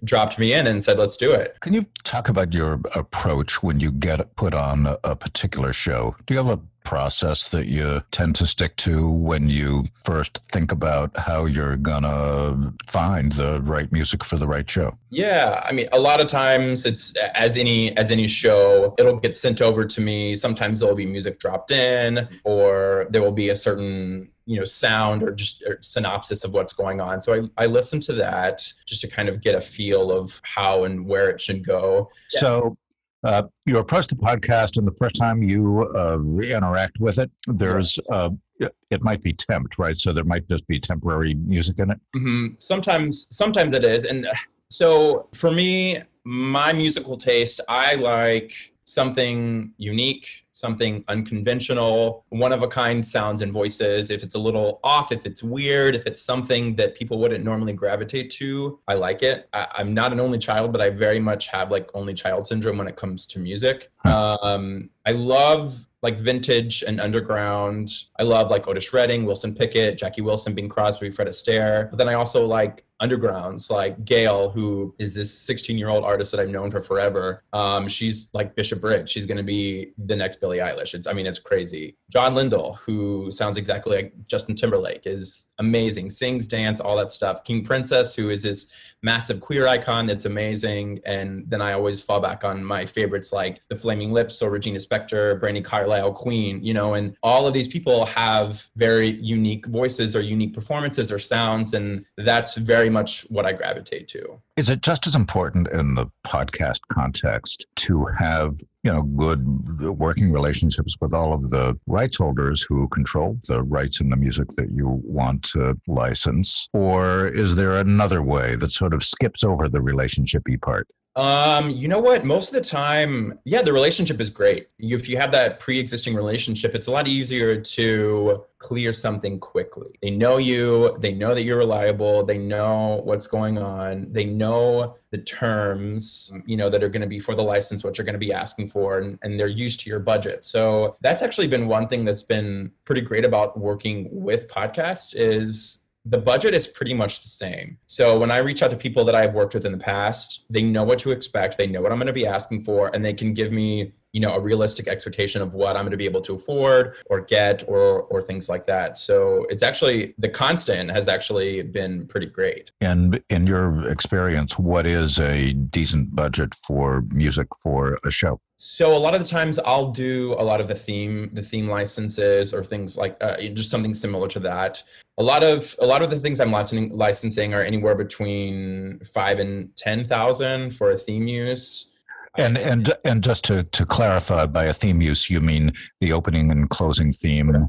dropped 0.04 0.38
me 0.38 0.52
in 0.52 0.66
and 0.66 0.82
said, 0.82 0.98
let's 0.98 1.16
do 1.16 1.32
it. 1.32 1.58
Can 1.60 1.74
you 1.74 1.86
talk 2.04 2.28
about 2.28 2.52
your 2.52 2.80
approach 2.94 3.62
when 3.62 3.80
you 3.80 3.92
get 3.92 4.34
put 4.36 4.54
on 4.54 4.86
a, 4.86 4.98
a 5.04 5.16
particular 5.16 5.72
show? 5.72 6.14
Do 6.26 6.34
you 6.34 6.38
have 6.38 6.50
a 6.50 6.60
process 6.88 7.48
that 7.48 7.66
you 7.66 8.00
tend 8.12 8.34
to 8.34 8.46
stick 8.46 8.74
to 8.76 9.10
when 9.10 9.46
you 9.50 9.84
first 10.04 10.42
think 10.50 10.72
about 10.72 11.14
how 11.18 11.44
you're 11.44 11.76
gonna 11.76 12.72
find 12.86 13.32
the 13.32 13.60
right 13.60 13.92
music 13.92 14.24
for 14.24 14.38
the 14.38 14.46
right 14.46 14.70
show 14.70 14.96
yeah 15.10 15.60
i 15.66 15.70
mean 15.70 15.86
a 15.92 15.98
lot 15.98 16.18
of 16.18 16.26
times 16.26 16.86
it's 16.86 17.14
as 17.34 17.58
any 17.58 17.94
as 17.98 18.10
any 18.10 18.26
show 18.26 18.94
it'll 18.96 19.18
get 19.18 19.36
sent 19.36 19.60
over 19.60 19.84
to 19.84 20.00
me 20.00 20.34
sometimes 20.34 20.80
there'll 20.80 20.96
be 20.96 21.04
music 21.04 21.38
dropped 21.38 21.72
in 21.72 22.26
or 22.44 23.06
there 23.10 23.20
will 23.20 23.32
be 23.32 23.50
a 23.50 23.56
certain 23.56 24.26
you 24.48 24.58
know 24.58 24.64
sound 24.64 25.22
or 25.22 25.30
just 25.30 25.62
or 25.62 25.78
synopsis 25.82 26.42
of 26.42 26.52
what's 26.54 26.72
going 26.72 27.00
on 27.00 27.20
so 27.20 27.34
I, 27.34 27.64
I 27.64 27.66
listen 27.66 28.00
to 28.00 28.14
that 28.14 28.66
just 28.86 29.02
to 29.02 29.08
kind 29.08 29.28
of 29.28 29.42
get 29.42 29.54
a 29.54 29.60
feel 29.60 30.10
of 30.10 30.40
how 30.42 30.84
and 30.84 31.06
where 31.06 31.28
it 31.28 31.40
should 31.40 31.64
go 31.64 32.10
yes. 32.32 32.40
so 32.40 32.76
uh, 33.24 33.42
you 33.66 33.78
approach 33.78 34.06
the 34.06 34.14
podcast, 34.14 34.76
and 34.76 34.86
the 34.86 34.94
first 34.96 35.16
time 35.16 35.42
you 35.42 35.90
uh, 35.96 36.18
interact 36.40 37.00
with 37.00 37.18
it, 37.18 37.28
there's 37.48 37.98
uh, 38.12 38.30
it 38.60 39.02
might 39.02 39.20
be 39.22 39.32
tempt, 39.32 39.76
right? 39.76 39.98
So 39.98 40.12
there 40.12 40.22
might 40.22 40.48
just 40.48 40.66
be 40.68 40.78
temporary 40.78 41.34
music 41.34 41.80
in 41.80 41.90
it. 41.90 42.00
Mm-hmm. 42.14 42.54
Sometimes, 42.58 43.26
sometimes 43.32 43.74
it 43.74 43.84
is, 43.84 44.04
and 44.04 44.26
uh, 44.26 44.34
so 44.70 45.28
for 45.34 45.50
me, 45.50 46.00
my 46.24 46.72
musical 46.72 47.16
taste, 47.16 47.60
I 47.68 47.94
like 47.96 48.52
something 48.84 49.72
unique 49.78 50.44
something 50.58 51.04
unconventional, 51.06 52.24
one 52.30 52.52
of 52.52 52.62
a 52.62 52.68
kind 52.68 53.06
sounds 53.06 53.42
and 53.42 53.52
voices. 53.52 54.10
If 54.10 54.24
it's 54.24 54.34
a 54.34 54.40
little 54.40 54.80
off, 54.82 55.12
if 55.12 55.24
it's 55.24 55.40
weird, 55.40 55.94
if 55.94 56.04
it's 56.04 56.20
something 56.20 56.74
that 56.74 56.96
people 56.96 57.20
wouldn't 57.20 57.44
normally 57.44 57.72
gravitate 57.72 58.28
to, 58.30 58.80
I 58.88 58.94
like 58.94 59.22
it. 59.22 59.48
I, 59.52 59.68
am 59.78 59.94
not 59.94 60.12
an 60.12 60.18
only 60.18 60.38
child, 60.38 60.72
but 60.72 60.80
I 60.80 60.90
very 60.90 61.20
much 61.20 61.46
have 61.48 61.70
like 61.70 61.88
only 61.94 62.12
child 62.12 62.48
syndrome 62.48 62.76
when 62.76 62.88
it 62.88 62.96
comes 62.96 63.24
to 63.28 63.38
music. 63.38 63.92
Um, 64.04 64.90
I 65.06 65.12
love 65.12 65.86
like 66.02 66.18
vintage 66.18 66.82
and 66.82 67.00
underground. 67.00 67.90
I 68.18 68.24
love 68.24 68.50
like 68.50 68.66
Otis 68.66 68.92
Redding, 68.92 69.26
Wilson 69.26 69.54
Pickett, 69.54 69.96
Jackie 69.96 70.22
Wilson, 70.22 70.54
Bing 70.54 70.68
Crosby, 70.68 71.10
Fred 71.10 71.28
Astaire. 71.28 71.88
But 71.88 71.98
then 71.98 72.08
I 72.08 72.14
also 72.14 72.44
like 72.44 72.84
undergrounds 73.00 73.70
like 73.70 74.04
Gayle 74.04 74.50
who 74.50 74.94
is 74.98 75.14
this 75.14 75.32
16 75.32 75.78
year 75.78 75.88
old 75.88 76.04
artist 76.04 76.32
that 76.32 76.40
I've 76.40 76.48
known 76.48 76.70
for 76.70 76.82
forever. 76.82 77.44
Um, 77.52 77.88
she's 77.88 78.28
like 78.32 78.54
Bishop 78.54 78.80
Briggs. 78.80 79.10
She's 79.10 79.26
going 79.26 79.36
to 79.36 79.44
be 79.44 79.92
the 80.06 80.16
next 80.16 80.40
Billie 80.40 80.58
Eilish. 80.58 80.94
It's, 80.94 81.06
I 81.06 81.12
mean, 81.12 81.26
it's 81.26 81.38
crazy. 81.38 81.96
John 82.10 82.34
Lindell, 82.34 82.74
who 82.84 83.30
sounds 83.30 83.58
exactly 83.58 83.96
like 83.96 84.12
Justin 84.26 84.54
Timberlake, 84.54 85.06
is 85.06 85.48
amazing. 85.58 86.10
Sings, 86.10 86.46
dance, 86.46 86.80
all 86.80 86.96
that 86.96 87.12
stuff. 87.12 87.44
King 87.44 87.64
Princess, 87.64 88.14
who 88.14 88.30
is 88.30 88.42
this 88.42 88.72
massive 89.02 89.40
queer 89.40 89.66
icon 89.66 90.06
that's 90.06 90.24
amazing. 90.24 91.00
And 91.04 91.44
then 91.48 91.60
I 91.60 91.72
always 91.72 92.02
fall 92.02 92.20
back 92.20 92.44
on 92.44 92.64
my 92.64 92.84
favorites 92.86 93.32
like 93.32 93.60
The 93.68 93.76
Flaming 93.76 94.12
Lips 94.12 94.42
or 94.42 94.50
Regina 94.50 94.78
Spektor, 94.78 95.40
Brandi 95.40 95.64
Carlile, 95.64 96.12
Queen, 96.12 96.62
you 96.62 96.74
know, 96.74 96.94
and 96.94 97.16
all 97.22 97.46
of 97.46 97.54
these 97.54 97.68
people 97.68 98.06
have 98.06 98.68
very 98.76 99.10
unique 99.20 99.66
voices 99.66 100.16
or 100.16 100.20
unique 100.20 100.54
performances 100.54 101.12
or 101.12 101.18
sounds. 101.18 101.74
And 101.74 102.04
that's 102.16 102.56
very 102.56 102.87
very 102.88 102.94
much 102.94 103.26
what 103.28 103.44
I 103.44 103.52
gravitate 103.52 104.08
to. 104.08 104.40
Is 104.56 104.70
it 104.70 104.80
just 104.80 105.06
as 105.06 105.14
important 105.14 105.68
in 105.68 105.94
the 105.94 106.06
podcast 106.26 106.80
context 106.90 107.66
to 107.76 108.06
have 108.18 108.58
you 108.82 108.92
know 108.92 109.02
good 109.02 109.98
working 109.98 110.32
relationships 110.32 110.96
with 111.00 111.12
all 111.12 111.34
of 111.34 111.50
the 111.50 111.78
rights 111.86 112.16
holders 112.16 112.62
who 112.62 112.88
control 112.88 113.38
the 113.48 113.62
rights 113.62 114.00
in 114.00 114.08
the 114.08 114.16
music 114.16 114.48
that 114.56 114.70
you 114.70 115.00
want 115.04 115.42
to 115.42 115.76
license 115.88 116.68
or 116.72 117.26
is 117.26 117.56
there 117.56 117.76
another 117.76 118.22
way 118.22 118.54
that 118.56 118.72
sort 118.72 118.94
of 118.94 119.02
skips 119.04 119.42
over 119.42 119.68
the 119.68 119.80
relationshipy 119.80 120.60
part 120.62 120.86
um, 121.18 121.70
you 121.70 121.88
know 121.88 121.98
what? 121.98 122.24
Most 122.24 122.54
of 122.54 122.62
the 122.62 122.68
time, 122.68 123.40
yeah, 123.42 123.60
the 123.60 123.72
relationship 123.72 124.20
is 124.20 124.30
great. 124.30 124.68
If 124.78 125.08
you 125.08 125.16
have 125.16 125.32
that 125.32 125.58
pre-existing 125.58 126.14
relationship, 126.14 126.76
it's 126.76 126.86
a 126.86 126.92
lot 126.92 127.08
easier 127.08 127.60
to 127.60 128.44
clear 128.58 128.92
something 128.92 129.40
quickly. 129.40 129.98
They 130.00 130.10
know 130.10 130.36
you, 130.36 130.96
they 131.00 131.12
know 131.12 131.34
that 131.34 131.42
you're 131.42 131.58
reliable, 131.58 132.24
they 132.24 132.38
know 132.38 133.00
what's 133.02 133.26
going 133.26 133.58
on, 133.58 134.12
they 134.12 134.26
know 134.26 134.94
the 135.10 135.18
terms, 135.18 136.32
you 136.46 136.56
know, 136.56 136.70
that 136.70 136.84
are 136.84 136.88
going 136.88 137.02
to 137.02 137.08
be 137.08 137.18
for 137.18 137.34
the 137.34 137.42
license, 137.42 137.82
what 137.82 137.98
you're 137.98 138.04
going 138.04 138.12
to 138.12 138.18
be 138.20 138.32
asking 138.32 138.68
for, 138.68 138.98
and, 138.98 139.18
and 139.22 139.40
they're 139.40 139.48
used 139.48 139.80
to 139.80 139.90
your 139.90 139.98
budget. 139.98 140.44
So 140.44 140.98
that's 141.00 141.22
actually 141.22 141.48
been 141.48 141.66
one 141.66 141.88
thing 141.88 142.04
that's 142.04 142.22
been 142.22 142.70
pretty 142.84 143.00
great 143.00 143.24
about 143.24 143.58
working 143.58 144.08
with 144.12 144.46
podcasts 144.46 145.14
is 145.16 145.87
the 146.08 146.18
budget 146.18 146.54
is 146.54 146.66
pretty 146.66 146.94
much 146.94 147.22
the 147.22 147.28
same. 147.28 147.78
So 147.86 148.18
when 148.18 148.30
I 148.30 148.38
reach 148.38 148.62
out 148.62 148.70
to 148.70 148.76
people 148.76 149.04
that 149.04 149.14
I've 149.14 149.34
worked 149.34 149.54
with 149.54 149.66
in 149.66 149.72
the 149.72 149.78
past, 149.78 150.46
they 150.48 150.62
know 150.62 150.84
what 150.84 150.98
to 151.00 151.10
expect, 151.10 151.58
they 151.58 151.66
know 151.66 151.82
what 151.82 151.92
I'm 151.92 151.98
going 151.98 152.06
to 152.06 152.12
be 152.12 152.26
asking 152.26 152.62
for, 152.62 152.94
and 152.94 153.04
they 153.04 153.12
can 153.12 153.34
give 153.34 153.52
me 153.52 153.92
you 154.12 154.20
know 154.20 154.34
a 154.34 154.40
realistic 154.40 154.88
expectation 154.88 155.42
of 155.42 155.52
what 155.52 155.76
i'm 155.76 155.82
going 155.82 155.90
to 155.90 155.96
be 155.98 156.06
able 156.06 156.22
to 156.22 156.34
afford 156.34 156.96
or 157.10 157.20
get 157.20 157.62
or 157.68 158.04
or 158.04 158.22
things 158.22 158.48
like 158.48 158.64
that. 158.64 158.96
So 158.96 159.46
it's 159.50 159.62
actually 159.62 160.14
the 160.18 160.28
constant 160.28 160.90
has 160.90 161.08
actually 161.08 161.62
been 161.62 162.06
pretty 162.06 162.26
great. 162.26 162.70
And 162.80 163.22
in 163.28 163.46
your 163.46 163.86
experience 163.88 164.58
what 164.58 164.86
is 164.86 165.18
a 165.18 165.52
decent 165.52 166.16
budget 166.16 166.54
for 166.66 167.02
music 167.12 167.48
for 167.62 167.98
a 168.04 168.10
show? 168.10 168.40
So 168.56 168.96
a 168.96 168.98
lot 168.98 169.14
of 169.14 169.20
the 169.20 169.26
times 169.26 169.58
i'll 169.58 169.90
do 169.90 170.34
a 170.38 170.42
lot 170.42 170.60
of 170.60 170.68
the 170.68 170.74
theme 170.74 171.30
the 171.34 171.42
theme 171.42 171.68
licenses 171.68 172.54
or 172.54 172.64
things 172.64 172.96
like 172.96 173.16
uh, 173.20 173.36
just 173.52 173.70
something 173.70 173.92
similar 173.92 174.28
to 174.28 174.40
that 174.40 174.82
a 175.18 175.22
lot 175.22 175.42
of 175.42 175.74
a 175.80 175.86
lot 175.86 176.02
of 176.02 176.10
the 176.10 176.18
things 176.18 176.40
i'm 176.40 176.52
licensing 176.52 176.96
licensing 176.96 177.52
are 177.52 177.62
anywhere 177.62 177.94
between 177.94 178.98
five 179.00 179.38
and 179.38 179.76
ten 179.76 180.06
thousand 180.06 180.70
for 180.70 180.90
a 180.90 180.98
theme 180.98 181.26
use 181.26 181.90
and 182.38 182.56
and 182.56 182.92
and 183.04 183.22
just 183.22 183.44
to 183.44 183.64
to 183.64 183.84
clarify, 183.84 184.46
by 184.46 184.66
a 184.66 184.72
theme 184.72 185.02
use, 185.02 185.28
you 185.28 185.40
mean 185.40 185.72
the 186.00 186.12
opening 186.12 186.50
and 186.50 186.70
closing 186.70 187.12
theme? 187.12 187.68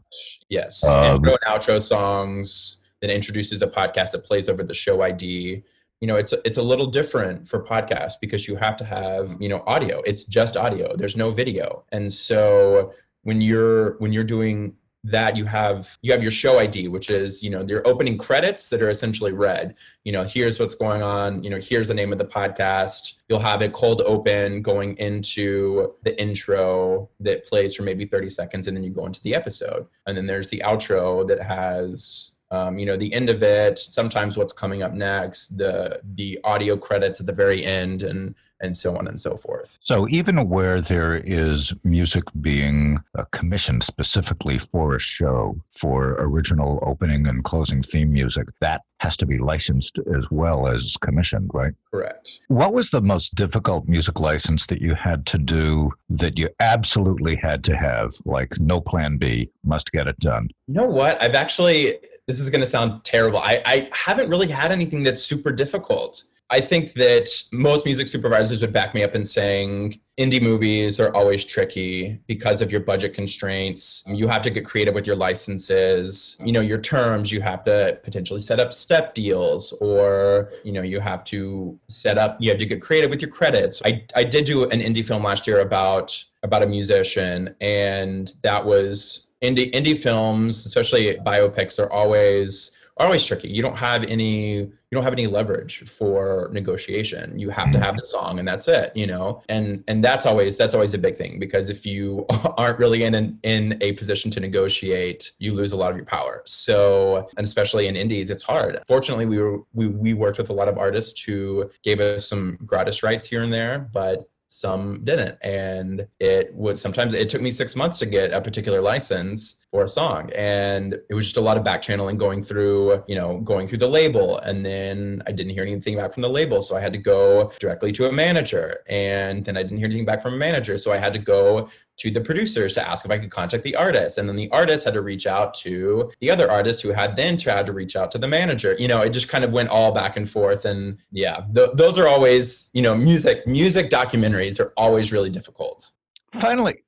Yes, 0.49 0.85
um, 0.85 1.15
intro 1.15 1.31
and 1.31 1.41
outro 1.41 1.81
songs. 1.81 2.77
That 3.01 3.09
introduces 3.09 3.59
the 3.59 3.67
podcast 3.67 4.11
that 4.11 4.25
plays 4.25 4.49
over 4.49 4.61
the 4.61 4.73
show 4.73 5.01
ID. 5.01 5.63
You 6.01 6.07
know, 6.07 6.17
it's 6.17 6.33
it's 6.45 6.57
a 6.57 6.61
little 6.61 6.87
different 6.87 7.47
for 7.47 7.63
podcasts 7.63 8.13
because 8.19 8.47
you 8.47 8.57
have 8.57 8.75
to 8.77 8.85
have 8.85 9.37
you 9.39 9.49
know 9.49 9.63
audio. 9.65 10.01
It's 10.01 10.25
just 10.25 10.57
audio. 10.57 10.95
There's 10.95 11.15
no 11.15 11.31
video, 11.31 11.83
and 11.91 12.11
so 12.11 12.93
when 13.23 13.41
you're 13.41 13.97
when 13.99 14.11
you're 14.13 14.23
doing 14.23 14.75
that 15.03 15.37
you 15.37 15.45
have 15.45 15.97
you 16.01 16.11
have 16.11 16.21
your 16.21 16.31
show 16.31 16.59
id 16.59 16.89
which 16.89 17.09
is 17.09 17.41
you 17.41 17.49
know 17.49 17.61
your 17.63 17.87
opening 17.87 18.17
credits 18.17 18.69
that 18.69 18.81
are 18.81 18.89
essentially 18.89 19.31
read. 19.31 19.75
You 20.03 20.11
know 20.11 20.23
here's 20.23 20.59
what's 20.59 20.75
going 20.75 21.01
on 21.01 21.43
you 21.43 21.49
know 21.49 21.59
here's 21.59 21.87
the 21.87 21.93
name 21.93 22.11
of 22.11 22.17
the 22.17 22.25
podcast. 22.25 23.19
You'll 23.29 23.39
have 23.39 23.61
it 23.61 23.73
cold 23.73 24.01
open 24.01 24.61
going 24.61 24.97
into 24.97 25.93
the 26.03 26.19
intro 26.19 27.09
that 27.21 27.45
plays 27.45 27.75
for 27.75 27.83
maybe 27.83 28.05
30 28.05 28.29
seconds 28.29 28.67
and 28.67 28.75
then 28.75 28.83
you 28.83 28.91
go 28.91 29.05
into 29.05 29.21
the 29.23 29.35
episode. 29.35 29.87
And 30.05 30.17
then 30.17 30.25
there's 30.25 30.49
the 30.49 30.61
outro 30.65 31.27
that 31.27 31.41
has 31.41 32.35
um, 32.51 32.79
you 32.79 32.85
know 32.85 32.97
the 32.97 33.13
end 33.13 33.29
of 33.29 33.43
it 33.43 33.77
sometimes 33.77 34.35
what's 34.35 34.53
coming 34.53 34.81
up 34.81 34.93
next 34.93 35.57
the 35.57 36.01
the 36.15 36.39
audio 36.43 36.75
credits 36.75 37.19
at 37.19 37.25
the 37.25 37.33
very 37.33 37.63
end 37.63 38.03
and 38.03 38.35
and 38.61 38.75
so 38.75 38.97
on 38.97 39.07
and 39.07 39.19
so 39.19 39.35
forth 39.35 39.79
So 39.81 40.07
even 40.09 40.49
where 40.49 40.81
there 40.81 41.17
is 41.17 41.73
music 41.83 42.23
being 42.41 42.99
uh, 43.17 43.25
commissioned 43.31 43.83
specifically 43.83 44.57
for 44.57 44.95
a 44.95 44.99
show 44.99 45.55
for 45.71 46.15
original 46.19 46.79
opening 46.85 47.27
and 47.27 47.43
closing 47.43 47.81
theme 47.81 48.11
music, 48.11 48.47
that 48.61 48.81
has 48.99 49.15
to 49.17 49.25
be 49.25 49.37
licensed 49.37 49.97
as 50.15 50.29
well 50.29 50.67
as 50.67 50.97
commissioned, 50.97 51.49
right? 51.53 51.73
correct 51.91 52.39
What 52.47 52.73
was 52.73 52.89
the 52.89 53.01
most 53.01 53.35
difficult 53.35 53.87
music 53.87 54.19
license 54.19 54.65
that 54.67 54.81
you 54.81 54.93
had 54.95 55.25
to 55.27 55.37
do 55.37 55.91
that 56.09 56.37
you 56.37 56.49
absolutely 56.59 57.35
had 57.35 57.63
to 57.65 57.77
have, 57.77 58.11
like 58.25 58.59
no 58.59 58.81
plan 58.81 59.17
B, 59.17 59.49
must 59.63 59.91
get 59.91 60.07
it 60.07 60.19
done? 60.19 60.49
You 60.67 60.75
know 60.75 60.87
what? 60.87 61.21
I've 61.21 61.35
actually, 61.35 61.97
this 62.27 62.39
is 62.39 62.49
going 62.49 62.61
to 62.61 62.65
sound 62.65 63.03
terrible. 63.03 63.39
I, 63.39 63.61
I 63.65 63.89
haven't 63.93 64.29
really 64.29 64.47
had 64.47 64.71
anything 64.71 65.03
that's 65.03 65.23
super 65.23 65.51
difficult. 65.51 66.23
I 66.51 66.61
think 66.61 66.93
that 66.93 67.29
most 67.51 67.85
music 67.85 68.07
supervisors 68.07 68.61
would 68.61 68.73
back 68.73 68.95
me 68.95 69.03
up 69.03 69.13
in 69.13 69.23
saying 69.23 69.99
indie 70.19 70.41
movies 70.41 70.99
are 70.99 71.15
always 71.15 71.45
tricky 71.45 72.19
because 72.25 72.59
of 72.59 72.71
your 72.71 72.81
budget 72.81 73.13
constraints. 73.13 74.03
You 74.07 74.27
have 74.27 74.41
to 74.41 74.49
get 74.49 74.65
creative 74.65 74.95
with 74.95 75.05
your 75.05 75.15
licenses, 75.15 76.41
you 76.43 76.51
know, 76.51 76.59
your 76.61 76.79
terms, 76.81 77.31
you 77.31 77.39
have 77.41 77.63
to 77.65 77.99
potentially 78.03 78.41
set 78.41 78.59
up 78.59 78.73
step 78.73 79.13
deals 79.13 79.73
or, 79.73 80.51
you 80.63 80.71
know, 80.71 80.81
you 80.81 80.99
have 80.99 81.23
to 81.25 81.79
set 81.87 82.17
up, 82.17 82.37
you 82.39 82.49
have 82.49 82.59
to 82.59 82.65
get 82.65 82.81
creative 82.81 83.11
with 83.11 83.21
your 83.21 83.31
credits. 83.31 83.81
I, 83.85 84.03
I 84.15 84.23
did 84.23 84.45
do 84.45 84.63
an 84.63 84.79
indie 84.79 85.05
film 85.05 85.23
last 85.23 85.45
year 85.45 85.61
about 85.61 86.23
about 86.41 86.63
a 86.63 86.67
musician 86.67 87.53
and 87.59 88.33
that 88.43 88.65
was 88.65 89.31
indie 89.43 89.71
indie 89.73 89.97
films, 89.97 90.65
especially 90.65 91.15
biopics 91.17 91.79
are 91.79 91.91
always 91.91 92.78
are 92.99 93.05
always 93.05 93.25
tricky. 93.25 93.47
You 93.47 93.61
don't 93.61 93.77
have 93.77 94.03
any 94.03 94.69
you 94.91 94.95
don't 94.95 95.03
have 95.03 95.13
any 95.13 95.27
leverage 95.27 95.79
for 95.83 96.49
negotiation. 96.51 97.37
You 97.37 97.51
have 97.51 97.71
to 97.71 97.77
mm. 97.77 97.83
have 97.83 97.95
the 97.95 98.03
song 98.03 98.39
and 98.39 98.47
that's 98.47 98.67
it, 98.67 98.91
you 98.95 99.07
know. 99.07 99.41
And 99.47 99.83
and 99.87 100.03
that's 100.03 100.25
always 100.25 100.57
that's 100.57 100.75
always 100.75 100.93
a 100.93 100.97
big 100.97 101.15
thing 101.15 101.39
because 101.39 101.69
if 101.69 101.85
you 101.85 102.25
aren't 102.57 102.79
really 102.79 103.03
in 103.03 103.15
an, 103.15 103.39
in 103.43 103.77
a 103.81 103.93
position 103.93 104.31
to 104.31 104.39
negotiate, 104.39 105.31
you 105.39 105.53
lose 105.53 105.71
a 105.71 105.77
lot 105.77 105.91
of 105.91 105.97
your 105.97 106.05
power. 106.05 106.41
So, 106.45 107.29
and 107.37 107.45
especially 107.45 107.87
in 107.87 107.95
indies, 107.95 108.29
it's 108.29 108.43
hard. 108.43 108.81
Fortunately, 108.87 109.25
we 109.25 109.39
were 109.39 109.59
we 109.73 109.87
we 109.87 110.13
worked 110.13 110.37
with 110.37 110.49
a 110.49 110.53
lot 110.53 110.67
of 110.67 110.77
artists 110.77 111.21
who 111.21 111.69
gave 111.83 111.99
us 111.99 112.27
some 112.27 112.57
gratis 112.65 113.01
rights 113.03 113.25
here 113.25 113.43
and 113.43 113.53
there, 113.53 113.89
but 113.93 114.29
some 114.49 115.05
didn't. 115.05 115.37
And 115.43 116.07
it 116.19 116.53
would 116.55 116.77
sometimes 116.77 117.13
it 117.13 117.29
took 117.29 117.41
me 117.41 117.51
six 117.51 117.75
months 117.75 117.99
to 117.99 118.05
get 118.07 118.33
a 118.33 118.41
particular 118.41 118.81
license 118.81 119.67
for 119.71 119.83
a 119.83 119.89
song. 119.89 120.31
And 120.35 120.95
it 121.09 121.13
was 121.13 121.27
just 121.27 121.37
a 121.37 121.41
lot 121.41 121.55
of 121.55 121.63
back 121.63 121.83
channeling 121.83 122.17
going 122.17 122.43
through 122.43 123.03
you 123.07 123.15
know 123.15 123.39
going 123.39 123.67
through 123.67 123.77
the 123.77 123.87
label. 123.87 124.39
And 124.39 124.65
then 124.65 125.21
i 125.27 125.31
didn't 125.31 125.53
hear 125.53 125.63
anything 125.63 125.95
back 125.95 126.13
from 126.13 126.21
the 126.21 126.29
label. 126.29 126.61
So 126.61 126.75
i 126.75 126.81
had 126.81 126.93
to 126.93 126.99
go 126.99 127.51
directly 127.59 127.91
to 127.93 128.09
a 128.09 128.11
manager. 128.11 128.79
And 128.89 129.45
then 129.45 129.55
i 129.55 129.61
didn't 129.61 129.77
hear 129.77 129.85
anything 129.85 130.05
back 130.05 130.21
from 130.21 130.33
a 130.33 130.37
manager. 130.37 130.77
So 130.77 130.91
i 130.91 130.97
had 130.97 131.13
to 131.13 131.19
go 131.19 131.69
to 131.99 132.09
the 132.09 132.21
producers 132.21 132.73
to 132.73 132.89
ask 132.89 133.05
if 133.05 133.11
I 133.11 133.17
could 133.17 133.29
contact 133.29 133.63
the 133.63 133.75
artist. 133.75 134.17
And 134.17 134.27
then 134.27 134.35
the 134.35 134.49
artist 134.51 134.85
had 134.85 134.93
to 134.93 135.01
reach 135.01 135.27
out 135.27 135.53
to 135.55 136.11
the 136.21 136.31
other 136.31 136.49
artist 136.49 136.81
who 136.81 136.89
had 136.89 137.15
then 137.15 137.37
tried 137.37 137.65
to 137.65 137.73
reach 137.73 137.95
out 137.95 138.09
to 138.11 138.17
the 138.17 138.27
manager. 138.27 138.75
You 138.79 138.87
know, 138.87 139.01
it 139.01 139.09
just 139.09 139.29
kind 139.29 139.43
of 139.43 139.51
went 139.51 139.69
all 139.69 139.91
back 139.91 140.17
and 140.17 140.29
forth. 140.29 140.65
And 140.65 140.97
yeah, 141.11 141.41
th- 141.53 141.71
those 141.73 141.99
are 141.99 142.07
always, 142.07 142.71
you 142.73 142.81
know, 142.81 142.95
music, 142.95 143.45
music 143.45 143.89
documentaries 143.89 144.59
are 144.59 144.73
always 144.77 145.11
really 145.11 145.29
difficult. 145.29 145.91
Finally, 146.33 146.83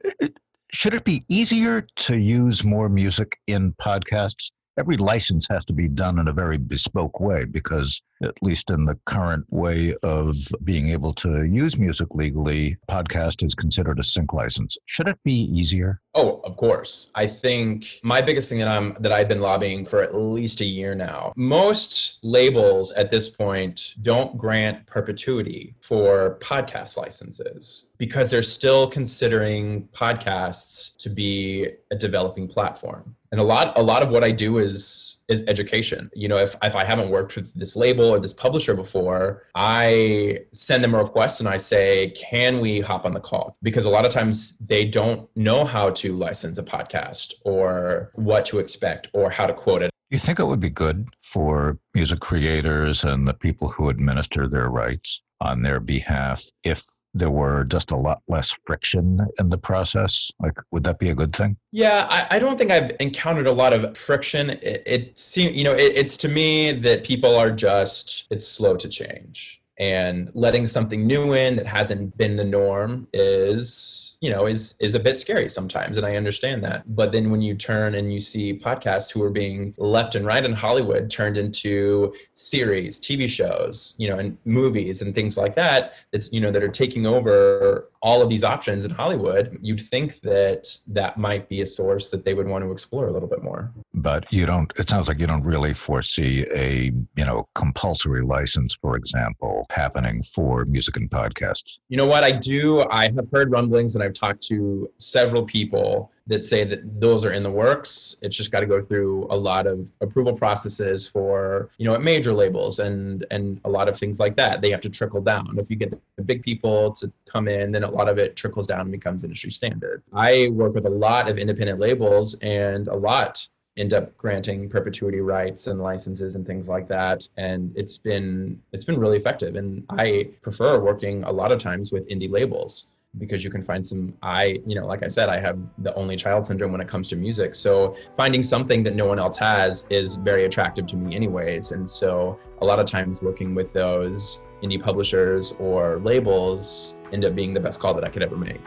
should 0.72 0.94
it 0.94 1.04
be 1.04 1.26
easier 1.28 1.86
to 1.98 2.18
use 2.18 2.64
more 2.64 2.88
music 2.88 3.40
in 3.48 3.74
podcasts? 3.74 4.52
Every 4.82 4.98
license 4.98 5.48
has 5.52 5.64
to 5.66 5.74
be 5.74 5.88
done 5.88 6.18
in 6.18 6.28
a 6.28 6.34
very 6.34 6.58
bespoke 6.58 7.20
way 7.20 7.46
because, 7.46 8.02
at 8.24 8.34
least 8.42 8.72
in 8.72 8.86
the 8.86 8.98
current 9.06 9.46
way 9.52 9.94
of 10.02 10.36
being 10.64 10.90
able 10.90 11.14
to 11.14 11.44
use 11.44 11.78
music 11.78 12.08
legally, 12.16 12.78
podcast 12.90 13.46
is 13.46 13.54
considered 13.54 14.00
a 14.00 14.04
sync 14.04 14.34
license. 14.34 14.80
Should 14.88 15.08
it 15.08 15.20
be 15.24 15.44
easier? 15.56 16.02
Oh, 16.16 16.42
of 16.44 16.58
course. 16.58 17.12
I 17.14 17.28
think 17.28 18.00
my 18.02 18.22
biggest 18.22 18.50
thing 18.50 18.58
that 18.58 18.70
I'm 18.70 18.98
that 19.02 19.12
I've 19.12 19.28
been 19.28 19.40
lobbying 19.40 19.86
for 19.86 20.02
at 20.02 20.16
least 20.16 20.62
a 20.62 20.66
year 20.66 20.96
now. 20.96 21.32
Most 21.36 22.18
labels 22.24 22.92
at 22.94 23.12
this 23.12 23.30
point 23.30 23.94
don't 24.02 24.36
grant 24.36 24.88
perpetuity 24.88 25.76
for 25.82 26.40
podcast 26.42 26.98
licenses 26.98 27.92
because 28.00 28.32
they're 28.32 28.42
still 28.42 28.88
considering 28.88 29.88
podcasts 29.94 30.98
to 30.98 31.10
be 31.12 31.68
a 31.92 31.96
developing 31.96 32.48
platform. 32.48 33.16
And 33.32 33.40
a 33.40 33.44
lot 33.44 33.78
a 33.78 33.82
lot 33.82 34.04
of 34.04 34.10
what 34.10 34.24
I 34.24 34.32
do 34.32 34.58
is 34.58 35.24
is 35.30 35.44
education. 35.48 36.10
You 36.14 36.28
know, 36.28 36.38
if 36.38 36.56
if 36.62 36.76
I 36.76 36.84
haven't 36.84 37.10
worked 37.10 37.36
with 37.36 37.54
this 37.54 37.76
label 37.78 38.06
or 38.06 38.20
this 38.20 38.34
publisher 38.34 38.74
before, 38.74 39.44
I 39.56 40.40
send 40.52 40.84
them 40.84 40.94
a 40.94 40.98
request 40.98 41.40
and 41.40 41.48
I 41.48 41.58
say, 41.58 42.10
"Can 42.12 42.60
we 42.60 42.82
hop 42.82 43.06
on 43.06 43.14
the 43.14 43.22
call?" 43.22 43.56
Because 43.62 43.86
a 43.86 43.90
lot 43.90 44.06
of 44.06 44.12
times 44.12 44.58
they 44.58 44.84
don't 44.84 45.30
know 45.36 45.64
how 45.64 45.92
to 45.92 46.14
license 46.18 46.58
a 46.58 46.64
podcast 46.64 47.34
or 47.46 48.12
what 48.16 48.44
to 48.46 48.60
expect 48.60 49.08
or 49.14 49.30
how 49.30 49.48
to 49.48 49.54
quote 49.54 49.82
it. 49.82 49.92
You 50.10 50.20
think 50.20 50.40
it 50.40 50.46
would 50.46 50.60
be 50.60 50.70
good 50.70 51.08
for 51.24 51.78
music 51.94 52.20
creators 52.20 53.06
and 53.06 53.26
the 53.26 53.34
people 53.34 53.70
who 53.70 53.88
administer 53.88 54.46
their 54.46 54.68
rights 54.70 55.22
on 55.40 55.62
their 55.62 55.80
behalf 55.80 56.44
if 56.66 56.84
there 57.14 57.30
were 57.30 57.64
just 57.66 57.92
a 57.92 57.96
lot 57.96 58.22
less 58.28 58.56
friction 58.66 59.20
in 59.40 59.50
the 59.50 59.58
process? 59.58 60.32
Like, 60.40 60.58
would 60.72 60.84
that 60.84 61.00
be 61.00 61.10
a 61.10 61.16
good 61.16 61.36
thing? 61.36 61.58
Yeah, 61.72 62.08
I, 62.10 62.38
I 62.38 62.40
don't 62.40 62.58
think 62.58 62.72
I've 62.72 62.96
encountered 63.00 63.48
a 63.48 63.52
lot 63.52 63.74
of 63.74 63.98
friction. 63.98 64.52
It, 64.52 64.84
it 64.86 65.20
seems, 65.20 65.56
you 65.56 65.64
know, 65.64 65.74
it, 65.74 65.94
it's 65.96 66.18
to 66.18 66.30
me 66.30 66.72
that 66.72 67.04
people 67.04 67.36
are 67.36 67.52
just, 67.52 68.28
it's 68.32 68.48
slow 68.48 68.76
to 68.78 68.88
change. 68.88 69.61
And 69.82 70.30
letting 70.36 70.68
something 70.68 71.08
new 71.08 71.34
in 71.34 71.56
that 71.56 71.66
hasn't 71.66 72.16
been 72.16 72.36
the 72.36 72.44
norm 72.44 73.08
is, 73.14 74.20
you 74.22 74.30
know, 74.30 74.46
is 74.46 74.76
is 74.80 74.94
a 74.94 75.00
bit 75.00 75.18
scary 75.18 75.50
sometimes, 75.50 75.98
and 75.98 76.06
I 76.06 76.16
understand 76.16 76.64
that. 76.64 76.96
But 76.96 77.12
then 77.12 77.32
when 77.32 77.42
you 77.42 77.56
turn 77.56 77.96
and 77.96 78.14
you 78.14 78.20
see 78.20 78.58
podcasts 78.58 79.12
who 79.12 79.24
are 79.24 79.32
being 79.32 79.74
left 79.78 80.14
and 80.14 80.24
right 80.24 80.46
in 80.46 80.54
Hollywood 80.54 81.10
turned 81.10 81.36
into 81.36 82.14
series, 82.36 83.00
TV 83.00 83.28
shows, 83.28 83.96
you 83.98 84.08
know, 84.08 84.20
and 84.20 84.38
movies 84.46 85.02
and 85.02 85.16
things 85.16 85.36
like 85.36 85.56
that, 85.56 85.94
that's 86.12 86.32
you 86.32 86.40
know 86.40 86.52
that 86.52 86.62
are 86.62 86.70
taking 86.70 87.08
over 87.08 87.90
all 88.02 88.22
of 88.22 88.30
these 88.30 88.44
options 88.44 88.84
in 88.84 88.92
Hollywood, 88.92 89.58
you'd 89.62 89.82
think 89.82 90.20
that 90.22 90.68
that 90.88 91.18
might 91.18 91.48
be 91.48 91.62
a 91.62 91.66
source 91.66 92.10
that 92.10 92.26
they 92.26 92.34
would 92.34 92.48
want 92.48 92.64
to 92.64 92.72
explore 92.72 93.08
a 93.08 93.12
little 93.12 93.28
bit 93.30 93.44
more. 93.44 93.72
But 93.94 94.26
you 94.34 94.46
don't, 94.46 94.72
it 94.78 94.90
sounds 94.90 95.08
like 95.08 95.20
you 95.20 95.28
don't 95.28 95.44
really 95.44 95.74
foresee 95.74 96.46
a, 96.54 96.92
you 97.16 97.26
know, 97.26 97.48
compulsory 97.54 98.24
license, 98.24 98.76
for 98.82 98.96
example, 98.96 99.66
happening 99.70 100.24
for 100.24 100.66
music 100.66 100.98
and 100.98 101.10
podcasts. 101.10 101.78
You 101.90 101.98
know 101.98 102.08
what? 102.08 102.24
I 102.24 102.32
do. 102.32 102.82
I 102.90 103.04
have 103.16 103.28
heard 103.32 103.52
rumblings 103.52 103.96
and 103.96 104.04
I've 104.04 104.14
talked 104.14 104.42
to 104.48 104.90
several 104.98 105.46
people 105.46 106.12
that 106.32 106.46
say 106.46 106.64
that 106.64 107.00
those 107.00 107.26
are 107.26 107.34
in 107.34 107.44
the 107.44 107.52
works. 107.52 108.16
It's 108.22 108.38
just 108.38 108.52
got 108.52 108.62
to 108.62 108.66
go 108.66 108.82
through 108.82 109.28
a 109.30 109.36
lot 109.36 109.68
of 109.68 109.90
approval 110.00 110.34
processes 110.34 111.08
for, 111.08 111.70
you 111.78 111.86
know, 111.86 111.94
at 111.94 112.02
major 112.02 112.34
labels 112.34 112.80
and 112.80 113.26
and 113.32 113.60
a 113.66 113.70
lot 113.70 113.90
of 113.90 113.98
things 113.98 114.20
like 114.20 114.36
that. 114.38 114.62
They 114.62 114.72
have 114.72 114.82
to 114.82 114.90
trickle 114.90 115.22
down. 115.22 115.60
If 115.60 115.70
you 115.70 115.76
get 115.76 115.92
the 115.92 116.24
big 116.24 116.42
people 116.42 116.94
to 116.94 117.12
come 117.30 117.48
in, 117.48 117.72
then 117.72 117.84
a 117.84 117.92
lot 117.92 118.08
of 118.08 118.18
it 118.18 118.36
trickles 118.36 118.66
down 118.66 118.82
and 118.82 118.92
becomes 118.92 119.24
industry 119.24 119.52
standard. 119.52 120.04
I 120.14 120.50
work 120.54 120.74
with 120.74 120.86
a 120.86 120.90
lot 120.90 121.30
of 121.30 121.38
independent 121.38 121.80
labels 121.80 122.40
and 122.42 122.88
a 122.88 122.96
lot 122.96 123.46
end 123.78 123.94
up 123.94 124.16
granting 124.18 124.70
perpetuity 124.70 125.22
rights 125.22 125.68
and 125.68 125.82
licenses 125.82 126.36
and 126.36 126.46
things 126.46 126.68
like 126.68 126.90
that 126.90 127.28
and 127.38 127.72
it's 127.76 127.98
been 127.98 128.62
it's 128.74 128.84
been 128.84 129.00
really 129.00 129.16
effective 129.16 129.56
and 129.56 129.86
i 129.92 130.28
prefer 130.42 130.78
working 130.78 131.24
a 131.24 131.32
lot 131.32 131.54
of 131.54 131.60
times 131.60 131.90
with 131.94 132.06
indie 132.10 132.30
labels 132.30 132.92
because 133.18 133.44
you 133.44 133.50
can 133.50 133.62
find 133.62 133.86
some 133.86 134.14
i 134.22 134.60
you 134.66 134.74
know 134.74 134.86
like 134.86 135.04
i 135.04 135.08
said 135.08 135.28
i 135.28 135.40
have 135.40 135.60
the 135.80 135.94
only 135.96 136.16
child 136.16 136.46
syndrome 136.46 136.72
when 136.72 136.80
it 136.80 136.88
comes 136.88 137.10
to 137.10 137.16
music 137.16 137.54
so 137.54 137.96
finding 138.16 138.42
something 138.42 138.84
that 138.84 138.96
no 138.96 139.06
one 139.06 139.20
else 139.20 139.38
has 139.38 139.86
is 139.90 140.16
very 140.16 140.46
attractive 140.46 140.86
to 140.86 140.96
me 140.96 141.14
anyways 141.14 141.74
and 141.74 141.88
so 141.88 142.40
a 142.62 142.66
lot 142.66 142.80
of 142.80 142.86
times 142.86 143.22
working 143.22 143.54
with 143.54 143.74
those 143.74 144.46
indie 144.64 144.82
publishers 144.82 145.54
or 145.60 146.00
labels 146.00 147.02
end 147.12 147.26
up 147.26 147.36
being 147.36 147.54
the 147.54 147.60
best 147.60 147.82
call 147.82 147.94
that 147.94 148.04
i 148.04 148.10
could 148.10 148.24
ever 148.24 148.38
make 148.38 148.62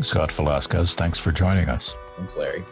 Scott 0.00 0.32
Velasquez, 0.32 0.96
thanks 0.96 1.18
for 1.18 1.30
joining 1.30 1.68
us. 1.68 1.94
thanks 2.16 2.36
larry 2.36 2.64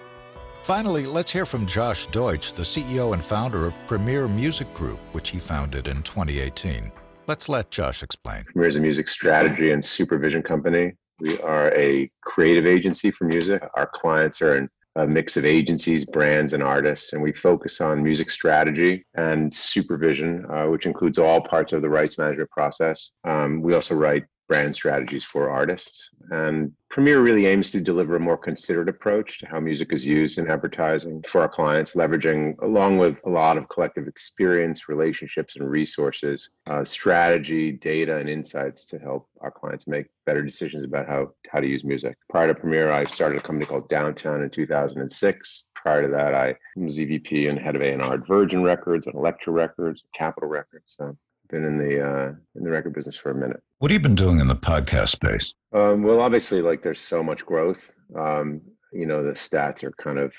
Finally, 0.63 1.07
let's 1.07 1.33
hear 1.33 1.45
from 1.45 1.67
Josh 1.67 2.07
Deutsch, 2.07 2.53
the 2.53 2.63
CEO 2.63 3.15
and 3.15 3.25
founder 3.25 3.67
of 3.67 3.75
Premier 3.89 4.29
Music 4.29 4.73
Group, 4.75 5.01
which 5.11 5.31
he 5.31 5.41
founded 5.41 5.89
in 5.89 6.05
2018. 6.05 6.93
Let's 7.27 7.49
let 7.49 7.71
Josh 7.71 8.03
explain. 8.03 8.45
Premier 8.45 8.69
is 8.69 8.77
a 8.77 8.81
music 8.81 9.09
strategy 9.09 9.71
and 9.71 9.85
supervision 9.85 10.43
company. 10.43 10.93
We 11.21 11.39
are 11.41 11.73
a 11.75 12.11
creative 12.23 12.67
agency 12.67 13.13
for 13.13 13.25
music. 13.25 13.63
Our 13.75 13.87
clients 13.87 14.43
are 14.43 14.57
an, 14.57 14.69
a 14.97 15.07
mix 15.07 15.37
of 15.37 15.47
agencies, 15.47 16.05
brands, 16.05 16.53
and 16.53 16.63
artists, 16.63 17.13
and 17.13 17.23
we 17.23 17.33
focus 17.33 17.81
on 17.81 18.03
music 18.03 18.29
strategy 18.29 19.05
and 19.15 19.55
supervision, 19.55 20.45
uh, 20.51 20.65
which 20.65 20.85
includes 20.85 21.19
all 21.19 21.41
parts 21.41 21.73
of 21.73 21.81
the 21.81 21.89
rights 21.89 22.19
management 22.19 22.51
process. 22.51 23.13
Um, 23.25 23.63
we 23.63 23.73
also 23.73 23.95
write 23.95 24.25
brand 24.53 24.75
strategies 24.75 25.25
for 25.25 25.49
artists. 25.49 26.11
And 26.31 26.73
Premiere 26.91 27.23
really 27.23 27.47
aims 27.47 27.73
to 27.73 27.81
deliver 27.81 28.17
a 28.17 28.21
more 28.21 28.37
considered 28.37 28.91
approach 28.91 29.39
to 29.39 29.47
how 29.47 29.59
music 29.59 29.95
is 29.95 30.05
used 30.05 30.37
in 30.37 30.51
advertising 30.51 31.25
for 31.27 31.41
our 31.41 31.49
clients, 31.49 31.95
leveraging, 31.95 32.61
along 32.61 32.99
with 32.99 33.19
a 33.25 33.31
lot 33.31 33.57
of 33.57 33.67
collective 33.71 34.07
experience, 34.07 34.91
relationships, 34.91 35.57
and 35.57 35.71
resources, 35.71 36.51
uh, 36.67 36.85
strategy, 36.85 37.73
data, 37.73 38.19
and 38.19 38.29
insights 38.29 38.85
to 38.85 38.99
help 38.99 39.27
our 39.41 39.51
clients 39.51 39.89
make 39.89 40.09
better 40.27 40.43
decisions 40.43 40.85
about 40.85 41.09
how, 41.09 41.31
how 41.51 41.59
to 41.59 41.67
use 41.67 41.83
music. 41.83 42.19
Prior 42.29 42.49
to 42.49 42.55
Premiere, 42.55 42.93
I 42.93 43.05
started 43.05 43.39
a 43.39 43.43
company 43.43 43.65
called 43.65 43.89
Downtown 43.89 44.43
in 44.43 44.51
2006. 44.51 45.69
Prior 45.75 46.03
to 46.03 46.09
that, 46.09 46.35
I 46.35 46.57
was 46.77 46.99
EVP 46.99 47.49
and 47.49 47.59
head 47.59 47.75
of 47.75 47.81
A&R 47.81 48.15
at 48.15 48.27
Virgin 48.27 48.63
Records 48.63 49.07
and 49.07 49.15
Elektra 49.15 49.55
Records, 49.55 50.03
Capitol 50.15 50.51
Records. 50.51 50.93
So 50.99 51.17
been 51.53 51.65
in 51.65 51.79
the 51.79 52.05
uh, 52.05 52.33
in 52.57 52.65
the 52.65 52.71
record 52.71 52.95
business 52.95 53.15
for 53.15 53.31
a 53.31 53.35
minute. 53.35 53.63
What 53.79 53.93
have 53.93 54.01
you 54.01 54.03
been 54.03 54.17
doing 54.17 54.41
in 54.41 54.49
the 54.49 54.57
podcast 54.57 55.11
space? 55.11 55.55
Um, 55.73 56.03
well, 56.03 56.21
obviously, 56.21 56.63
like 56.63 56.83
there's 56.83 57.01
so 57.01 57.23
much 57.23 57.47
growth. 57.47 57.95
Um, 58.17 58.63
you 58.93 59.07
know, 59.07 59.23
the 59.23 59.33
stats 59.33 59.85
are 59.85 59.93
kind 59.93 60.19
of 60.19 60.35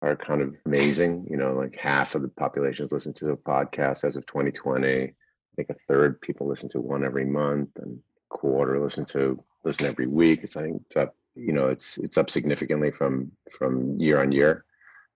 are 0.00 0.16
kind 0.16 0.40
of 0.40 0.54
amazing. 0.64 1.26
You 1.28 1.36
know, 1.36 1.52
like 1.52 1.76
half 1.76 2.14
of 2.14 2.22
the 2.22 2.28
population 2.28 2.86
is 2.86 2.92
listening 2.92 3.14
to 3.14 3.32
a 3.32 3.36
podcast 3.36 4.04
as 4.04 4.16
of 4.16 4.24
2020. 4.26 4.88
I 4.88 5.12
think 5.56 5.68
a 5.68 5.74
third 5.74 6.20
people 6.20 6.46
listen 6.46 6.70
to 6.70 6.80
one 6.80 7.04
every 7.04 7.26
month, 7.26 7.70
and 7.76 7.98
quarter 8.30 8.82
listen 8.82 9.04
to 9.06 9.42
listen 9.64 9.86
every 9.86 10.06
week. 10.06 10.40
It's 10.44 10.56
I 10.56 10.62
think 10.62 10.82
it's 10.86 10.96
up. 10.96 11.14
You 11.34 11.52
know, 11.52 11.68
it's 11.68 11.98
it's 11.98 12.16
up 12.16 12.30
significantly 12.30 12.92
from 12.92 13.32
from 13.50 13.98
year 14.00 14.22
on 14.22 14.32
year. 14.32 14.64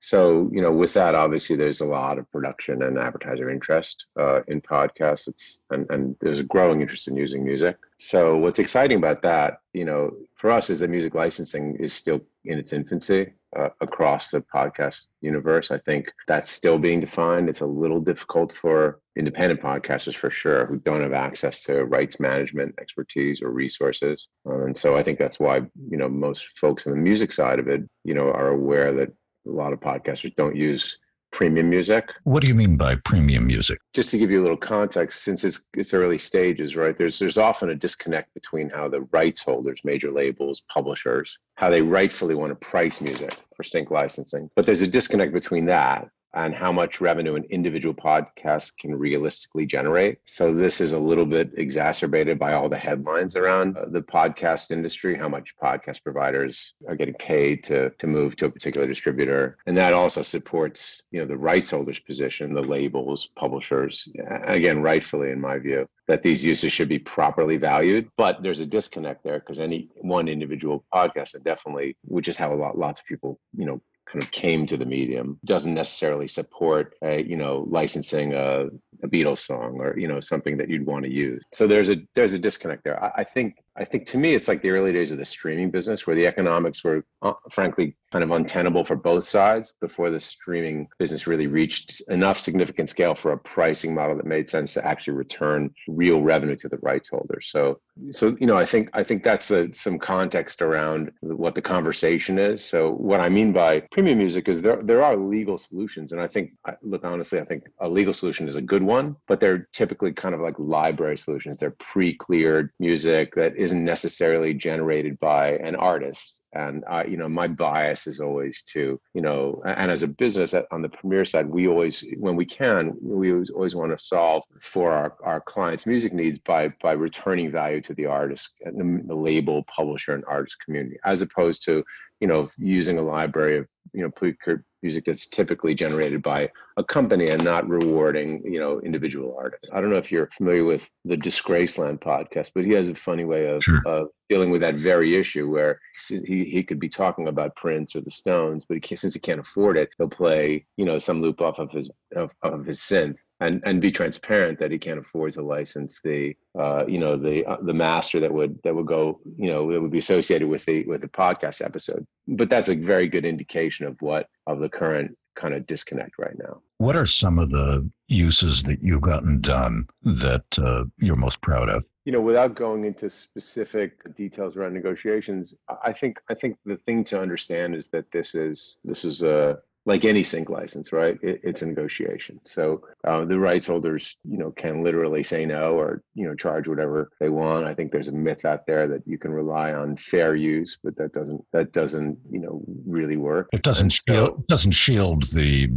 So, 0.03 0.51
you 0.53 0.61
know, 0.61 0.73
with 0.73 0.95
that, 0.95 1.15
obviously, 1.15 1.55
there's 1.55 1.81
a 1.81 1.87
lot 1.87 2.19
of 2.19 2.29
production 2.33 2.83
and 2.83 2.99
advertiser 2.99 3.49
interest 3.49 4.07
uh, 4.19 4.43
in 4.49 4.61
podcasts. 4.61 5.29
It's 5.29 5.61
and, 5.71 5.89
and 5.91 6.17
there's 6.21 6.41
a 6.41 6.45
growing 6.45 6.81
interest 6.81 7.07
in 7.07 7.17
using 7.17 7.45
music. 7.45 7.77
So, 7.99 8.37
what's 8.37 8.59
exciting 8.59 8.99
about 8.99 9.23
that, 9.23 9.61
you 9.73 9.85
know, 9.85 10.11
for 10.35 10.51
us 10.51 10.71
is 10.71 10.81
that 10.81 10.91
music 10.91 11.15
licensing 11.15 11.77
is 11.79 11.93
still 11.93 12.21
in 12.45 12.59
its 12.59 12.73
infancy 12.73 13.35
uh, 13.57 13.69
across 13.81 14.33
the 14.33 14.41
podcast 14.41 15.11
universe. 15.21 15.71
I 15.71 15.79
think 15.79 16.11
that's 16.27 16.51
still 16.51 16.79
being 16.79 16.99
defined. 16.99 17.49
It's 17.49 17.61
a 17.61 17.67
little 17.67 18.01
difficult 18.01 18.53
for 18.53 18.99
independent 19.15 19.61
podcasters 19.61 20.17
for 20.17 20.31
sure 20.31 20.67
who 20.67 20.79
don't 20.81 21.03
have 21.03 21.13
access 21.13 21.63
to 21.65 21.85
rights 21.85 22.19
management 22.19 22.75
expertise 22.81 23.41
or 23.41 23.51
resources. 23.51 24.27
Uh, 24.45 24.65
and 24.65 24.77
so, 24.77 24.97
I 24.97 25.05
think 25.05 25.21
that's 25.21 25.39
why 25.39 25.59
you 25.59 25.97
know 25.97 26.09
most 26.09 26.59
folks 26.59 26.89
on 26.89 26.93
the 26.93 26.99
music 26.99 27.31
side 27.31 27.61
of 27.61 27.69
it, 27.69 27.83
you 28.03 28.15
know, 28.15 28.33
are 28.33 28.49
aware 28.49 28.93
that 28.95 29.13
a 29.47 29.51
lot 29.51 29.73
of 29.73 29.81
podcasters 29.81 30.35
don't 30.37 30.57
use 30.57 30.99
premium 31.33 31.69
music. 31.69 32.11
What 32.25 32.43
do 32.43 32.49
you 32.49 32.55
mean 32.55 32.77
by 32.77 32.95
premium 32.97 33.47
music? 33.47 33.79
Just 33.95 34.11
to 34.11 34.19
give 34.19 34.31
you 34.31 34.41
a 34.41 34.45
little 34.45 34.57
context, 34.57 35.25
since 35.25 35.45
it's 35.45 35.65
it's 35.75 35.95
early 35.95 36.19
stages, 36.19 36.77
right? 36.77 36.97
There's 36.97 37.19
there's 37.19 37.39
often 37.39 37.71
a 37.71 37.75
disconnect 37.75 38.33
between 38.35 38.69
how 38.69 38.89
the 38.89 39.01
rights 39.13 39.43
holders, 39.43 39.81
major 39.83 40.13
labels, 40.13 40.63
publishers, 40.73 41.39
how 41.57 41.71
they 41.71 41.83
rightfully 41.83 42.35
want 42.35 42.51
to 42.51 42.67
price 42.67 43.01
music 43.01 43.35
for 43.57 43.63
sync 43.63 43.91
licensing. 43.91 44.51
But 44.55 44.67
there's 44.67 44.83
a 44.83 44.87
disconnect 44.87 45.33
between 45.33 45.67
that 45.67 46.09
and 46.35 46.55
how 46.55 46.73
much 46.73 47.01
revenue 47.01 47.35
an 47.35 47.45
individual 47.51 47.95
podcast 47.95 48.77
can 48.79 48.95
realistically 48.95 49.67
generate. 49.67 50.19
So 50.25 50.55
this 50.55 50.81
is 50.81 50.93
a 50.93 50.99
little 50.99 51.27
bit 51.27 51.51
exacerbated 51.57 52.39
by 52.39 52.55
all 52.55 52.69
the 52.69 52.77
headlines 52.77 53.37
around 53.37 53.77
uh, 53.77 53.87
the 53.91 54.01
podcast 54.01 54.71
industry, 54.71 55.17
how 55.17 55.29
much 55.29 55.55
podcast 55.63 56.03
providers 56.03 56.75
are 56.89 56.97
getting 56.97 57.15
paid 57.15 57.65
to 57.65 57.91
to 57.91 58.07
move 58.07 58.37
to 58.37 58.47
a 58.47 58.51
particular 58.51 58.87
distributor, 58.87 59.59
and 59.67 59.77
that 59.77 59.95
also 59.95 60.23
supports 60.23 61.03
you 61.11 61.21
know 61.21 61.27
the 61.27 61.37
rights 61.37 61.71
holders 61.71 62.01
position, 62.01 62.55
the 62.55 62.61
labels, 62.61 63.31
publishers, 63.37 64.09
again 64.45 64.81
rightfully 64.81 65.31
in 65.31 65.41
my 65.41 65.59
view 65.59 65.87
that 66.09 66.23
these 66.23 66.45
uses 66.45 66.73
should 66.73 66.89
be 66.89 66.99
properly 66.99 67.57
valued. 67.57 68.09
But 68.17 68.43
there's 68.43 68.61
a 68.61 68.67
disconnect 68.67 69.25
there 69.25 69.39
because 69.39 69.59
any 69.59 69.89
one 69.97 70.29
individual 70.29 70.85
podcast, 70.93 71.35
and 71.35 71.45
definitely, 71.45 71.97
which 72.05 72.29
is 72.29 72.37
how 72.37 72.53
a 72.53 72.57
lot 72.57 72.77
lots 72.77 73.01
of 73.01 73.07
people 73.07 73.39
you 73.57 73.67
know 73.67 73.81
kind 74.11 74.23
of 74.23 74.31
came 74.31 74.67
to 74.67 74.77
the 74.77 74.85
medium 74.85 75.39
doesn't 75.45 75.75
necessarily 75.75 76.29
support 76.29 76.95
a, 77.03 77.23
you 77.23 77.37
know 77.37 77.67
licensing 77.69 78.35
a, 78.35 78.67
a 79.03 79.09
Beatles 79.09 79.39
song 79.39 79.81
or 79.81 79.99
you 79.99 80.09
know 80.09 80.21
something 80.21 80.57
that 80.59 80.69
you'd 80.69 80.87
want 80.87 81.05
to 81.05 81.11
use. 81.11 81.43
So 81.53 81.67
there's 81.67 81.91
a 81.91 81.97
there's 82.15 82.35
a 82.35 82.39
disconnect 82.39 82.85
there. 82.85 83.03
I, 83.03 83.13
I 83.19 83.25
think 83.25 83.63
I 83.77 83.85
think 83.85 84.07
to 84.07 84.19
me, 84.19 84.35
it's 84.35 84.49
like 84.49 84.61
the 84.61 84.71
early 84.71 84.93
days 84.93 85.13
of 85.13 85.19
the 85.19 85.25
streaming 85.25 85.71
business 85.71 86.07
where 86.07 86.17
the 86.17 86.27
economics 86.27 86.85
were, 86.85 87.05
uh, 87.23 87.33
frankly, 87.51 87.97
kind 88.11 88.23
of 88.23 88.31
untenable 88.31 88.85
for 88.85 88.97
both 88.97 89.25
sides 89.25 89.75
before 89.81 90.11
the 90.11 90.21
streaming 90.21 90.87
business 90.99 91.27
really 91.27 91.47
reached 91.47 92.03
enough 92.09 92.39
significant 92.39 92.91
scale 92.91 93.15
for 93.15 93.33
a 93.33 93.39
pricing 93.39 93.95
model 93.95 94.15
that 94.17 94.27
made 94.27 94.49
sense 94.49 94.75
to 94.75 94.87
actually 94.87 95.15
return 95.15 95.71
real 95.89 96.21
revenue 96.21 96.55
to 96.55 96.69
the 96.69 96.77
rights 96.83 97.09
holders. 97.09 97.49
So, 97.49 97.81
so 98.11 98.37
you 98.39 98.47
know, 98.47 98.59
I 98.59 98.67
think 98.67 98.91
I 98.93 99.03
think 99.03 99.25
that's 99.25 99.49
the, 99.49 99.71
some 99.73 99.99
context 99.99 100.61
around 100.61 101.11
what 101.21 101.55
the 101.55 101.63
conversation 101.63 102.39
is. 102.39 102.63
So, 102.63 102.93
what 102.93 103.21
I 103.21 103.31
mean 103.31 103.53
by 103.53 103.81
premium 103.93 104.19
music 104.19 104.49
is 104.49 104.61
there 104.61 104.83
there 104.83 105.03
are 105.03 105.17
legal 105.17 105.57
solutions, 105.57 106.13
and 106.13 106.21
I 106.21 106.27
think, 106.27 106.53
look, 106.83 107.05
honestly, 107.05 107.41
I 107.41 107.45
think 107.45 107.65
a 107.81 107.89
legal 107.89 108.13
solution 108.13 108.47
is 108.49 108.57
a 108.57 108.63
good 108.63 108.83
one, 108.83 109.17
but 109.27 109.41
they're 109.41 109.69
typically 109.73 110.13
kind 110.13 110.35
of 110.35 110.43
like 110.43 110.59
library 110.59 111.17
solutions. 111.17 111.57
They're 111.57 111.71
pre-cleared 111.79 112.71
music 112.79 113.35
that 113.37 113.57
isn't 113.63 113.85
necessarily 113.85 114.55
generated 114.55 115.19
by 115.21 115.53
an 115.59 115.77
artist. 115.77 116.41
And 116.55 116.85
you 117.09 117.17
know 117.17 117.31
my 117.31 117.49
bias 117.49 118.07
is 118.07 118.21
always 118.21 118.63
to 118.75 119.01
you 119.15 119.23
know 119.23 119.63
and 119.65 119.91
as 119.91 120.03
a 120.03 120.09
business 120.09 120.53
uh, 120.53 120.65
on 120.71 120.83
the 120.83 120.91
Premier 120.91 121.25
side 121.25 121.47
we 121.47 121.67
always 121.67 122.05
when 122.19 122.37
we 122.37 122.45
can 122.45 122.93
we 123.01 123.33
always, 123.33 123.49
always 123.49 123.75
want 123.75 123.91
to 123.91 124.05
solve 124.05 124.43
for 124.61 124.93
our, 124.93 125.17
our 125.25 125.41
clients 125.41 125.87
music 125.87 126.13
needs 126.13 126.39
by 126.39 126.69
by 126.83 126.93
returning 126.93 127.51
value 127.51 127.81
to 127.81 127.95
the 127.95 128.05
artist 128.05 128.53
uh, 128.67 128.71
the, 128.71 129.03
the 129.07 129.15
label 129.15 129.65
publisher 129.75 130.15
and 130.15 130.25
artist 130.29 130.59
community 130.63 130.99
as 131.07 131.23
opposed 131.23 131.65
to 131.65 131.83
you 132.23 132.29
know 132.29 132.49
using 132.57 132.99
a 132.99 133.03
library 133.03 133.59
of 133.59 133.67
you 133.93 134.01
know 134.01 134.59
music 134.83 135.05
that's 135.05 135.27
typically 135.27 135.75
generated 135.75 136.23
by 136.23 136.49
a 136.77 136.85
company 136.85 137.29
and 137.29 137.43
not 137.43 137.69
rewarding 137.69 138.41
you 138.45 138.61
know 138.61 138.81
individual 138.81 139.37
artists 139.37 139.69
i 139.73 139.81
don't 139.81 139.91
know 139.91 139.97
if 139.97 140.11
you're 140.11 140.29
familiar 140.29 140.65
with 140.65 140.89
the 141.05 141.17
disgraceland 141.17 141.99
podcast 141.99 142.53
but 142.55 142.65
he 142.65 142.71
has 142.73 142.89
a 142.89 142.95
funny 142.95 143.25
way 143.25 143.47
of, 143.47 143.63
sure. 143.63 143.83
of 143.87 144.09
dealing 144.29 144.51
with 144.51 144.61
that 144.61 144.77
very 144.77 145.17
issue 145.17 145.51
where 145.51 145.81
he, 146.09 146.45
he 146.45 146.63
could 146.63 146.79
be 146.79 146.89
talking 146.89 147.27
about 147.27 147.57
prince 147.57 147.95
or 147.97 148.01
the 148.01 148.11
stones 148.11 148.65
but 148.65 148.85
he 148.85 148.97
since 148.97 149.15
he 149.15 149.21
can't 149.21 149.41
afford 149.41 149.77
it 149.77 149.91
he'll 149.99 150.09
play 150.09 150.65
you 150.77 150.85
know 150.85 150.99
some 151.01 151.21
loop 151.21 151.41
off 151.41 151.59
of 151.59 151.73
his 151.73 151.91
of, 152.15 152.31
of 152.43 152.65
his 152.65 152.79
synth 152.79 153.19
and 153.43 153.61
and 153.65 153.81
be 153.81 153.91
transparent 153.91 154.59
that 154.61 154.71
he 154.71 154.79
can't 154.79 155.01
afford 155.01 155.33
to 155.33 155.43
license 155.43 156.01
the 156.03 156.35
uh, 156.59 156.85
you 156.87 156.99
know 156.99 157.17
the 157.17 157.45
uh, 157.45 157.57
the 157.63 157.75
master 157.75 158.21
that 158.21 158.33
would 158.33 158.59
that 158.63 158.75
would 158.75 158.87
go 158.87 159.21
you 159.37 159.51
know 159.51 159.71
it 159.71 159.83
would 159.83 159.91
be 159.91 159.99
associated 159.99 160.49
with 160.49 160.65
the 160.65 160.85
with 160.85 161.01
the 161.01 161.09
podcast 161.09 161.65
episode. 161.65 162.07
But 162.29 162.49
that's 162.49 162.69
a 162.69 162.77
very 162.77 163.09
good 163.09 163.25
indication 163.25 163.87
of 163.87 163.97
what 164.01 164.29
of 164.47 164.61
the 164.61 164.69
current 164.69 165.17
kind 165.35 165.55
of 165.55 165.67
disconnect 165.67 166.19
right 166.19 166.37
now. 166.39 166.61
What 166.79 166.95
are 166.95 167.07
some 167.07 167.39
of 167.39 167.51
the 167.51 167.89
uses 168.07 168.63
that 168.65 168.83
you've 168.83 169.01
gotten 169.01 169.41
done 169.41 169.89
that 170.03 170.45
uh, 170.59 170.85
you're 170.99 171.17
most 171.17 171.41
proud 171.41 171.69
of? 171.69 171.85
You 172.05 172.13
know 172.13 172.21
without 172.21 172.55
going 172.55 172.85
into 172.85 173.11
specific 173.11 174.15
details 174.17 174.57
around 174.57 174.75
negotiations 174.75 175.55
i 175.85 175.93
think 175.93 176.19
i 176.29 176.35
think 176.35 176.59
the 176.65 176.77
thing 176.79 177.05
to 177.05 177.21
understand 177.21 177.77
is 177.77 177.87
that 177.89 178.11
this 178.11 178.35
is 178.35 178.79
this 178.83 179.05
is 179.05 179.23
a 179.23 179.59
like 179.85 180.05
any 180.05 180.23
sync 180.23 180.49
license, 180.49 180.93
right? 180.93 181.19
It, 181.23 181.41
it's 181.43 181.63
a 181.63 181.67
negotiation. 181.67 182.41
So 182.45 182.83
uh, 183.05 183.25
the 183.25 183.39
rights 183.39 183.67
holders, 183.67 184.17
you 184.25 184.39
know, 184.39 184.51
can 184.53 184.85
literally 184.85 185.23
say 185.23 185.45
no 185.45 185.73
or 185.75 186.03
you 186.15 186.27
know 186.27 186.35
charge 186.35 186.69
whatever 186.69 187.11
they 187.21 187.29
want. 187.29 187.67
I 187.67 187.75
think 187.75 187.91
there's 187.91 188.09
a 188.09 188.13
myth 188.13 188.45
out 188.45 188.67
there 188.67 188.87
that 188.89 189.03
you 189.07 189.19
can 189.19 189.33
rely 189.33 189.73
on 189.73 189.97
fair 189.97 190.37
use, 190.37 190.79
but 190.83 190.97
that 190.97 191.13
doesn't 191.13 191.45
that 191.53 191.73
doesn't 191.73 192.19
you 192.31 192.41
know 192.41 192.63
really 192.87 193.17
work. 193.17 193.49
It 193.53 193.63
doesn't 193.63 193.91
shield 193.91 194.47
doesn't 194.47 194.73
shield 194.73 195.25
the 195.25 195.69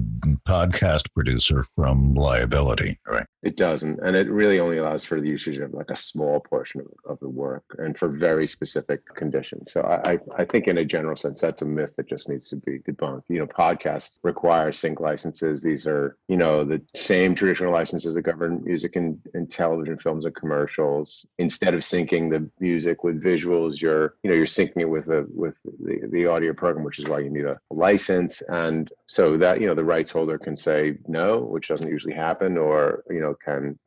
podcast 0.48 1.12
producer 1.13 1.63
from 1.63 2.13
liability, 2.13 3.00
right? 3.08 3.26
It 3.41 3.58
doesn't, 3.58 4.00
and 4.00 4.15
it 4.15 4.30
really 4.30 4.60
only 4.60 4.78
allows 4.78 5.06
for 5.06 5.22
the 5.22 5.28
usage 5.28 5.58
of 5.58 5.74
like 5.74 5.89
a 5.89 5.96
small 5.96 6.39
portion 6.39 6.82
of, 6.82 6.88
of 7.12 7.20
the 7.20 7.30
work 7.30 7.63
and 7.78 7.98
for 7.98 8.10
very 8.10 8.48
specific 8.48 9.02
conditions. 9.15 9.72
So 9.72 9.82
I 9.82 10.20
I 10.38 10.46
think 10.46 10.68
in 10.68 10.78
a 10.78 10.86
general 10.86 11.15
sense 11.15 11.41
that's 11.41 11.63
a 11.63 11.68
myth 11.68 11.96
that 11.96 12.08
just 12.08 12.30
needs 12.30 12.50
to 12.50 12.58
be 12.58 12.80
debunked. 12.80 13.30
You 13.30 13.39
know, 13.39 13.48
podcast 13.48 13.94
podcasts 13.95 14.19
require 14.23 14.71
sync 14.71 14.99
licenses. 14.99 15.62
These 15.62 15.88
are, 15.88 16.17
you 16.27 16.38
know, 16.38 16.63
the 16.63 16.81
same 16.95 17.36
traditional 17.36 17.71
licenses 17.71 18.15
that 18.15 18.21
govern 18.21 18.63
music 18.63 18.95
and, 18.95 19.19
and 19.34 19.49
television, 19.49 19.97
films, 19.97 20.25
and 20.25 20.36
commercials. 20.36 21.25
Instead 21.38 21.73
of 21.73 21.81
syncing 21.81 22.29
the 22.29 22.49
music 22.60 23.03
with 23.03 23.23
visuals, 23.23 23.81
you're, 23.81 24.15
you 24.23 24.29
know, 24.29 24.36
you're 24.36 24.45
syncing 24.45 24.81
it 24.81 24.89
with 24.89 25.10
a 25.10 25.25
with 25.34 25.58
the, 25.63 26.08
the 26.12 26.25
audio 26.27 26.53
program, 26.53 26.86
which 26.86 26.99
is 26.99 27.05
why 27.05 27.19
you 27.19 27.29
need 27.29 27.45
a 27.45 27.60
license. 27.69 28.41
And 28.43 28.91
so 29.08 29.38
that, 29.38 29.62
you 29.62 29.67
know, 29.67 29.75
the 29.75 29.84
rights 29.84 30.12
holder 30.12 30.38
can 30.38 30.55
say 30.55 30.97
no, 31.08 31.39
which 31.39 31.67
doesn't 31.67 31.89
usually 31.89 32.15
happen, 32.15 32.58
or, 32.58 33.03
you 33.10 33.21
know, 33.21 33.36
can 33.43 33.77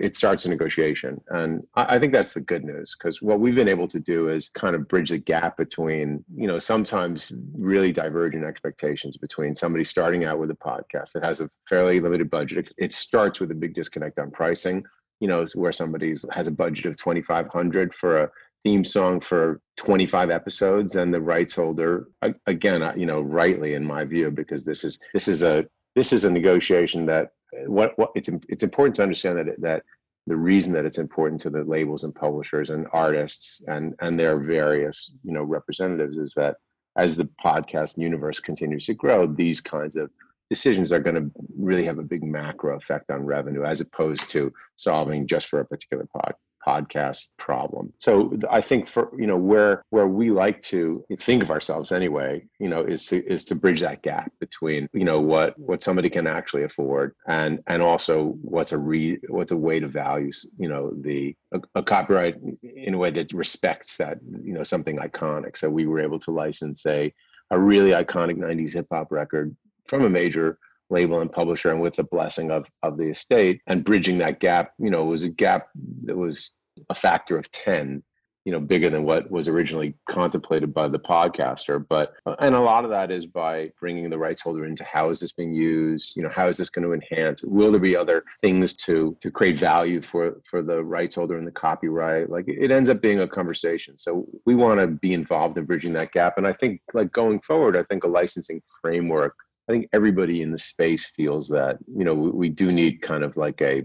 it 0.00 0.16
starts 0.16 0.44
a 0.44 0.48
negotiation. 0.48 1.20
And 1.28 1.62
I, 1.74 1.96
I 1.96 1.98
think 1.98 2.12
that's 2.12 2.34
the 2.34 2.40
good 2.40 2.64
news 2.64 2.96
because 2.98 3.22
what 3.22 3.40
we've 3.40 3.54
been 3.54 3.68
able 3.68 3.88
to 3.88 4.00
do 4.00 4.28
is 4.28 4.48
kind 4.48 4.74
of 4.74 4.88
bridge 4.88 5.10
the 5.10 5.18
gap 5.18 5.56
between, 5.56 6.24
you 6.34 6.46
know, 6.46 6.58
sometimes 6.58 7.32
really 7.54 7.92
divergent 7.92 8.44
expectations 8.44 9.16
between 9.16 9.54
somebody 9.54 9.84
starting 9.84 10.24
out 10.24 10.38
with 10.38 10.50
a 10.50 10.54
podcast 10.54 11.12
that 11.12 11.24
has 11.24 11.40
a 11.40 11.50
fairly 11.68 12.00
limited 12.00 12.30
budget. 12.30 12.72
It 12.78 12.92
starts 12.92 13.40
with 13.40 13.50
a 13.50 13.54
big 13.54 13.74
disconnect 13.74 14.18
on 14.18 14.30
pricing 14.30 14.84
you 15.20 15.28
know, 15.28 15.46
where 15.54 15.72
somebody 15.72 16.12
has 16.32 16.48
a 16.48 16.52
budget 16.52 16.86
of 16.86 16.96
2,500 16.96 17.94
for 17.94 18.24
a 18.24 18.30
theme 18.62 18.84
song 18.84 19.20
for 19.20 19.60
25 19.76 20.30
episodes 20.30 20.96
and 20.96 21.12
the 21.12 21.20
rights 21.20 21.54
holder 21.54 22.08
again 22.46 22.82
you 22.96 23.04
know 23.04 23.20
rightly 23.20 23.74
in 23.74 23.84
my 23.84 24.04
view 24.04 24.30
because 24.30 24.64
this 24.64 24.84
is 24.84 24.98
this 25.12 25.28
is 25.28 25.42
a 25.42 25.66
this 25.94 26.12
is 26.12 26.24
a 26.24 26.30
negotiation 26.30 27.04
that 27.04 27.28
what 27.66 27.98
what 27.98 28.10
it's 28.14 28.28
it's 28.48 28.62
important 28.62 28.96
to 28.96 29.02
understand 29.02 29.38
that 29.38 29.60
that 29.60 29.82
the 30.26 30.36
reason 30.36 30.72
that 30.72 30.86
it's 30.86 30.98
important 30.98 31.40
to 31.42 31.50
the 31.50 31.64
labels 31.64 32.04
and 32.04 32.14
publishers 32.14 32.70
and 32.70 32.86
artists 32.92 33.62
and 33.68 33.94
and 34.00 34.18
their 34.18 34.38
various 34.38 35.10
you 35.22 35.32
know 35.32 35.42
representatives 35.42 36.16
is 36.16 36.32
that 36.34 36.56
as 36.96 37.16
the 37.16 37.28
podcast 37.44 37.98
universe 37.98 38.40
continues 38.40 38.86
to 38.86 38.94
grow 38.94 39.26
these 39.26 39.60
kinds 39.60 39.96
of 39.96 40.10
decisions 40.50 40.92
are 40.92 41.00
going 41.00 41.16
to 41.16 41.30
really 41.58 41.84
have 41.84 41.98
a 41.98 42.02
big 42.02 42.22
macro 42.22 42.76
effect 42.76 43.10
on 43.10 43.24
revenue 43.24 43.64
as 43.64 43.80
opposed 43.80 44.28
to 44.28 44.52
solving 44.76 45.26
just 45.26 45.48
for 45.48 45.60
a 45.60 45.64
particular 45.64 46.06
pod, 46.12 46.34
podcast 46.66 47.30
problem. 47.38 47.92
So 47.98 48.36
I 48.50 48.60
think 48.60 48.88
for 48.88 49.10
you 49.18 49.26
know 49.26 49.36
where 49.36 49.82
where 49.90 50.06
we 50.06 50.30
like 50.30 50.62
to 50.62 51.04
think 51.18 51.42
of 51.42 51.50
ourselves 51.50 51.92
anyway, 51.92 52.44
you 52.58 52.68
know, 52.68 52.82
is 52.82 53.06
to 53.06 53.24
is 53.24 53.44
to 53.46 53.54
bridge 53.54 53.80
that 53.80 54.02
gap 54.02 54.32
between 54.40 54.88
you 54.92 55.04
know 55.04 55.20
what 55.20 55.58
what 55.58 55.82
somebody 55.82 56.10
can 56.10 56.26
actually 56.26 56.64
afford 56.64 57.14
and 57.28 57.60
and 57.66 57.82
also 57.82 58.36
what's 58.42 58.72
a 58.72 58.78
re 58.78 59.18
what's 59.28 59.52
a 59.52 59.56
way 59.56 59.80
to 59.80 59.88
value 59.88 60.30
you 60.58 60.68
know 60.68 60.92
the 61.00 61.34
a, 61.52 61.60
a 61.76 61.82
copyright 61.82 62.36
in 62.62 62.94
a 62.94 62.98
way 62.98 63.10
that 63.10 63.32
respects 63.32 63.96
that 63.98 64.18
you 64.42 64.52
know 64.52 64.62
something 64.62 64.98
iconic. 64.98 65.56
So 65.56 65.68
we 65.70 65.86
were 65.86 66.00
able 66.00 66.18
to 66.20 66.30
license 66.30 66.86
a 66.86 67.12
a 67.50 67.58
really 67.58 67.90
iconic 67.90 68.36
90s 68.38 68.74
hip 68.74 68.86
hop 68.90 69.12
record 69.12 69.54
from 69.86 70.04
a 70.04 70.10
major 70.10 70.58
label 70.94 71.20
and 71.20 71.32
publisher 71.32 71.70
and 71.70 71.80
with 71.80 71.96
the 71.96 72.04
blessing 72.04 72.50
of 72.50 72.66
of 72.82 72.96
the 72.96 73.10
estate 73.10 73.60
and 73.66 73.84
bridging 73.84 74.18
that 74.18 74.40
gap 74.40 74.72
you 74.78 74.90
know 74.90 75.02
it 75.02 75.10
was 75.10 75.24
a 75.24 75.28
gap 75.28 75.68
that 76.04 76.16
was 76.16 76.50
a 76.88 76.94
factor 76.94 77.36
of 77.36 77.50
10 77.50 78.02
you 78.44 78.52
know 78.52 78.60
bigger 78.60 78.90
than 78.90 79.04
what 79.04 79.30
was 79.30 79.48
originally 79.48 79.94
contemplated 80.08 80.74
by 80.74 80.86
the 80.86 80.98
podcaster. 80.98 81.84
But 81.88 82.12
uh, 82.26 82.36
and 82.40 82.54
a 82.54 82.60
lot 82.60 82.84
of 82.84 82.90
that 82.90 83.10
is 83.10 83.26
by 83.26 83.72
bringing 83.80 84.10
the 84.10 84.18
rights 84.18 84.42
holder 84.42 84.66
into 84.66 84.84
how 84.84 85.10
is 85.10 85.20
this 85.20 85.32
being 85.32 85.54
used? 85.54 86.14
You 86.16 86.22
know 86.22 86.28
how 86.28 86.48
is 86.48 86.56
this 86.56 86.68
going 86.68 86.86
to 86.86 86.92
enhance? 86.92 87.42
Will 87.42 87.70
there 87.70 87.80
be 87.80 87.96
other 87.96 88.22
things 88.40 88.76
to 88.78 89.16
to 89.22 89.30
create 89.30 89.58
value 89.58 90.02
for 90.02 90.40
for 90.48 90.62
the 90.62 90.84
rights 90.84 91.14
holder 91.14 91.38
and 91.38 91.46
the 91.46 91.52
copyright? 91.52 92.28
Like 92.28 92.44
it 92.46 92.70
ends 92.70 92.90
up 92.90 93.00
being 93.00 93.20
a 93.20 93.28
conversation. 93.28 93.96
So 93.96 94.26
we 94.44 94.54
want 94.54 94.80
to 94.80 94.88
be 94.88 95.14
involved 95.14 95.56
in 95.56 95.64
bridging 95.64 95.94
that 95.94 96.12
gap. 96.12 96.36
And 96.36 96.46
i 96.46 96.52
think 96.52 96.80
like 96.92 97.12
going 97.12 97.40
forward 97.40 97.76
i 97.76 97.82
think 97.84 98.04
a 98.04 98.08
licensing 98.08 98.60
framework 98.82 99.34
I 99.68 99.72
think 99.72 99.88
everybody 99.92 100.42
in 100.42 100.52
the 100.52 100.58
space 100.58 101.06
feels 101.06 101.48
that 101.48 101.78
you 101.86 102.04
know 102.04 102.14
we, 102.14 102.30
we 102.30 102.48
do 102.48 102.72
need 102.72 103.00
kind 103.00 103.24
of 103.24 103.36
like 103.36 103.60
a 103.62 103.84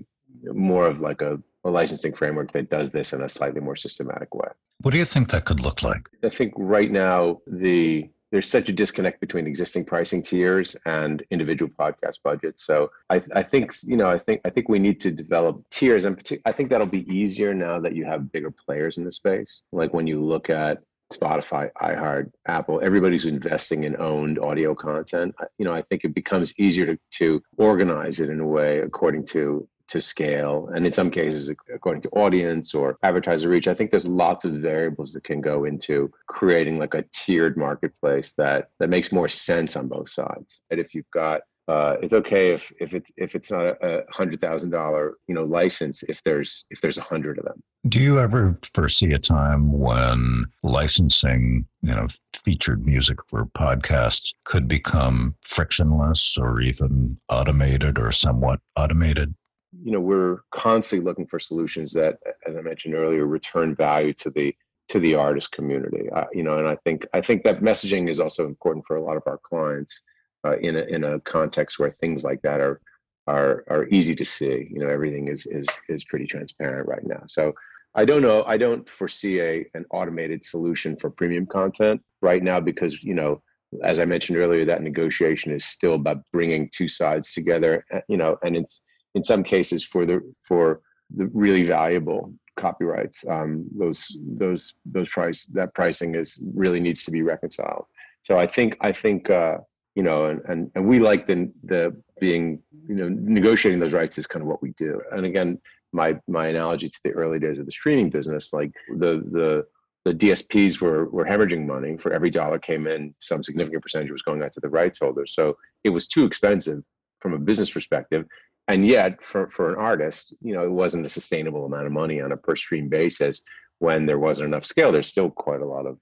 more 0.54 0.88
of 0.88 1.02
like 1.02 1.22
a, 1.22 1.40
a, 1.64 1.70
licensing 1.70 2.14
framework 2.14 2.52
that 2.52 2.70
does 2.70 2.92
this 2.92 3.14
in 3.14 3.22
a 3.22 3.30
slightly 3.30 3.62
more 3.62 3.76
systematic 3.76 4.34
way. 4.36 4.48
What 4.82 4.92
do 4.92 4.98
you 4.98 5.06
think 5.06 5.30
that 5.30 5.46
could 5.46 5.60
look 5.60 5.84
like? 5.84 6.10
I 6.24 6.30
think 6.30 6.54
right 6.56 6.92
now 6.92 7.40
the 7.48 8.10
there's 8.32 8.50
such 8.50 8.70
a 8.70 8.72
disconnect 8.72 9.20
between 9.20 9.48
existing 9.48 9.86
pricing 9.86 10.22
tiers 10.22 10.76
and 10.86 11.24
individual 11.32 11.72
podcast 11.72 12.20
budgets. 12.24 12.64
So 12.64 12.92
I, 13.10 13.22
I 13.34 13.44
think 13.44 13.74
you 13.84 13.98
know 13.98 14.10
I 14.10 14.18
think 14.18 14.42
I 14.46 14.50
think 14.50 14.70
we 14.70 14.80
need 14.80 15.02
to 15.02 15.12
develop 15.12 15.64
tiers, 15.70 16.06
and 16.06 16.22
I 16.46 16.52
think 16.52 16.70
that'll 16.70 16.88
be 16.88 17.10
easier 17.10 17.54
now 17.54 17.80
that 17.80 17.96
you 17.96 18.06
have 18.06 18.32
bigger 18.32 18.52
players 18.52 18.98
in 18.98 19.06
the 19.06 19.12
space. 19.12 19.62
Like 19.72 19.94
when 19.94 20.08
you 20.08 20.24
look 20.24 20.50
at 20.50 20.80
Spotify, 21.12 21.72
iHeart, 21.82 22.32
Apple, 22.48 22.82
everybody's 22.84 23.26
investing 23.26 23.84
in 23.84 24.00
owned 24.00 24.38
audio 24.40 24.76
content. 24.76 25.34
You 25.58 25.66
know, 25.66 25.74
I 25.74 25.82
think 25.82 26.04
it 26.04 26.14
becomes 26.14 26.54
easier 26.60 26.86
to, 26.86 27.00
to 27.12 27.44
organize 27.58 28.20
it 28.20 28.30
in 28.30 28.40
a 28.40 28.48
way 28.48 28.80
according 28.80 29.26
to 29.28 29.68
to 29.90 30.00
scale 30.00 30.70
and 30.76 30.86
in 30.86 30.94
some 30.94 31.10
cases 31.10 31.50
according 31.74 32.02
to 32.02 32.10
audience 32.10 32.76
or 32.76 32.96
advertiser 33.02 33.50
reach 33.50 33.68
i 33.68 33.74
think 33.74 33.90
there's 33.90 34.08
lots 34.08 34.46
of 34.46 34.54
variables 34.54 35.14
that 35.14 35.24
can 35.24 35.42
go 35.42 35.66
into 35.66 36.12
creating 36.28 36.78
like 36.78 36.94
a 36.94 37.04
tiered 37.12 37.58
marketplace 37.58 38.34
that 38.36 38.70
that 38.78 38.90
makes 38.90 39.12
more 39.12 39.28
sense 39.28 39.76
on 39.76 39.88
both 39.88 40.08
sides 40.08 40.62
and 40.70 40.80
if 40.80 40.94
you've 40.94 41.10
got 41.12 41.42
uh, 41.70 41.98
it's 42.02 42.14
okay 42.14 42.50
if 42.52 42.74
if 42.80 42.96
it's 42.96 43.12
if 43.16 43.36
it's 43.36 43.52
not 43.52 43.78
a 43.84 44.04
hundred 44.10 44.42
thousand 44.42 44.72
dollar 44.72 45.18
you 45.28 45.36
know 45.36 45.44
license 45.44 46.02
if 46.04 46.24
there's 46.24 46.66
if 46.72 46.82
there's 46.82 46.98
a 46.98 47.02
hundred 47.02 47.38
of 47.38 47.46
them. 47.46 47.62
Do 47.88 48.00
you 48.00 48.20
ever 48.20 48.58
foresee 48.74 49.14
a 49.14 49.20
time 49.20 49.72
when 49.72 50.46
licensing 50.64 51.68
you 51.84 51.94
know 51.94 52.08
featured 52.34 52.86
music 52.88 53.20
for 53.30 53.46
podcasts 53.46 54.34
could 54.46 54.68
become 54.68 55.36
frictionless 55.42 56.38
or 56.40 56.60
even 56.60 57.20
automated 57.30 58.00
or 58.00 58.12
somewhat 58.12 58.60
automated? 58.76 59.36
You 59.84 59.92
know, 59.92 60.00
we're 60.00 60.40
constantly 60.52 61.06
looking 61.06 61.28
for 61.28 61.38
solutions 61.38 61.94
that, 61.94 62.18
as 62.48 62.56
I 62.56 62.62
mentioned 62.62 62.96
earlier, 62.96 63.28
return 63.28 63.76
value 63.76 64.14
to 64.14 64.32
the 64.32 64.56
to 64.88 65.00
the 65.00 65.14
artist 65.14 65.52
community. 65.52 66.10
Uh, 66.10 66.26
you 66.34 66.42
know, 66.42 66.58
and 66.58 66.68
I 66.68 66.78
think 66.78 67.06
I 67.14 67.22
think 67.22 67.44
that 67.44 67.62
messaging 67.62 68.10
is 68.10 68.20
also 68.20 68.48
important 68.48 68.88
for 68.88 68.96
a 68.96 69.02
lot 69.04 69.18
of 69.18 69.24
our 69.28 69.38
clients 69.38 70.02
uh, 70.46 70.58
in 70.60 70.76
a 70.76 70.82
in 70.82 71.04
a 71.04 71.20
context 71.22 71.80
where 71.80 71.92
things 71.92 72.24
like 72.24 72.42
that 72.42 72.60
are 72.60 72.82
are 73.28 73.64
are 73.70 73.88
easy 73.90 74.16
to 74.16 74.26
see. 74.26 74.68
You 74.72 74.80
know, 74.80 74.90
everything 74.90 75.28
is 75.28 75.46
is 75.46 75.68
is 75.88 76.04
pretty 76.04 76.26
transparent 76.26 76.88
right 76.88 77.06
now. 77.06 77.24
So 77.28 77.54
I 77.96 78.06
don't 78.06 78.22
know. 78.22 78.44
I 78.44 78.58
don't 78.58 78.88
foresee 78.88 79.40
a 79.40 79.66
an 79.74 79.86
automated 79.92 80.46
solution 80.46 80.96
for 80.96 81.10
premium 81.10 81.46
content 81.46 82.02
right 82.22 82.44
now 82.44 82.60
because 82.60 83.04
you 83.04 83.14
know, 83.14 83.42
as 83.84 84.00
I 84.00 84.06
mentioned 84.06 84.38
earlier, 84.38 84.66
that 84.66 84.84
negotiation 84.84 85.52
is 85.52 85.66
still 85.66 85.96
about 85.96 86.24
bringing 86.32 86.70
two 86.74 86.88
sides 86.88 87.34
together. 87.34 87.86
Uh, 87.94 88.02
you 88.08 88.18
know, 88.18 88.38
and 88.44 88.56
it's 88.56 88.84
in 89.16 89.24
some 89.24 89.44
cases 89.44 89.84
for 89.84 90.06
the 90.06 90.22
for 90.48 90.82
the 91.16 91.26
really 91.28 91.66
valuable 91.66 92.34
copyrights 92.56 93.26
um, 93.28 93.66
those 93.78 94.18
those 94.36 94.74
those 94.86 95.10
price 95.10 95.46
that 95.46 95.74
pricing 95.74 96.14
is 96.16 96.42
really 96.54 96.80
needs 96.80 97.06
to 97.06 97.12
be 97.12 97.22
reconciled 97.22 97.86
so 98.22 98.38
i 98.38 98.46
think 98.46 98.76
i 98.82 98.92
think 98.92 99.30
uh, 99.30 99.58
you 100.00 100.04
know, 100.04 100.28
and, 100.28 100.42
and, 100.48 100.72
and 100.76 100.88
we 100.88 100.98
like 101.02 101.28
the, 101.28 101.52
the 101.66 101.94
being, 102.22 102.64
you 102.88 102.96
know, 102.96 103.10
negotiating 103.10 103.82
those 103.82 103.92
rights 103.92 104.18
is 104.18 104.26
kind 104.26 104.42
of 104.42 104.48
what 104.48 104.62
we 104.62 104.70
do. 104.78 105.02
And 105.12 105.26
again, 105.26 105.60
my, 105.92 106.18
my 106.26 106.48
analogy 106.48 106.88
to 106.88 107.00
the 107.04 107.12
early 107.12 107.38
days 107.38 107.60
of 107.60 107.66
the 107.66 107.72
streaming 107.74 108.10
business, 108.10 108.54
like 108.54 108.72
the, 108.88 109.22
the, 109.30 109.66
the 110.06 110.14
DSPs 110.14 110.80
were, 110.80 111.10
were 111.10 111.26
hemorrhaging 111.26 111.66
money 111.66 111.98
for 111.98 112.14
every 112.14 112.30
dollar 112.30 112.60
came 112.60 112.88
in, 112.88 113.14
some 113.20 113.44
significant 113.44 113.84
percentage 113.84 114.10
was 114.10 114.22
going 114.22 114.42
out 114.42 114.54
to 114.54 114.62
the 114.62 114.70
rights 114.70 115.00
holders. 115.00 115.36
So 115.36 115.58
it 115.84 115.90
was 115.90 116.08
too 116.08 116.24
expensive 116.24 116.82
from 117.20 117.34
a 117.34 117.38
business 117.38 117.70
perspective. 117.70 118.26
And 118.70 118.88
yet 118.88 119.22
for, 119.22 119.50
for 119.50 119.70
an 119.70 119.76
artist, 119.78 120.34
you 120.42 120.54
know, 120.54 120.64
it 120.64 120.72
wasn't 120.72 121.08
a 121.08 121.10
sustainable 121.10 121.66
amount 121.66 121.88
of 121.88 121.92
money 121.92 122.22
on 122.22 122.32
a 122.32 122.38
per 122.38 122.56
stream 122.56 122.88
basis 122.88 123.44
when 123.80 124.06
there 124.06 124.18
wasn't 124.18 124.48
enough 124.48 124.66
scale. 124.66 124.94
There's 124.94 125.10
still 125.10 125.30
quite 125.30 125.60
a 125.60 125.68
lot 125.68 125.86
of 125.86 125.98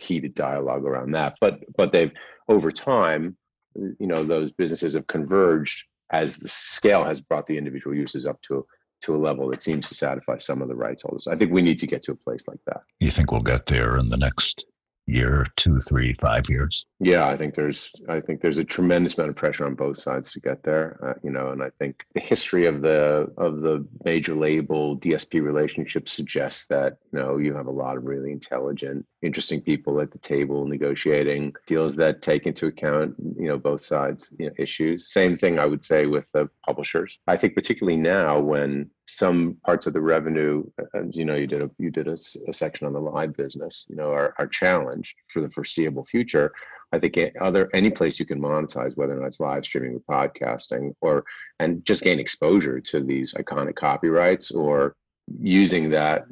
heated 0.00 0.34
dialogue 0.34 0.84
around 0.84 1.12
that. 1.12 1.36
But 1.40 1.60
but 1.76 1.92
they've 1.92 2.12
over 2.48 2.72
time, 2.72 3.36
you 3.74 4.06
know, 4.06 4.24
those 4.24 4.50
businesses 4.50 4.94
have 4.94 5.06
converged 5.06 5.84
as 6.10 6.36
the 6.36 6.48
scale 6.48 7.04
has 7.04 7.20
brought 7.20 7.46
the 7.46 7.56
individual 7.56 7.96
uses 7.96 8.26
up 8.26 8.40
to 8.42 8.66
to 9.02 9.16
a 9.16 9.18
level 9.18 9.48
that 9.50 9.62
seems 9.62 9.88
to 9.88 9.94
satisfy 9.94 10.38
some 10.38 10.62
of 10.62 10.68
the 10.68 10.76
rights 10.76 11.02
holders. 11.02 11.26
I 11.26 11.34
think 11.34 11.52
we 11.52 11.62
need 11.62 11.78
to 11.80 11.86
get 11.86 12.04
to 12.04 12.12
a 12.12 12.16
place 12.16 12.46
like 12.46 12.60
that. 12.66 12.82
You 13.00 13.10
think 13.10 13.32
we'll 13.32 13.40
get 13.40 13.66
there 13.66 13.96
in 13.96 14.08
the 14.08 14.16
next 14.16 14.64
year, 15.06 15.46
two, 15.56 15.78
three, 15.80 16.14
five 16.14 16.48
years? 16.48 16.86
Yeah, 17.00 17.26
I 17.26 17.36
think 17.36 17.54
there's 17.54 17.92
I 18.08 18.20
think 18.20 18.40
there's 18.40 18.58
a 18.58 18.64
tremendous 18.64 19.18
amount 19.18 19.30
of 19.30 19.36
pressure 19.36 19.66
on 19.66 19.74
both 19.74 19.96
sides 19.96 20.32
to 20.32 20.40
get 20.40 20.62
there. 20.62 20.98
Uh, 21.02 21.14
you 21.22 21.30
know, 21.30 21.50
and 21.50 21.62
I 21.62 21.70
think 21.78 22.06
the 22.14 22.20
history 22.20 22.66
of 22.66 22.82
the 22.82 23.32
of 23.36 23.62
the 23.62 23.86
major 24.04 24.34
label 24.34 24.96
DSP 24.96 25.42
relationship 25.42 26.08
suggests 26.08 26.66
that 26.68 26.98
you 27.12 27.18
know 27.18 27.38
you 27.38 27.54
have 27.54 27.66
a 27.66 27.72
lot 27.72 27.96
of 27.96 28.04
really 28.04 28.32
intelligent, 28.32 29.04
interesting 29.22 29.60
people 29.60 30.00
at 30.00 30.12
the 30.12 30.18
table 30.18 30.66
negotiating 30.66 31.54
deals 31.66 31.96
that 31.96 32.22
take 32.22 32.46
into 32.46 32.66
account 32.66 33.14
you 33.36 33.48
know 33.48 33.58
both 33.58 33.80
sides 33.80 34.32
you 34.38 34.46
know, 34.46 34.52
issues. 34.58 35.08
Same 35.08 35.36
thing 35.36 35.58
I 35.58 35.66
would 35.66 35.84
say 35.84 36.06
with 36.06 36.30
the 36.32 36.48
publishers. 36.64 37.18
I 37.26 37.36
think 37.36 37.54
particularly 37.54 37.98
now 37.98 38.38
when 38.38 38.90
some 39.06 39.56
parts 39.64 39.86
of 39.86 39.92
the 39.92 40.00
revenue, 40.00 40.64
and 40.94 41.14
you 41.14 41.24
know, 41.24 41.34
you 41.34 41.46
did 41.46 41.62
a 41.62 41.70
you 41.78 41.90
did 41.90 42.08
a, 42.08 42.16
a 42.48 42.52
section 42.52 42.86
on 42.86 42.92
the 42.92 43.00
live 43.00 43.36
business. 43.36 43.86
You 43.88 43.96
know, 43.96 44.12
are, 44.12 44.34
are 44.38 44.46
challenged 44.46 45.14
for 45.28 45.40
the 45.40 45.50
foreseeable 45.50 46.04
future. 46.04 46.52
I 46.92 46.98
think 46.98 47.18
other 47.40 47.70
any 47.72 47.90
place 47.90 48.20
you 48.20 48.26
can 48.26 48.40
monetize, 48.40 48.96
whether 48.96 49.16
or 49.16 49.20
not 49.20 49.26
it's 49.26 49.40
live 49.40 49.64
streaming 49.64 50.00
or 50.08 50.28
podcasting, 50.28 50.94
or 51.00 51.24
and 51.58 51.84
just 51.84 52.04
gain 52.04 52.20
exposure 52.20 52.80
to 52.80 53.00
these 53.00 53.34
iconic 53.34 53.74
copyrights, 53.74 54.50
or 54.50 54.94
using 55.40 55.90
that 55.90 56.26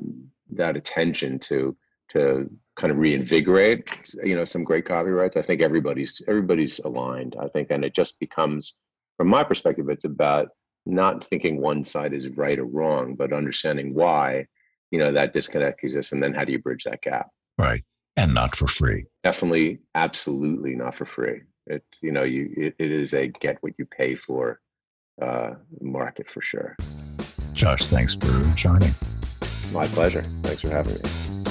that 0.52 0.76
attention 0.76 1.38
to 1.40 1.76
to 2.10 2.50
kind 2.76 2.90
of 2.90 2.98
reinvigorate, 2.98 4.14
you 4.24 4.34
know, 4.34 4.44
some 4.44 4.64
great 4.64 4.84
copyrights. 4.84 5.36
I 5.36 5.42
think 5.42 5.60
everybody's 5.60 6.22
everybody's 6.28 6.78
aligned. 6.80 7.36
I 7.40 7.48
think, 7.48 7.70
and 7.70 7.84
it 7.84 7.94
just 7.94 8.20
becomes, 8.20 8.76
from 9.16 9.28
my 9.28 9.44
perspective, 9.44 9.88
it's 9.88 10.04
about 10.04 10.48
not 10.86 11.24
thinking 11.24 11.60
one 11.60 11.84
side 11.84 12.12
is 12.12 12.28
right 12.30 12.58
or 12.58 12.64
wrong, 12.64 13.14
but 13.14 13.32
understanding 13.32 13.94
why, 13.94 14.46
you 14.90 14.98
know, 14.98 15.12
that 15.12 15.32
disconnect 15.32 15.84
exists 15.84 16.12
and 16.12 16.22
then 16.22 16.34
how 16.34 16.44
do 16.44 16.52
you 16.52 16.58
bridge 16.58 16.84
that 16.84 17.02
gap? 17.02 17.28
Right. 17.58 17.82
And 18.16 18.34
not 18.34 18.56
for 18.56 18.66
free. 18.66 19.06
Definitely, 19.22 19.80
absolutely 19.94 20.74
not 20.74 20.94
for 20.94 21.04
free. 21.04 21.42
It, 21.66 21.84
you 22.02 22.12
know, 22.12 22.24
you 22.24 22.52
it, 22.56 22.74
it 22.78 22.90
is 22.90 23.14
a 23.14 23.28
get 23.28 23.58
what 23.60 23.74
you 23.78 23.86
pay 23.86 24.14
for 24.14 24.60
uh, 25.22 25.54
market 25.80 26.28
for 26.28 26.40
sure. 26.40 26.76
Josh, 27.52 27.86
thanks 27.86 28.14
for 28.14 28.52
joining. 28.54 28.94
My 29.72 29.86
pleasure. 29.88 30.24
Thanks 30.42 30.62
for 30.62 30.70
having 30.70 30.94
me. 30.94 31.49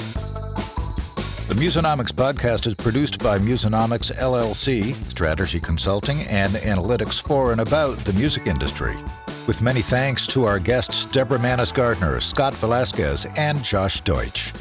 The 1.50 1.56
Musonomics 1.56 2.12
podcast 2.12 2.68
is 2.68 2.76
produced 2.76 3.18
by 3.18 3.36
Musonomics 3.36 4.12
LLC, 4.12 4.94
strategy 5.10 5.58
consulting 5.58 6.20
and 6.28 6.52
analytics 6.52 7.20
for 7.20 7.50
and 7.50 7.60
about 7.60 7.98
the 8.04 8.12
music 8.12 8.46
industry. 8.46 8.94
With 9.48 9.60
many 9.60 9.82
thanks 9.82 10.28
to 10.28 10.44
our 10.44 10.60
guests 10.60 11.06
Deborah 11.06 11.40
Mannis 11.40 11.72
Gardner, 11.72 12.20
Scott 12.20 12.54
Velasquez, 12.54 13.26
and 13.36 13.64
Josh 13.64 14.00
Deutsch. 14.02 14.52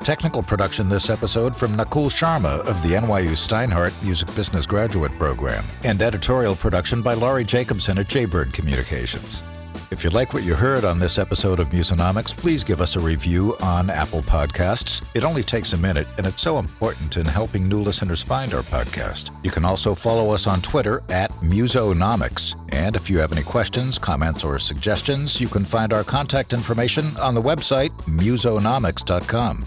Technical 0.00 0.42
production 0.42 0.90
this 0.90 1.08
episode 1.08 1.56
from 1.56 1.74
Nakul 1.74 2.10
Sharma 2.10 2.60
of 2.66 2.82
the 2.82 2.90
NYU 2.90 3.30
Steinhardt 3.30 3.94
Music 4.04 4.28
Business 4.36 4.66
Graduate 4.66 5.18
Program, 5.18 5.64
and 5.84 6.02
editorial 6.02 6.54
production 6.54 7.00
by 7.00 7.14
Laurie 7.14 7.46
Jacobson 7.46 7.96
at 7.96 8.10
Jaybird 8.10 8.52
Communications. 8.52 9.42
If 9.88 10.02
you 10.02 10.10
like 10.10 10.34
what 10.34 10.42
you 10.42 10.56
heard 10.56 10.84
on 10.84 10.98
this 10.98 11.16
episode 11.16 11.60
of 11.60 11.68
Musonomics, 11.68 12.36
please 12.36 12.64
give 12.64 12.80
us 12.80 12.96
a 12.96 13.00
review 13.00 13.56
on 13.60 13.88
Apple 13.88 14.20
Podcasts. 14.22 15.02
It 15.14 15.22
only 15.22 15.44
takes 15.44 15.74
a 15.74 15.76
minute, 15.76 16.08
and 16.18 16.26
it's 16.26 16.42
so 16.42 16.58
important 16.58 17.16
in 17.16 17.24
helping 17.24 17.68
new 17.68 17.80
listeners 17.80 18.20
find 18.20 18.52
our 18.52 18.62
podcast. 18.62 19.30
You 19.44 19.50
can 19.52 19.64
also 19.64 19.94
follow 19.94 20.32
us 20.34 20.48
on 20.48 20.60
Twitter 20.60 21.04
at 21.08 21.30
Musonomics. 21.40 22.56
And 22.70 22.96
if 22.96 23.08
you 23.08 23.18
have 23.18 23.30
any 23.30 23.44
questions, 23.44 23.96
comments, 23.96 24.42
or 24.42 24.58
suggestions, 24.58 25.40
you 25.40 25.46
can 25.46 25.64
find 25.64 25.92
our 25.92 26.02
contact 26.02 26.52
information 26.52 27.16
on 27.18 27.36
the 27.36 27.42
website 27.42 27.96
musonomics.com. 28.06 29.66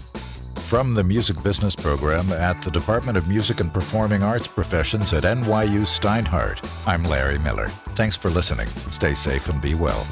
From 0.56 0.92
the 0.92 1.02
Music 1.02 1.42
Business 1.42 1.74
Program 1.74 2.30
at 2.30 2.60
the 2.60 2.70
Department 2.70 3.16
of 3.16 3.26
Music 3.26 3.60
and 3.60 3.72
Performing 3.72 4.22
Arts 4.22 4.46
Professions 4.48 5.14
at 5.14 5.24
NYU 5.24 5.80
Steinhardt, 5.80 6.62
I'm 6.86 7.04
Larry 7.04 7.38
Miller. 7.38 7.72
Thanks 7.94 8.16
for 8.16 8.30
listening. 8.30 8.68
Stay 8.90 9.14
safe 9.14 9.48
and 9.48 9.60
be 9.60 9.74
well. 9.74 10.06